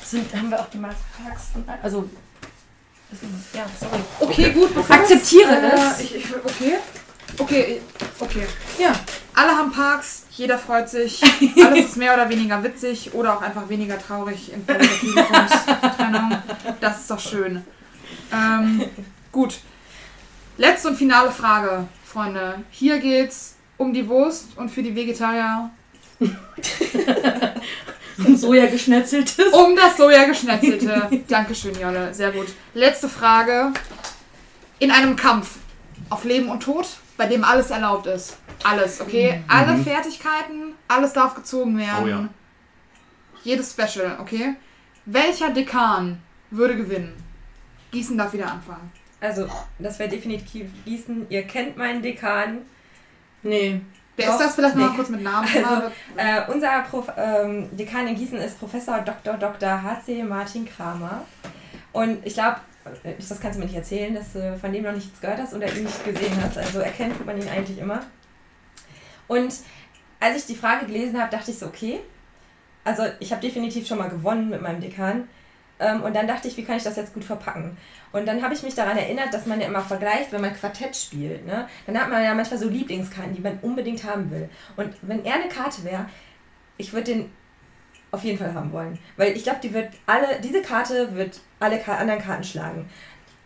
[0.04, 1.48] sind haben wir auch die meisten Parks.
[1.54, 2.08] Von, also,
[3.54, 4.02] Ja, sorry.
[4.20, 4.76] Okay, gut.
[4.76, 6.00] bevor Akzeptiere es.
[6.00, 6.76] Äh, ich, ich, okay.
[7.38, 7.82] Okay,
[8.20, 8.48] okay.
[8.80, 8.94] ja.
[9.34, 11.22] Alle haben Parks, jeder freut sich.
[11.64, 16.38] Alles ist mehr oder weniger witzig oder auch einfach weniger traurig der Publikumstrennung.
[16.80, 17.64] Das ist doch schön.
[18.34, 18.86] Ähm,
[19.32, 19.60] gut.
[20.58, 22.64] Letzte und finale Frage, Freunde.
[22.72, 25.70] Hier geht's um die Wurst und für die Vegetarier
[28.18, 29.52] Und Soja geschnetzeltes.
[29.52, 31.24] um das Sojageschnetzelte.
[31.28, 32.14] Dankeschön, Jolle.
[32.14, 32.48] Sehr gut.
[32.74, 33.74] Letzte Frage.
[34.80, 35.56] In einem Kampf
[36.10, 38.38] auf Leben und Tod, bei dem alles erlaubt ist.
[38.64, 39.44] Alles, okay?
[39.48, 42.04] Alle Fertigkeiten, alles darf gezogen werden.
[42.04, 42.30] Oh ja.
[43.44, 44.56] Jedes Special, okay?
[45.06, 47.14] Welcher Dekan würde gewinnen?
[47.92, 48.92] Gießen darf wieder anfangen.
[49.22, 49.48] Also,
[49.80, 51.28] das wäre definitiv Gießen.
[51.30, 52.60] Ihr kennt meinen Dekan.
[53.44, 53.82] Nee.
[54.16, 54.90] Wer Doch, ist das vielleicht noch nee.
[54.90, 55.48] mal kurz mit Namen?
[55.48, 59.36] Also, Äh, unser Prof, ähm, Dekan in Gießen ist Professor Dr.
[59.36, 59.84] Dr.
[59.84, 60.24] H.C.
[60.24, 61.26] Martin Kramer.
[61.92, 62.58] Und ich glaube,
[62.94, 65.72] das kannst du mir nicht erzählen, dass du von dem noch nichts gehört hast oder
[65.74, 66.58] ihn nicht gesehen hast.
[66.58, 68.02] Also erkennt man ihn eigentlich immer.
[69.28, 69.56] Und
[70.20, 72.00] als ich die Frage gelesen habe, dachte ich so, okay,
[72.84, 75.28] also ich habe definitiv schon mal gewonnen mit meinem Dekan.
[75.80, 77.76] Ähm, und dann dachte ich, wie kann ich das jetzt gut verpacken?
[78.14, 80.96] Und dann habe ich mich daran erinnert, dass man ja immer vergleicht, wenn man Quartett
[80.96, 81.46] spielt.
[81.46, 81.68] Ne?
[81.86, 84.50] Dann hat man ja manchmal so Lieblingskarten, die man unbedingt haben will.
[84.78, 86.06] Und wenn er eine Karte wäre,
[86.78, 87.32] ich würde den
[88.16, 88.98] auf jeden Fall haben wollen.
[89.18, 92.90] Weil ich glaube, die wird alle, diese Karte wird alle anderen Karten schlagen.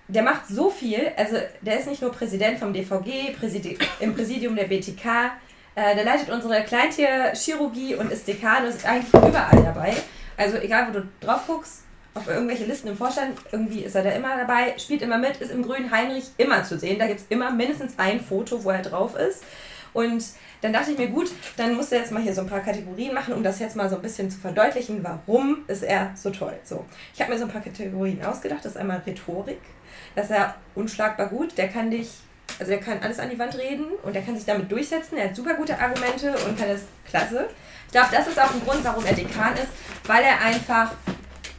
[0.07, 4.55] Der macht so viel, also der ist nicht nur Präsident vom DVG, Präsidi im Präsidium
[4.55, 5.31] der BTK,
[5.75, 9.95] äh, der leitet unsere Kleintierchirurgie und ist Dekan und ist eigentlich überall dabei.
[10.35, 11.83] Also egal, wo du drauf guckst,
[12.15, 15.51] auf irgendwelche Listen im Vorstand, irgendwie ist er da immer dabei, spielt immer mit, ist
[15.51, 16.97] im grünen Heinrich immer zu sehen.
[16.97, 19.43] Da gibt es immer mindestens ein Foto, wo er drauf ist.
[19.93, 20.23] Und
[20.61, 23.13] dann dachte ich mir, gut, dann musst du jetzt mal hier so ein paar Kategorien
[23.13, 26.57] machen, um das jetzt mal so ein bisschen zu verdeutlichen, warum ist er so toll.
[26.63, 28.63] So, ich habe mir so ein paar Kategorien ausgedacht.
[28.63, 29.61] Das ist einmal Rhetorik.
[30.15, 31.57] Das ist er unschlagbar gut.
[31.57, 32.09] Der kann dich,
[32.59, 35.17] also der kann alles an die Wand reden und der kann sich damit durchsetzen.
[35.17, 37.47] Er hat super gute Argumente und kann das klasse.
[37.85, 39.69] Ich glaube, das ist auch ein Grund, warum er Dekan ist,
[40.05, 40.91] weil er einfach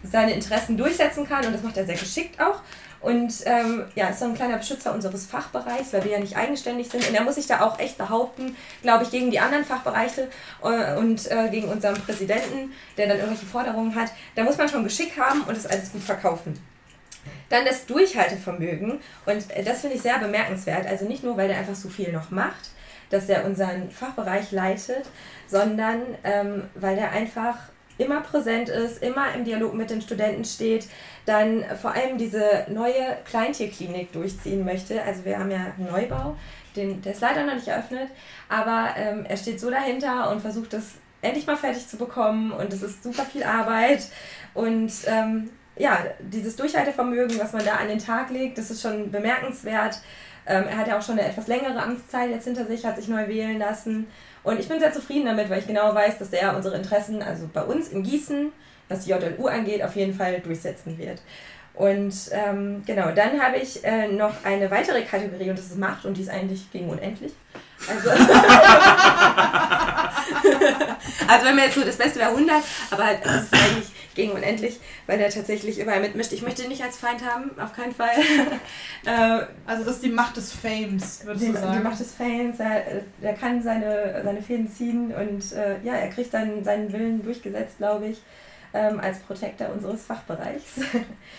[0.03, 2.63] seine Interessen durchsetzen kann und das macht er sehr geschickt auch.
[3.01, 6.91] Und ähm, ja, ist so ein kleiner Beschützer unseres Fachbereichs, weil wir ja nicht eigenständig
[6.91, 7.09] sind.
[7.09, 10.29] Und er muss sich da auch echt behaupten, glaube ich, gegen die anderen Fachbereiche
[10.63, 14.11] äh, und äh, gegen unseren Präsidenten, der dann irgendwelche Forderungen hat.
[14.35, 16.59] Da muss man schon Geschick haben und das alles gut verkaufen.
[17.49, 20.87] Dann das Durchhaltevermögen und äh, das finde ich sehr bemerkenswert.
[20.87, 22.71] Also nicht nur, weil der einfach so viel noch macht,
[23.09, 25.07] dass er unseren Fachbereich leitet,
[25.49, 27.57] sondern ähm, weil der einfach
[28.01, 30.89] immer präsent ist, immer im Dialog mit den Studenten steht,
[31.27, 35.03] dann vor allem diese neue Kleintierklinik durchziehen möchte.
[35.03, 36.37] Also wir haben ja einen Neubau,
[36.77, 38.09] den, der ist leider noch nicht eröffnet,
[38.49, 42.73] aber ähm, er steht so dahinter und versucht das endlich mal fertig zu bekommen und
[42.73, 44.09] es ist super viel Arbeit
[44.55, 49.11] und ähm, ja, dieses Durchhaltevermögen, was man da an den Tag legt, das ist schon
[49.11, 50.01] bemerkenswert.
[50.47, 53.09] Ähm, er hat ja auch schon eine etwas längere Amtszeit jetzt hinter sich, hat sich
[53.09, 54.07] neu wählen lassen.
[54.43, 57.49] Und ich bin sehr zufrieden damit, weil ich genau weiß, dass er unsere Interessen, also
[57.53, 58.53] bei uns in Gießen,
[58.89, 61.21] was die JLU angeht, auf jeden Fall durchsetzen wird.
[61.75, 66.05] Und ähm, genau, dann habe ich äh, noch eine weitere Kategorie und das ist Macht
[66.05, 67.33] und die ist eigentlich gegen unendlich.
[67.89, 68.11] Also,
[71.29, 74.33] also wenn man jetzt so das Beste wäre 100, aber halt, das ist eigentlich gegen
[74.33, 76.33] unendlich, weil der tatsächlich überall mitmischt.
[76.33, 78.11] Ich möchte ihn nicht als Feind haben, auf keinen Fall.
[79.07, 81.79] äh, also das ist die Macht des Fames, würdest die, du sagen?
[81.79, 86.09] Die Macht des Fames, er, er kann seine, seine Fäden ziehen und äh, ja, er
[86.09, 88.21] kriegt seinen, seinen Willen durchgesetzt, glaube ich
[88.73, 90.77] ähm, als Protektor unseres Fachbereichs.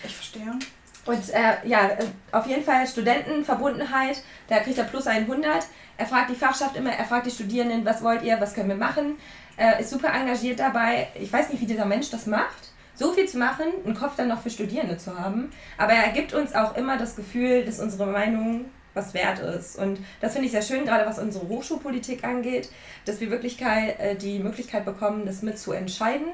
[0.04, 0.58] Ich verstehe.
[1.04, 5.66] Und äh, ja, äh, auf jeden Fall Studentenverbundenheit, da kriegt er plus 100.
[5.96, 8.76] Er fragt die Fachschaft immer, er fragt die Studierenden, was wollt ihr, was können wir
[8.76, 9.16] machen.
[9.56, 11.08] Er ist super engagiert dabei.
[11.14, 14.28] Ich weiß nicht, wie dieser Mensch das macht, so viel zu machen, einen Kopf dann
[14.28, 15.50] noch für Studierende zu haben.
[15.76, 19.78] Aber er gibt uns auch immer das Gefühl, dass unsere Meinung was wert ist.
[19.78, 22.70] Und das finde ich sehr schön, gerade was unsere Hochschulpolitik angeht,
[23.06, 26.28] dass wir wirklich äh, die Möglichkeit bekommen, das mit zu entscheiden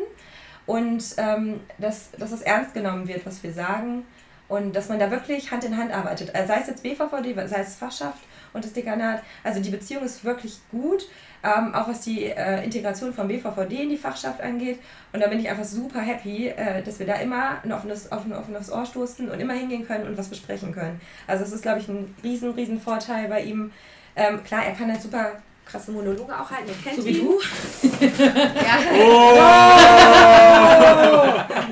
[0.66, 4.04] und ähm, dass, dass es ernst genommen wird, was wir sagen
[4.48, 6.34] und dass man da wirklich Hand in Hand arbeitet.
[6.34, 8.20] Also sei es jetzt BVVD, sei es Fachschaft
[8.52, 9.22] und das Dekanat.
[9.44, 11.06] Also die Beziehung ist wirklich gut,
[11.42, 14.80] ähm, auch was die äh, Integration von BVVD in die Fachschaft angeht.
[15.12, 18.32] Und da bin ich einfach super happy, äh, dass wir da immer ein offenes, offen,
[18.32, 21.00] offenes Ohr stoßen und immer hingehen können und was besprechen können.
[21.26, 23.70] Also das ist, glaube ich, ein riesen, riesen Vorteil bei ihm.
[24.16, 25.32] Ähm, klar, er kann halt super
[25.70, 26.68] krasse Monologe auch halten.
[26.68, 27.26] Ihr kennt so wie ihn.
[27.26, 27.40] du.
[28.00, 28.78] ja.
[28.94, 29.34] Oh.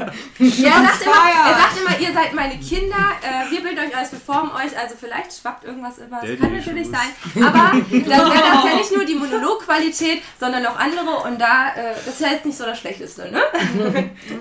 [0.38, 3.96] ja, er, sagt immer, er sagt immer, ihr seid meine Kinder, äh, wir bilden euch
[3.96, 6.20] alles, wir formen euch, also vielleicht schwappt irgendwas über.
[6.22, 7.08] Das kann natürlich sein.
[7.42, 11.94] Aber dann wäre das ja nicht nur die Monologqualität, sondern auch andere und da, äh,
[11.94, 13.42] das ist ja jetzt nicht so das Schlechteste, ne?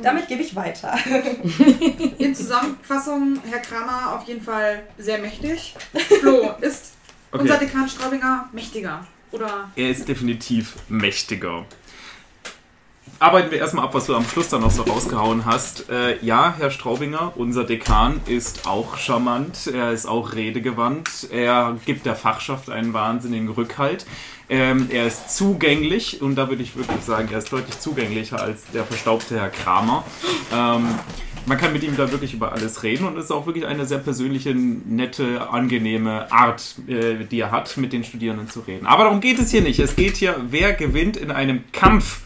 [0.01, 0.97] Damit gebe ich weiter.
[2.18, 5.76] In Zusammenfassung, Herr Kramer auf jeden Fall sehr mächtig.
[6.20, 6.93] Flo, ist
[7.32, 7.41] okay.
[7.41, 9.06] unser Dekan Straubinger mächtiger?
[9.32, 9.69] Oder?
[9.76, 11.65] Er ist definitiv mächtiger.
[13.19, 15.89] Arbeiten wir erstmal ab, was du am Schluss dann noch so rausgehauen hast.
[15.89, 22.05] Äh, ja, Herr Straubinger, unser Dekan ist auch charmant, er ist auch redegewandt, er gibt
[22.05, 24.05] der Fachschaft einen wahnsinnigen Rückhalt.
[24.49, 28.65] Ähm, er ist zugänglich und da würde ich wirklich sagen, er ist deutlich zugänglicher als
[28.73, 30.03] der verstaubte Herr Kramer.
[30.53, 30.88] Ähm,
[31.46, 33.86] man kann mit ihm da wirklich über alles reden und es ist auch wirklich eine
[33.86, 38.86] sehr persönliche, nette, angenehme Art, äh, die er hat, mit den Studierenden zu reden.
[38.86, 39.80] Aber darum geht es hier nicht.
[39.80, 42.22] Es geht hier, wer gewinnt in einem Kampf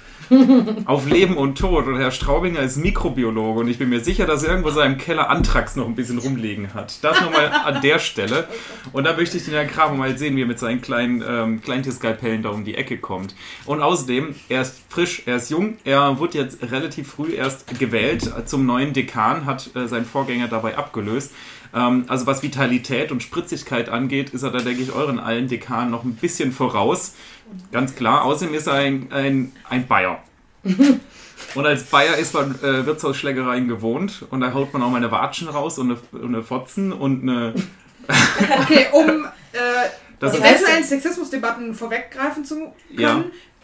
[0.85, 1.87] auf Leben und Tod.
[1.87, 4.97] Und Herr Straubinger ist Mikrobiologe und ich bin mir sicher, dass er irgendwo in seinem
[4.97, 7.03] Keller Antrax noch ein bisschen rumliegen hat.
[7.03, 8.47] Das nochmal an der Stelle.
[8.91, 11.61] Und da möchte ich den Herrn Kramer mal sehen, wie er mit seinen kleinen ähm,
[11.61, 13.35] Kleintierskalpellen da um die Ecke kommt.
[13.65, 18.31] Und außerdem, er ist frisch, er ist jung, er wurde jetzt relativ früh erst gewählt
[18.45, 21.33] zum neuen Dekan, hat äh, seinen Vorgänger dabei abgelöst.
[21.73, 25.91] Ähm, also was Vitalität und Spritzigkeit angeht, ist er da, denke ich, euren allen Dekanen
[25.91, 27.15] noch ein bisschen voraus.
[27.71, 28.23] Ganz klar.
[28.25, 30.23] Außerdem ist er ein, ein, ein Bayer.
[31.55, 35.11] Und als Bayer ist man äh, Wirtshausschlägereien gewohnt und da haut man auch mal eine
[35.11, 37.55] Watschen raus und eine, eine Fotzen und eine.
[38.61, 43.23] okay, um äh, eventuellen Sexismusdebatten vorweggreifen zu können, ja.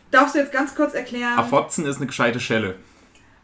[0.10, 1.38] darfst du jetzt ganz kurz erklären.
[1.38, 2.76] A Fotzen ist eine gescheite Schelle.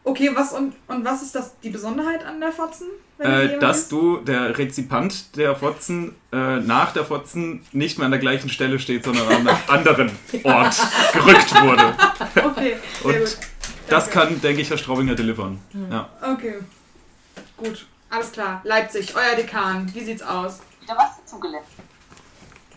[0.03, 2.87] Okay, was und, und was ist das die Besonderheit an der Fotzen?
[3.19, 8.19] Äh, dass du, der Rezipant der Fotzen, äh, nach der Fotzen nicht mehr an der
[8.19, 10.11] gleichen Stelle steht, sondern an einem anderen
[10.43, 10.75] Ort
[11.13, 11.95] gerückt wurde.
[12.43, 13.37] Okay, sehr Und gut.
[13.89, 15.59] das kann, denke ich, Herr Straubinger delivern.
[15.71, 15.91] Mhm.
[15.91, 16.09] Ja.
[16.33, 16.55] Okay,
[17.57, 17.85] gut.
[18.09, 18.59] Alles klar.
[18.63, 20.59] Leipzig, euer Dekan, wie sieht's aus?
[20.81, 21.65] Wieder was dazugelernt.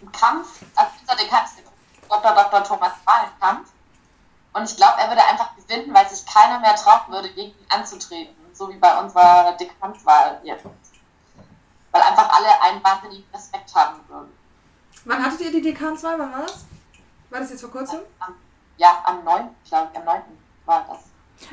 [0.03, 0.47] Im Kampf,
[0.77, 1.62] also unser Dekan ist
[2.09, 2.35] Dr.
[2.35, 2.62] Dr.
[2.64, 3.70] Thomas Wahlenkampf.
[4.55, 7.66] Und ich glaube, er würde einfach gewinnen, weil sich keiner mehr trauen würde, gegen ihn
[7.68, 10.64] anzutreten so wie bei unserer Dekanswahl jetzt.
[11.90, 14.32] Weil einfach alle einen wahnsinnigen Respekt haben würden.
[15.05, 16.18] Wann hattet ihr die Dekanswahl?
[16.18, 16.64] Wann war das?
[17.30, 18.00] War das jetzt vor kurzem?
[18.20, 18.34] Am,
[18.76, 19.48] ja, am 9.
[19.68, 20.22] glaube ich, am 9.
[20.64, 20.98] war das.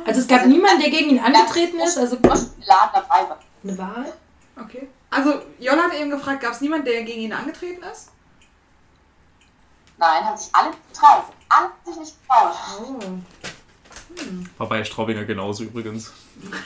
[0.06, 1.98] Also es gab also, niemanden, der gegen ihn angetreten ist?
[1.98, 3.40] Also dabei war.
[3.64, 4.14] Eine Wahl?
[4.60, 4.90] Okay.
[5.10, 8.12] Also Jolla hat eben gefragt, gab es niemanden, der gegen ihn angetreten ist?
[9.98, 11.26] Nein, haben sich alle getraut.
[11.52, 12.56] Alle sich nicht getraut.
[12.80, 13.00] Oh.
[14.18, 14.50] Hm.
[14.58, 16.14] War bei Straubinger genauso übrigens.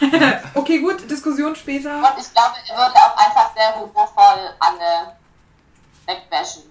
[0.53, 1.97] okay, gut, Diskussion später.
[1.97, 5.15] Und ich glaube, er würde auch einfach sehr humorvoll alle
[6.05, 6.63] wegbashen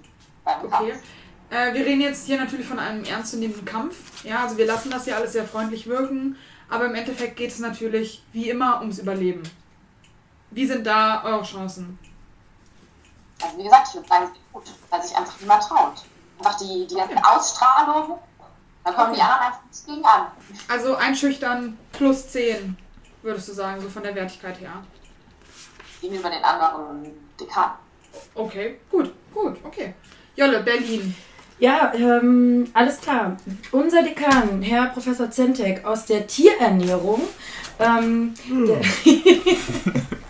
[0.44, 0.90] beim okay.
[0.90, 1.02] Kampf.
[1.50, 4.24] Äh, wir reden jetzt hier natürlich von einem ernstzunehmenden Kampf.
[4.24, 6.36] Ja, also wir lassen das hier alles sehr freundlich wirken,
[6.68, 9.42] aber im Endeffekt geht es natürlich wie immer ums Überleben.
[10.50, 11.98] Wie sind da eure Chancen?
[13.42, 16.04] Also wie gesagt, ich würde sagen, es geht gut, weil sich einfach niemand traut.
[16.38, 18.18] Einfach die, die ganze Ausstrahlung,
[18.84, 19.16] da kommen okay.
[19.16, 20.26] die anderen einfach nicht gegen an.
[20.68, 22.76] Also einschüchtern plus 10.
[23.22, 24.82] würdest du sagen, so von der Wertigkeit her?
[26.00, 27.06] Gegenüber den anderen
[27.40, 27.74] Dekanen.
[28.34, 29.94] Okay, gut, gut, okay.
[30.36, 31.14] Jolle, Berlin.
[31.58, 33.36] Ja, ähm, alles klar.
[33.70, 37.22] Unser Dekan, Herr Professor Zentek aus der Tierernährung,
[37.78, 38.80] ähm, der,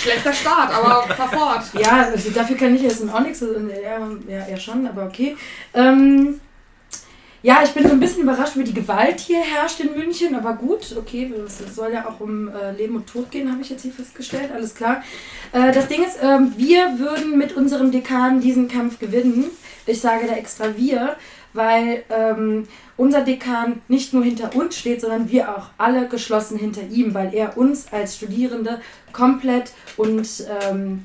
[0.00, 1.62] Schlechter Start, aber fahr fort.
[1.78, 5.36] ja, also dafür kann ich jetzt auch nichts, äh, ja, ja, schon, aber okay.
[5.74, 6.40] Ähm,
[7.42, 10.54] ja, ich bin so ein bisschen überrascht, wie die Gewalt hier herrscht in München, aber
[10.54, 13.82] gut, okay, es soll ja auch um äh, Leben und Tod gehen, habe ich jetzt
[13.82, 15.02] hier festgestellt, alles klar.
[15.52, 19.46] Äh, das Ding ist, ähm, wir würden mit unserem Dekan diesen Kampf gewinnen.
[19.86, 21.16] Ich sage da extra wir,
[21.52, 26.82] weil ähm, unser Dekan nicht nur hinter uns steht, sondern wir auch alle geschlossen hinter
[26.82, 28.80] ihm, weil er uns als Studierende
[29.12, 30.28] komplett und
[30.70, 31.04] ähm,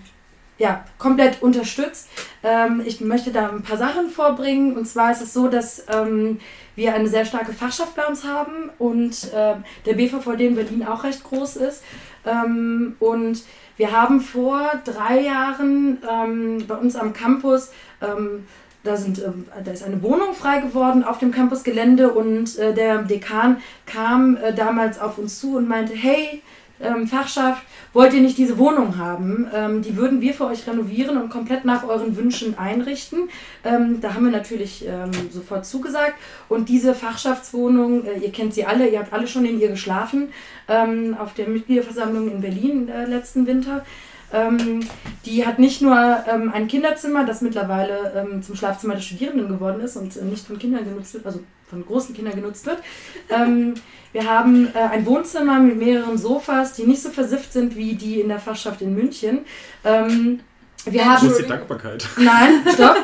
[0.57, 2.09] ja, komplett unterstützt.
[2.43, 4.77] Ähm, ich möchte da ein paar Sachen vorbringen.
[4.77, 6.39] Und zwar ist es so, dass ähm,
[6.75, 11.03] wir eine sehr starke Fachschaft bei uns haben und äh, der BVVD in Berlin auch
[11.03, 11.83] recht groß ist.
[12.25, 13.43] Ähm, und
[13.77, 17.71] wir haben vor drei Jahren ähm, bei uns am Campus
[18.01, 18.45] ähm,
[18.85, 23.03] da, sind, ähm, da ist eine Wohnung frei geworden auf dem Campusgelände und äh, der
[23.03, 26.41] Dekan kam äh, damals auf uns zu und meinte, hey,
[26.81, 27.63] ähm, Fachschaft,
[27.93, 29.47] wollt ihr nicht diese Wohnung haben?
[29.53, 33.29] Ähm, die würden wir für euch renovieren und komplett nach euren Wünschen einrichten.
[33.63, 34.85] Da haben wir natürlich
[35.31, 36.15] sofort zugesagt.
[36.49, 40.33] Und diese Fachschaftswohnung, äh, ihr kennt sie alle, ihr habt alle schon in ihr geschlafen,
[40.67, 43.85] auf der Mitgliederversammlung in Berlin letzten Winter.
[44.33, 44.87] Ähm,
[45.25, 45.95] die hat nicht nur
[46.27, 50.45] ähm, ein Kinderzimmer, das mittlerweile ähm, zum Schlafzimmer der Studierenden geworden ist und äh, nicht
[50.45, 52.79] von Kindern genutzt wird, also von großen Kindern genutzt wird.
[53.29, 53.75] Ähm,
[54.11, 58.21] wir haben äh, ein Wohnzimmer mit mehreren Sofas, die nicht so versifft sind wie die
[58.21, 59.39] in der Fachschaft in München.
[59.83, 60.39] Ähm,
[60.85, 62.07] wir Wo haben ist die Dankbarkeit?
[62.17, 62.95] Nein, stopp.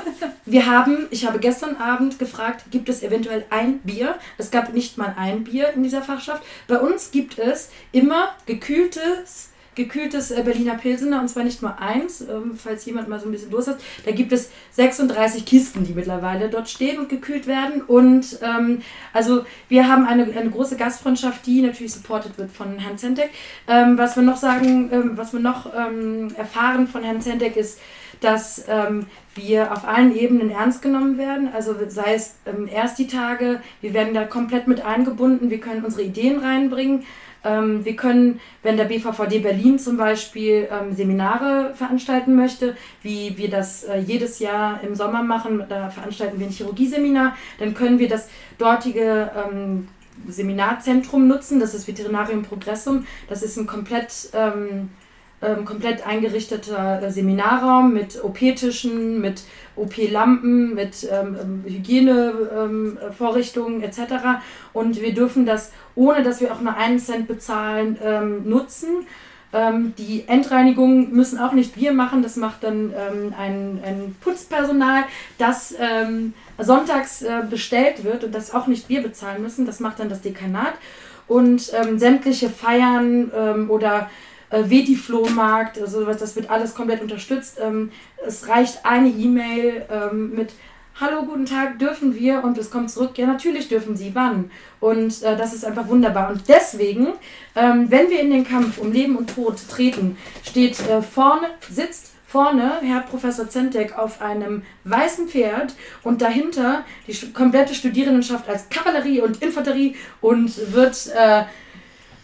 [0.46, 4.16] Wir haben, ich habe gestern Abend gefragt, gibt es eventuell ein Bier?
[4.38, 6.44] Es gab nicht mal ein Bier in dieser Fachschaft.
[6.68, 12.22] Bei uns gibt es immer gekühltes gekühltes äh, Berliner Pilsener und zwar nicht nur eins,
[12.22, 13.80] ähm, falls jemand mal so ein bisschen Durst hat.
[14.06, 17.82] Da gibt es 36 Kisten, die mittlerweile dort stehen und gekühlt werden.
[17.82, 18.82] Und ähm,
[19.14, 23.30] also wir haben eine, eine große Gastfreundschaft, die natürlich supported wird von Herrn Zentek.
[23.68, 27.80] Ähm, was wir noch sagen, ähm, was wir noch ähm, erfahren von Herrn Zentek ist,
[28.20, 31.50] dass ähm, wir auf allen Ebenen ernst genommen werden.
[31.54, 35.84] Also sei es ähm, erst die Tage, wir werden da komplett mit eingebunden, wir können
[35.84, 37.04] unsere Ideen reinbringen.
[37.44, 43.50] Ähm, wir können, wenn der BVVD Berlin zum Beispiel ähm, Seminare veranstalten möchte, wie wir
[43.50, 48.10] das äh, jedes Jahr im Sommer machen, da veranstalten wir ein Chirurgieseminar, dann können wir
[48.10, 49.88] das dortige ähm,
[50.28, 54.90] Seminarzentrum nutzen, das ist Veterinarium Progressum, das ist ein komplett ähm,
[55.42, 59.42] ähm, komplett eingerichteter äh, Seminarraum mit OP-Tischen, mit
[59.76, 64.02] OP-Lampen, mit ähm, Hygienevorrichtungen ähm, etc.
[64.72, 69.08] Und wir dürfen das, ohne dass wir auch nur einen Cent bezahlen, ähm, nutzen.
[69.52, 75.06] Ähm, die Endreinigung müssen auch nicht wir machen, das macht dann ähm, ein, ein Putzpersonal,
[75.40, 75.74] das
[76.60, 80.22] sonntags äh, bestellt wird und das auch nicht wir bezahlen müssen, das macht dann das
[80.22, 80.74] Dekanat.
[81.28, 84.10] Und sämtliche Feiern oder
[84.52, 87.60] äh, Veti-Flohmarkt, also das wird alles komplett unterstützt.
[87.62, 87.92] Ähm,
[88.26, 90.54] es reicht eine E-Mail ähm, mit
[91.00, 92.44] Hallo, guten Tag, dürfen wir?
[92.44, 94.52] Und es kommt zurück, ja, natürlich dürfen Sie, wann?
[94.80, 96.30] Und äh, das ist einfach wunderbar.
[96.30, 97.08] Und deswegen,
[97.56, 102.12] ähm, wenn wir in den Kampf um Leben und Tod treten, steht äh, vorne, sitzt
[102.28, 105.74] vorne Herr Professor Zentek auf einem weißen Pferd
[106.04, 111.44] und dahinter die komplette Studierendenschaft als Kavallerie und Infanterie und wird äh,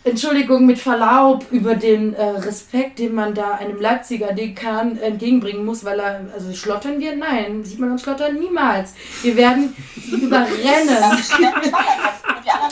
[0.09, 5.83] Entschuldigung, mit Verlaub über den äh, Respekt, den man da einem Leipziger Dekan entgegenbringen muss,
[5.83, 7.15] weil er, also schlottern wir?
[7.15, 8.35] Nein, sieht man uns schlottern?
[8.35, 8.93] Niemals.
[9.21, 11.17] Wir werden sie überrennen.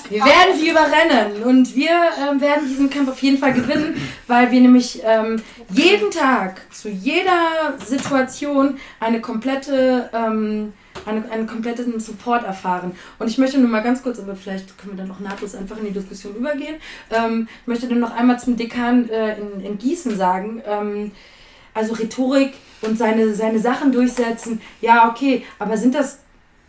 [0.10, 4.52] Wir werden sie überrennen und wir ähm, werden diesen Kampf auf jeden Fall gewinnen, weil
[4.52, 10.74] wir nämlich ähm, jeden Tag zu jeder Situation eine komplette ähm,
[11.06, 12.94] einen, einen kompletten Support erfahren.
[13.20, 15.78] Und ich möchte nur mal ganz kurz, aber vielleicht können wir dann auch nahtlos einfach
[15.78, 16.76] in die Diskussion übergehen.
[17.12, 21.12] Ähm, ich möchte dann noch einmal zum Dekan äh, in, in Gießen sagen, ähm,
[21.74, 26.20] also Rhetorik und seine, seine Sachen durchsetzen, ja, okay, aber sind das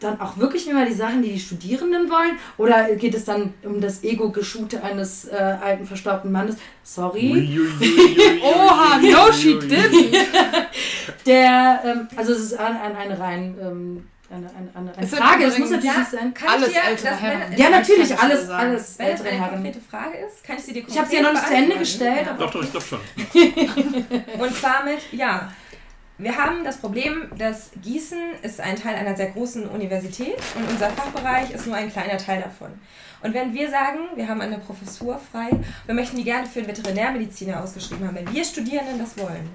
[0.01, 2.39] dann auch wirklich immer die Sachen, die die Studierenden wollen?
[2.59, 6.57] Oder geht es dann um das Ego-Geschute eines äh, alten, verstaubten Mannes?
[6.83, 7.59] Sorry.
[8.43, 10.15] Oha, no she didn't.
[11.27, 15.45] Der, ähm, also es ist ein, ein, eine rein ähm, eine, eine, eine, eine Frage,
[15.45, 16.35] es muss natürlich Ja, sein.
[16.35, 17.57] Kann Alles ich dir, ältere das, Herren.
[17.57, 19.51] Ja, natürlich, ich alles, alles Wenn das eine Herren.
[19.55, 21.79] konkrete Frage ist, kann ich sie dir Ich habe sie ja noch nicht zu Ende
[21.79, 22.31] gestellt, Ja.
[22.33, 23.01] aber Doch, doch, ich glaube schon.
[24.41, 25.53] Und zwar mit Ja.
[26.19, 30.89] wir haben das Problem, dass Gießen ist ein Teil einer sehr großen Universität und unser
[30.91, 32.71] Fachbereich ist nur ein kleiner Teil davon.
[33.23, 35.49] Und wenn wir sagen, wir haben eine Professur frei,
[35.87, 39.49] wir möchten die gerne für einen Veterinärmediziner ausgeschrieben haben, wenn wir Studierenden das wollen,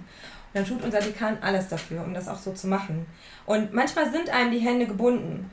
[0.54, 3.06] dann tut unser Dekan alles dafür, um das auch so zu machen.
[3.46, 5.50] Und manchmal sind einem die Hände gebunden.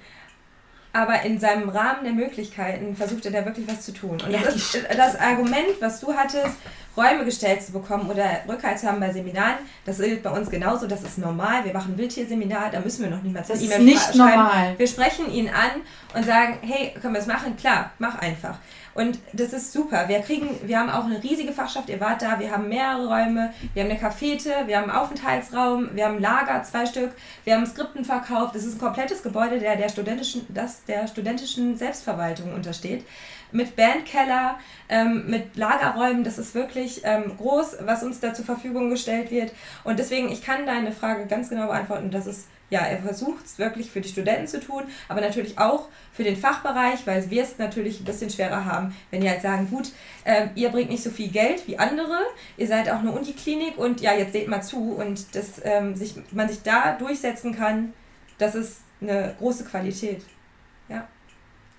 [0.92, 4.12] Aber in seinem Rahmen der Möglichkeiten versucht er da wirklich was zu tun.
[4.24, 6.56] Und das ist das Argument, was du hattest,
[6.96, 10.86] Räume gestellt zu bekommen oder Rückhalt zu haben bei Seminaren, das gilt bei uns genauso,
[10.88, 11.64] das ist normal.
[11.64, 14.18] Wir machen Wildtierseminar, da müssen wir noch niemals Das E-Mail nicht schreiben.
[14.18, 14.74] normal.
[14.78, 15.82] Wir sprechen ihn an
[16.14, 17.56] und sagen, hey, können wir es machen?
[17.56, 18.58] Klar, mach einfach.
[18.94, 20.08] Und das ist super.
[20.08, 23.52] Wir kriegen, wir haben auch eine riesige Fachschaft, ihr wart da, wir haben mehrere Räume,
[23.74, 27.12] wir haben eine Cafete, wir haben einen Aufenthaltsraum, wir haben Lager, zwei Stück,
[27.44, 28.54] wir haben Skripten verkauft.
[28.54, 33.04] Das ist ein komplettes Gebäude, der der studentischen, das der studentischen Selbstverwaltung untersteht.
[33.50, 34.58] Mit Bandkeller,
[34.90, 39.52] ähm, mit Lagerräumen, das ist wirklich ähm, groß, was uns da zur Verfügung gestellt wird.
[39.84, 42.10] Und deswegen, ich kann deine Frage ganz genau beantworten.
[42.10, 45.88] Das ist, ja, er versucht es wirklich für die Studenten zu tun, aber natürlich auch
[46.12, 49.68] für den Fachbereich, weil wir es natürlich ein bisschen schwerer haben, wenn die halt sagen,
[49.70, 49.90] gut,
[50.24, 52.18] ähm, ihr bringt nicht so viel Geld wie andere,
[52.56, 56.14] ihr seid auch eine Uniklinik und ja, jetzt seht mal zu und dass ähm, sich,
[56.32, 57.92] man sich da durchsetzen kann,
[58.38, 60.22] das ist eine große Qualität.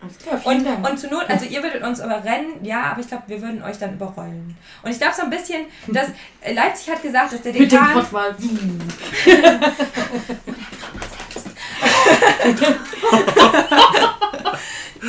[0.01, 0.89] Alles klar, Und, Dank.
[0.89, 3.77] und zur Not, also ihr würdet uns überrennen, ja, aber ich glaube, wir würden euch
[3.79, 4.55] dann überrollen.
[4.81, 6.07] Und ich glaube so ein bisschen, dass
[6.39, 8.05] äh, Leipzig hat gesagt, dass der Mit dem Dekan...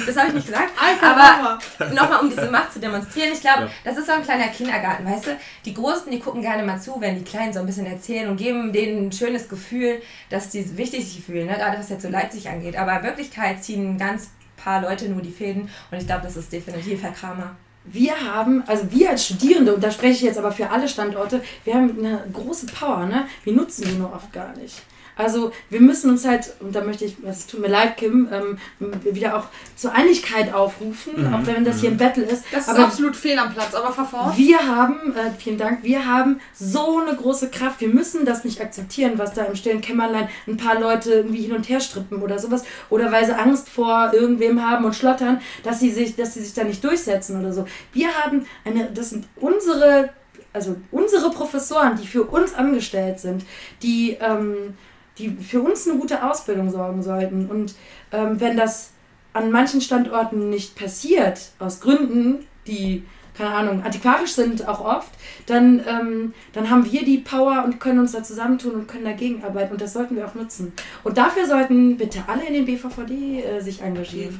[0.06, 0.70] Das habe ich nicht gesagt.
[0.80, 1.58] Alter, Aber
[1.94, 3.70] nochmal, um diese Macht zu demonstrieren, ich glaube, Ja.
[3.84, 5.30] das ist so ein kleiner Kindergarten, weißt du?
[5.64, 8.36] Die Großen, die gucken gerne mal zu, wenn die Kleinen so ein bisschen erzählen und
[8.36, 10.00] geben denen ein schönes Gefühl,
[10.30, 11.54] dass die wichtig sich fühlen, ne?
[11.54, 12.76] gerade was jetzt so Leipzig angeht.
[12.76, 16.52] Aber in Wirklichkeit ziehen ganz paar Leute nur die Fäden und ich glaube, das ist
[16.52, 17.56] definitiv Herr Kramer.
[17.84, 21.42] Wir haben, also wir als Studierende, und da spreche ich jetzt aber für alle Standorte,
[21.64, 23.26] wir haben eine große Power, ne?
[23.42, 24.82] Wir nutzen die nur oft gar nicht.
[25.16, 28.58] Also wir müssen uns halt, und da möchte ich, es tut mir leid, Kim, ähm,
[29.04, 29.44] wieder auch
[29.76, 32.44] zur Einigkeit aufrufen, Mhm, auch wenn das hier ein Battle ist.
[32.52, 34.36] Das ist aber absolut fehl am Platz, aber fahr fort.
[34.36, 37.80] wir haben, äh, vielen Dank, wir haben so eine große Kraft.
[37.80, 41.52] Wir müssen das nicht akzeptieren, was da im stillen Kämmerlein ein paar Leute irgendwie hin
[41.52, 42.64] und her strippen oder sowas.
[42.88, 46.54] Oder weil sie Angst vor irgendwem haben und schlottern, dass sie sich, dass sie sich
[46.54, 47.66] da nicht durchsetzen oder so.
[47.92, 50.10] Wir haben eine, das sind unsere,
[50.52, 53.44] also unsere Professoren, die für uns angestellt sind,
[53.82, 54.74] die, ähm,
[55.20, 57.46] die für uns eine gute Ausbildung sorgen sollten.
[57.46, 57.74] Und
[58.12, 58.92] ähm, wenn das
[59.32, 63.04] an manchen Standorten nicht passiert, aus Gründen, die,
[63.36, 65.10] keine Ahnung, antiquarisch sind auch oft,
[65.46, 69.42] dann, ähm, dann haben wir die Power und können uns da zusammentun und können dagegen
[69.44, 70.72] arbeiten und das sollten wir auch nutzen.
[71.04, 74.38] Und dafür sollten bitte alle in den BVVD äh, sich engagieren.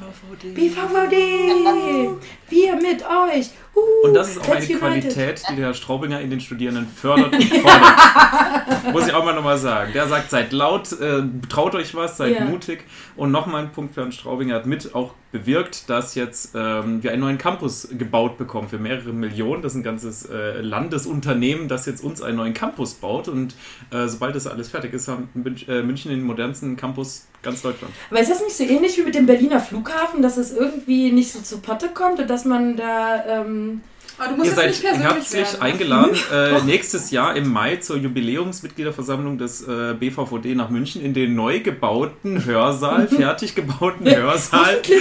[0.53, 2.09] BVVD!
[2.49, 3.49] Wir mit euch!
[3.73, 4.79] Uh, Und das ist auch eine united.
[4.79, 8.83] Qualität, die der Herr Straubinger in den Studierenden fördert und fordert.
[8.93, 9.93] Muss ich auch mal nochmal sagen.
[9.93, 12.45] Der sagt, seid laut, äh, traut euch was, seid Ja.
[12.45, 12.83] mutig.
[13.15, 17.11] Und nochmal ein Punkt für Herrn Straubinger hat mit auch bewirkt, dass jetzt ähm, wir
[17.11, 19.61] einen neuen Campus gebaut bekommen für mehrere Millionen.
[19.61, 23.27] Das ist ein ganzes äh, Landesunternehmen, das jetzt uns einen neuen Campus baut.
[23.27, 23.55] Und
[23.91, 27.93] äh, sobald das alles fertig ist, haben Münch, äh, München den modernsten Campus ganz Deutschland.
[28.09, 31.31] Aber ist das nicht so ähnlich wie mit dem Berliner Flughafen, dass es irgendwie nicht
[31.31, 33.25] so zu Potte kommt und dass man da.
[33.25, 33.81] Ähm,
[34.29, 35.61] Ihr jetzt seid nicht persönlich herzlich werden.
[35.61, 41.35] eingeladen, äh, nächstes Jahr im Mai zur Jubiläumsmitgliederversammlung des äh, BVVD nach München in den
[41.35, 44.81] neu gebauten Hörsaal, fertig gebauten Hörsaal.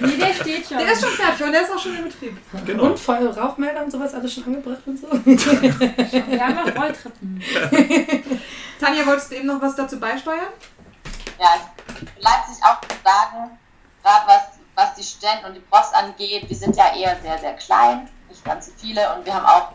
[0.00, 0.78] Nee, der steht schon.
[0.78, 2.36] Der ist schon fertig und der ist auch schon in Betrieb.
[2.66, 2.84] Genau.
[2.84, 5.08] Und Feuer- Rauchmelder und sowas alles schon angebracht und so.
[5.24, 7.42] Wir haben auch Rolltreppen.
[8.80, 10.38] Tanja, wolltest du eben noch was dazu beisteuern?
[11.38, 11.48] Ja,
[12.18, 13.50] Leipzig auch sagen,
[14.02, 17.54] gerade was, was die Studenten und die Profs angeht, wir sind ja eher sehr, sehr
[17.54, 19.72] klein, nicht ganz so viele und wir haben auch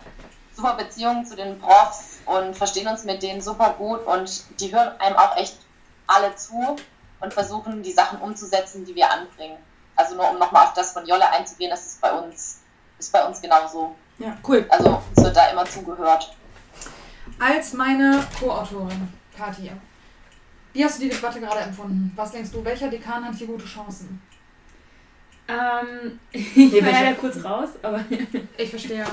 [0.56, 4.94] super Beziehungen zu den Profs und verstehen uns mit denen super gut und die hören
[4.99, 5.57] einem auch echt
[6.07, 6.76] alle zu
[7.19, 9.57] und versuchen die Sachen umzusetzen, die wir anbringen.
[9.95, 12.60] Also nur um nochmal auf das von Jolle einzugehen, das ist bei uns,
[12.99, 13.95] ist bei uns genauso.
[14.19, 14.65] Ja, cool.
[14.69, 16.36] Also es wird da immer zugehört.
[17.40, 19.72] Als meine Co-Autorin, Kathi,
[20.73, 22.11] wie hast du die Debatte gerade empfunden?
[22.15, 24.22] Was denkst du, welcher Dekan hat hier gute Chancen?
[25.52, 26.91] Ähm, ich war welcher?
[26.91, 28.03] leider kurz raus, aber
[28.57, 29.06] Ich verstehe.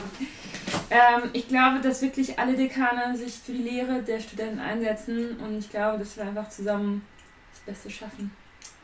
[0.91, 5.59] ähm, ich glaube, dass wirklich alle Dekane sich für die Lehre der Studenten einsetzen und
[5.59, 7.05] ich glaube, dass wir einfach zusammen
[7.53, 8.31] das Beste schaffen.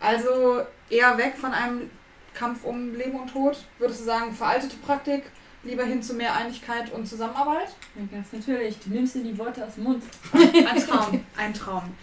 [0.00, 1.90] Also eher weg von einem
[2.34, 3.56] Kampf um Leben und Tod?
[3.78, 5.24] Würdest du sagen, veraltete Praktik?
[5.62, 7.68] Lieber hin zu mehr Einigkeit und Zusammenarbeit?
[7.94, 8.78] Ja, ganz natürlich.
[8.80, 10.02] Du nimmst dir die Worte aus dem Mund.
[10.32, 11.24] Ein Traum.
[11.36, 11.94] Ein Traum.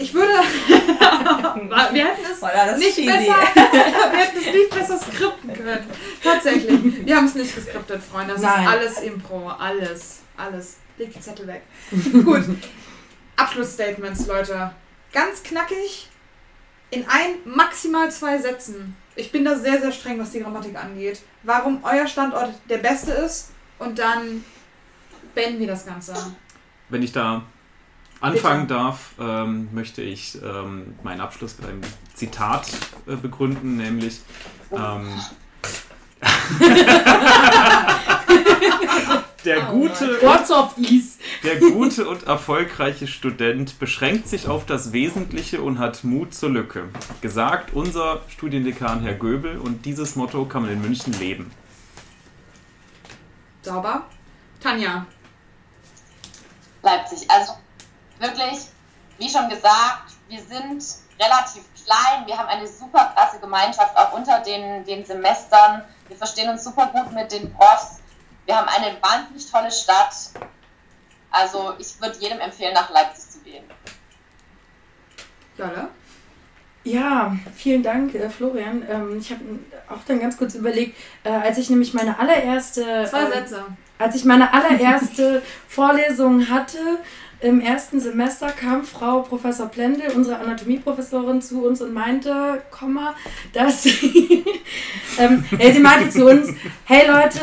[0.00, 0.32] Ich würde.
[0.32, 3.06] wir hätten es ist nicht cheesy.
[3.06, 3.36] besser.
[3.54, 5.86] wir hätten es nicht besser skripten können.
[6.24, 7.04] Tatsächlich.
[7.06, 8.32] Wir haben es nicht geskriptet, Freunde.
[8.32, 8.62] Das Nein.
[8.62, 9.48] ist alles Impro.
[9.48, 10.20] Alles.
[10.38, 10.78] Alles.
[10.96, 11.62] leg die Zettel weg.
[12.24, 12.44] Gut.
[13.36, 14.74] Abschlussstatements, Leute.
[15.12, 16.08] Ganz knackig.
[16.90, 18.96] In ein, maximal zwei Sätzen.
[19.16, 21.20] Ich bin da sehr, sehr streng, was die Grammatik angeht.
[21.42, 23.50] Warum euer Standort der beste ist.
[23.78, 24.42] Und dann
[25.34, 26.14] beenden wir das Ganze.
[26.88, 27.44] Wenn ich da
[28.20, 31.80] anfangen darf, ähm, möchte ich ähm, meinen Abschluss mit einem
[32.14, 32.68] Zitat
[33.06, 34.20] äh, begründen, nämlich
[34.72, 35.08] ähm,
[39.44, 41.18] der gute of Ease?
[41.42, 46.90] Der gute und erfolgreiche Student beschränkt sich auf das Wesentliche und hat Mut zur Lücke.
[47.22, 51.50] Gesagt unser Studiendekan Herr Göbel und dieses Motto kann man in München leben.
[53.62, 54.04] Sauber.
[54.60, 55.06] Tanja.
[56.82, 57.30] Leipzig.
[57.30, 57.54] Also
[58.20, 58.66] wirklich,
[59.18, 60.84] wie schon gesagt, wir sind
[61.20, 62.26] relativ klein.
[62.26, 65.82] Wir haben eine super krasse Gemeinschaft auch unter den, den Semestern.
[66.08, 68.00] Wir verstehen uns super gut mit den Profs.
[68.46, 70.14] Wir haben eine wahnsinnig tolle Stadt.
[71.30, 73.64] Also ich würde jedem empfehlen, nach Leipzig zu gehen.
[75.56, 75.88] Jolle.
[76.82, 78.82] Ja, vielen Dank, äh, Florian.
[78.88, 79.42] Ähm, ich habe
[79.88, 83.66] auch dann ganz kurz überlegt, äh, als ich nämlich meine allererste, Zwei äh, Sätze.
[83.98, 86.78] als ich meine allererste Vorlesung hatte
[87.40, 93.14] im ersten Semester, kam Frau Professor Plendel, unsere Anatomieprofessorin, zu uns und meinte, Komma,
[93.52, 94.44] dass sie,
[95.18, 96.48] ähm, ja, sie meinte zu uns,
[96.84, 97.40] hey Leute,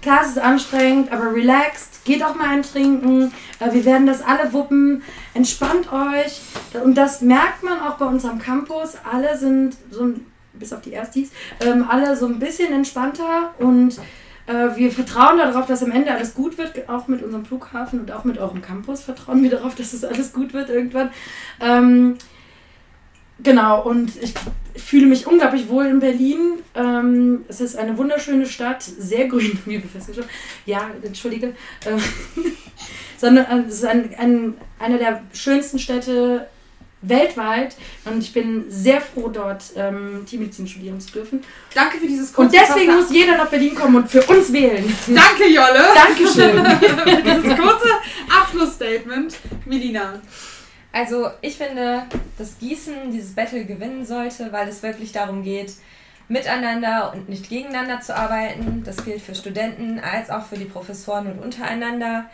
[0.00, 4.52] klar, ist anstrengend, aber relaxed, geht auch mal ein Trinken, äh, wir werden das alle
[4.52, 5.02] wuppen,
[5.34, 6.40] entspannt euch.
[6.82, 8.96] Und das merkt man auch bei uns am Campus.
[9.10, 10.14] Alle sind so
[10.52, 11.30] bis auf die Erstis,
[11.60, 13.98] ähm, alle so ein bisschen entspannter und
[14.46, 18.12] äh, wir vertrauen darauf, dass am Ende alles gut wird, auch mit unserem Flughafen und
[18.12, 21.10] auch mit eurem Campus vertrauen wir darauf, dass es alles gut wird irgendwann.
[21.60, 22.16] Ähm,
[23.42, 24.34] genau, und ich
[24.76, 26.58] fühle mich unglaublich wohl in Berlin.
[26.74, 30.28] Ähm, es ist eine wunderschöne Stadt, sehr grün, wie wir festgestellt.
[30.66, 31.54] Ja, entschuldige.
[31.86, 32.02] Ähm,
[33.16, 36.48] sondern äh, es ist ein, ein, eine der schönsten Städte
[37.08, 41.44] weltweit und ich bin sehr froh, dort ähm, Tiermedizin studieren zu dürfen.
[41.74, 44.84] Danke für dieses Und kurze deswegen muss jeder nach Berlin kommen und für uns wählen.
[45.06, 45.84] Danke, Jolle.
[45.94, 46.64] Dankeschön.
[47.16, 47.88] für dieses kurze
[48.28, 49.36] Abschlussstatement.
[49.64, 50.20] Melina.
[50.92, 52.04] Also ich finde,
[52.38, 55.74] dass Gießen dieses Battle gewinnen sollte, weil es wirklich darum geht,
[56.28, 58.82] miteinander und nicht gegeneinander zu arbeiten.
[58.84, 62.30] Das gilt für Studenten als auch für die Professoren und untereinander.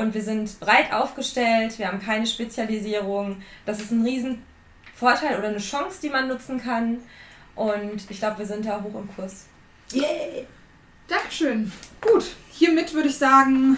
[0.00, 3.42] Und wir sind breit aufgestellt, wir haben keine Spezialisierung.
[3.66, 7.02] Das ist ein Riesenvorteil oder eine Chance, die man nutzen kann.
[7.54, 9.44] Und ich glaube, wir sind da hoch im Kurs.
[9.92, 10.46] Yay.
[11.06, 11.70] Dankeschön.
[12.00, 13.76] Gut, hiermit würde ich sagen,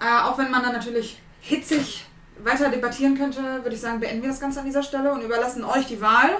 [0.00, 2.04] äh, auch wenn man dann natürlich hitzig
[2.38, 5.64] weiter debattieren könnte, würde ich sagen, beenden wir das Ganze an dieser Stelle und überlassen
[5.64, 6.36] euch die Wahl.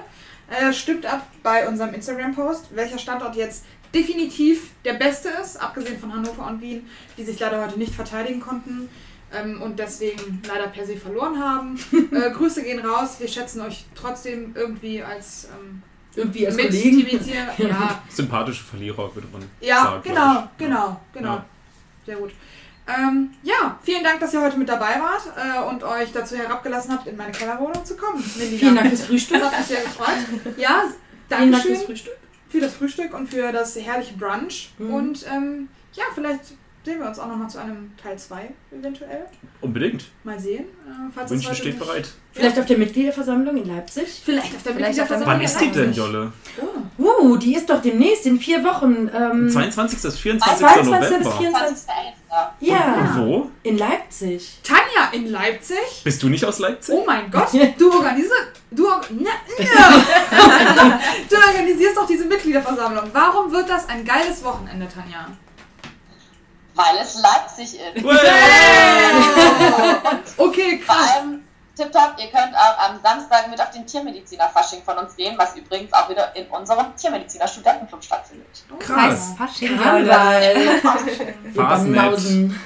[0.48, 3.64] Äh, stimmt ab bei unserem Instagram-Post, welcher Standort jetzt
[3.94, 6.86] definitiv der beste ist, abgesehen von Hannover und Wien,
[7.16, 8.88] die sich leider heute nicht verteidigen konnten
[9.32, 11.78] ähm, und deswegen leider per se verloren haben.
[12.12, 15.82] äh, Grüße gehen raus, wir schätzen euch trotzdem irgendwie als ähm,
[16.14, 17.02] Irgendwie als mit Kollegen.
[17.58, 20.02] Ja, Sympathische Verlierer, würde man ja, sagen.
[20.04, 21.34] genau, genau, genau.
[21.34, 21.44] Ja.
[22.06, 22.32] Sehr gut.
[22.84, 26.92] Ähm, ja, vielen Dank, dass ihr heute mit dabei wart äh, und euch dazu herabgelassen
[26.92, 28.22] habt, in meine Kellerwohnung zu kommen.
[28.36, 28.58] Melina.
[28.58, 29.38] Vielen Dank fürs Frühstück.
[29.38, 30.56] Das hat mich sehr gefreut.
[30.56, 30.84] Ja,
[31.28, 32.16] Vielen Dank fürs Frühstück.
[32.52, 34.70] Für das Frühstück und für das herrliche Brunch.
[34.78, 34.94] Mhm.
[34.94, 36.44] Und ähm, ja, vielleicht
[36.84, 39.24] sehen wir uns auch nochmal zu einem Teil 2 eventuell.
[39.60, 40.04] Unbedingt.
[40.22, 40.64] Mal sehen.
[40.64, 42.08] Äh, falls es München heute steht bereit.
[42.32, 44.20] Vielleicht auf der Mitgliederversammlung in Leipzig.
[44.24, 45.92] Vielleicht auf der Vielleicht auf der Mitgliederversammlung Wann ist die denn.
[45.92, 46.32] Jolle?
[46.98, 47.02] Oh.
[47.02, 49.08] Uh, die ist doch demnächst in vier Wochen.
[49.14, 50.02] Ähm, 22.
[50.02, 50.66] bis 24.
[50.66, 51.00] 22.
[51.00, 51.38] bis November.
[51.38, 51.88] 24.
[52.32, 52.48] 20.11.
[52.60, 53.50] Ja, Und wo?
[53.62, 54.58] in Leipzig.
[54.62, 55.76] Tanja in Leipzig.
[56.02, 56.94] Bist du nicht aus Leipzig?
[56.94, 57.48] Oh mein Gott,
[57.78, 58.32] du organisierst,
[58.70, 60.98] du, na, ja.
[61.28, 63.10] du organisierst doch diese Mitgliederversammlung.
[63.12, 65.26] Warum wird das ein geiles Wochenende, Tanja?
[66.74, 68.04] Weil es Leipzig ist.
[70.38, 71.10] Okay, Vor krass.
[71.16, 71.44] allem,
[71.82, 75.92] tipptopp, ihr könnt auch am Samstag mit auf den Tiermediziner-Fasching von uns gehen, was übrigens
[75.92, 78.64] auch wieder in unserem Tiermediziner-Studentenclub stattfindet.
[78.78, 79.34] Krass.
[79.36, 79.72] Fasnet.
[81.54, 82.58] Banausen.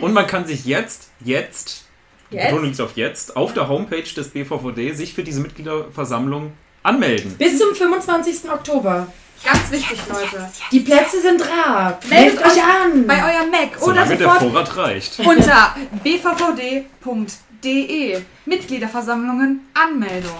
[0.00, 1.84] Und man kann sich jetzt, jetzt,
[2.30, 2.46] die Jetzt?
[2.46, 7.36] Betonung liegt auf jetzt, auf der Homepage des BVVD sich für diese Mitgliederversammlung anmelden.
[7.36, 8.50] Bis zum 25.
[8.50, 9.06] Oktober.
[9.44, 10.50] Ganz wichtig, Leute.
[10.72, 11.98] Die Plätze sind rar.
[12.08, 13.06] Meldet Meldet euch an.
[13.06, 15.20] Bei eurem Mac oder Solange der sofort Vorrat reicht.
[15.20, 16.84] unter bvvd.de
[18.44, 20.36] Mitgliederversammlungen Anmeldung.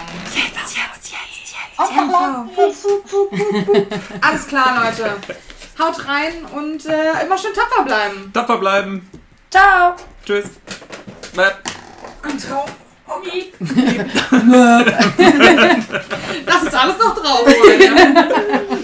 [4.21, 5.15] Alles klar, Leute.
[5.79, 8.31] Haut rein und äh, immer schön tapfer bleiben.
[8.33, 9.09] Tapfer bleiben.
[9.49, 9.95] Ciao.
[10.25, 10.45] Tschüss.
[11.35, 11.53] Bye.
[12.23, 12.65] Ein Traum.
[16.45, 17.43] Das ist alles noch drauf.
[17.43, 18.79] Freunde.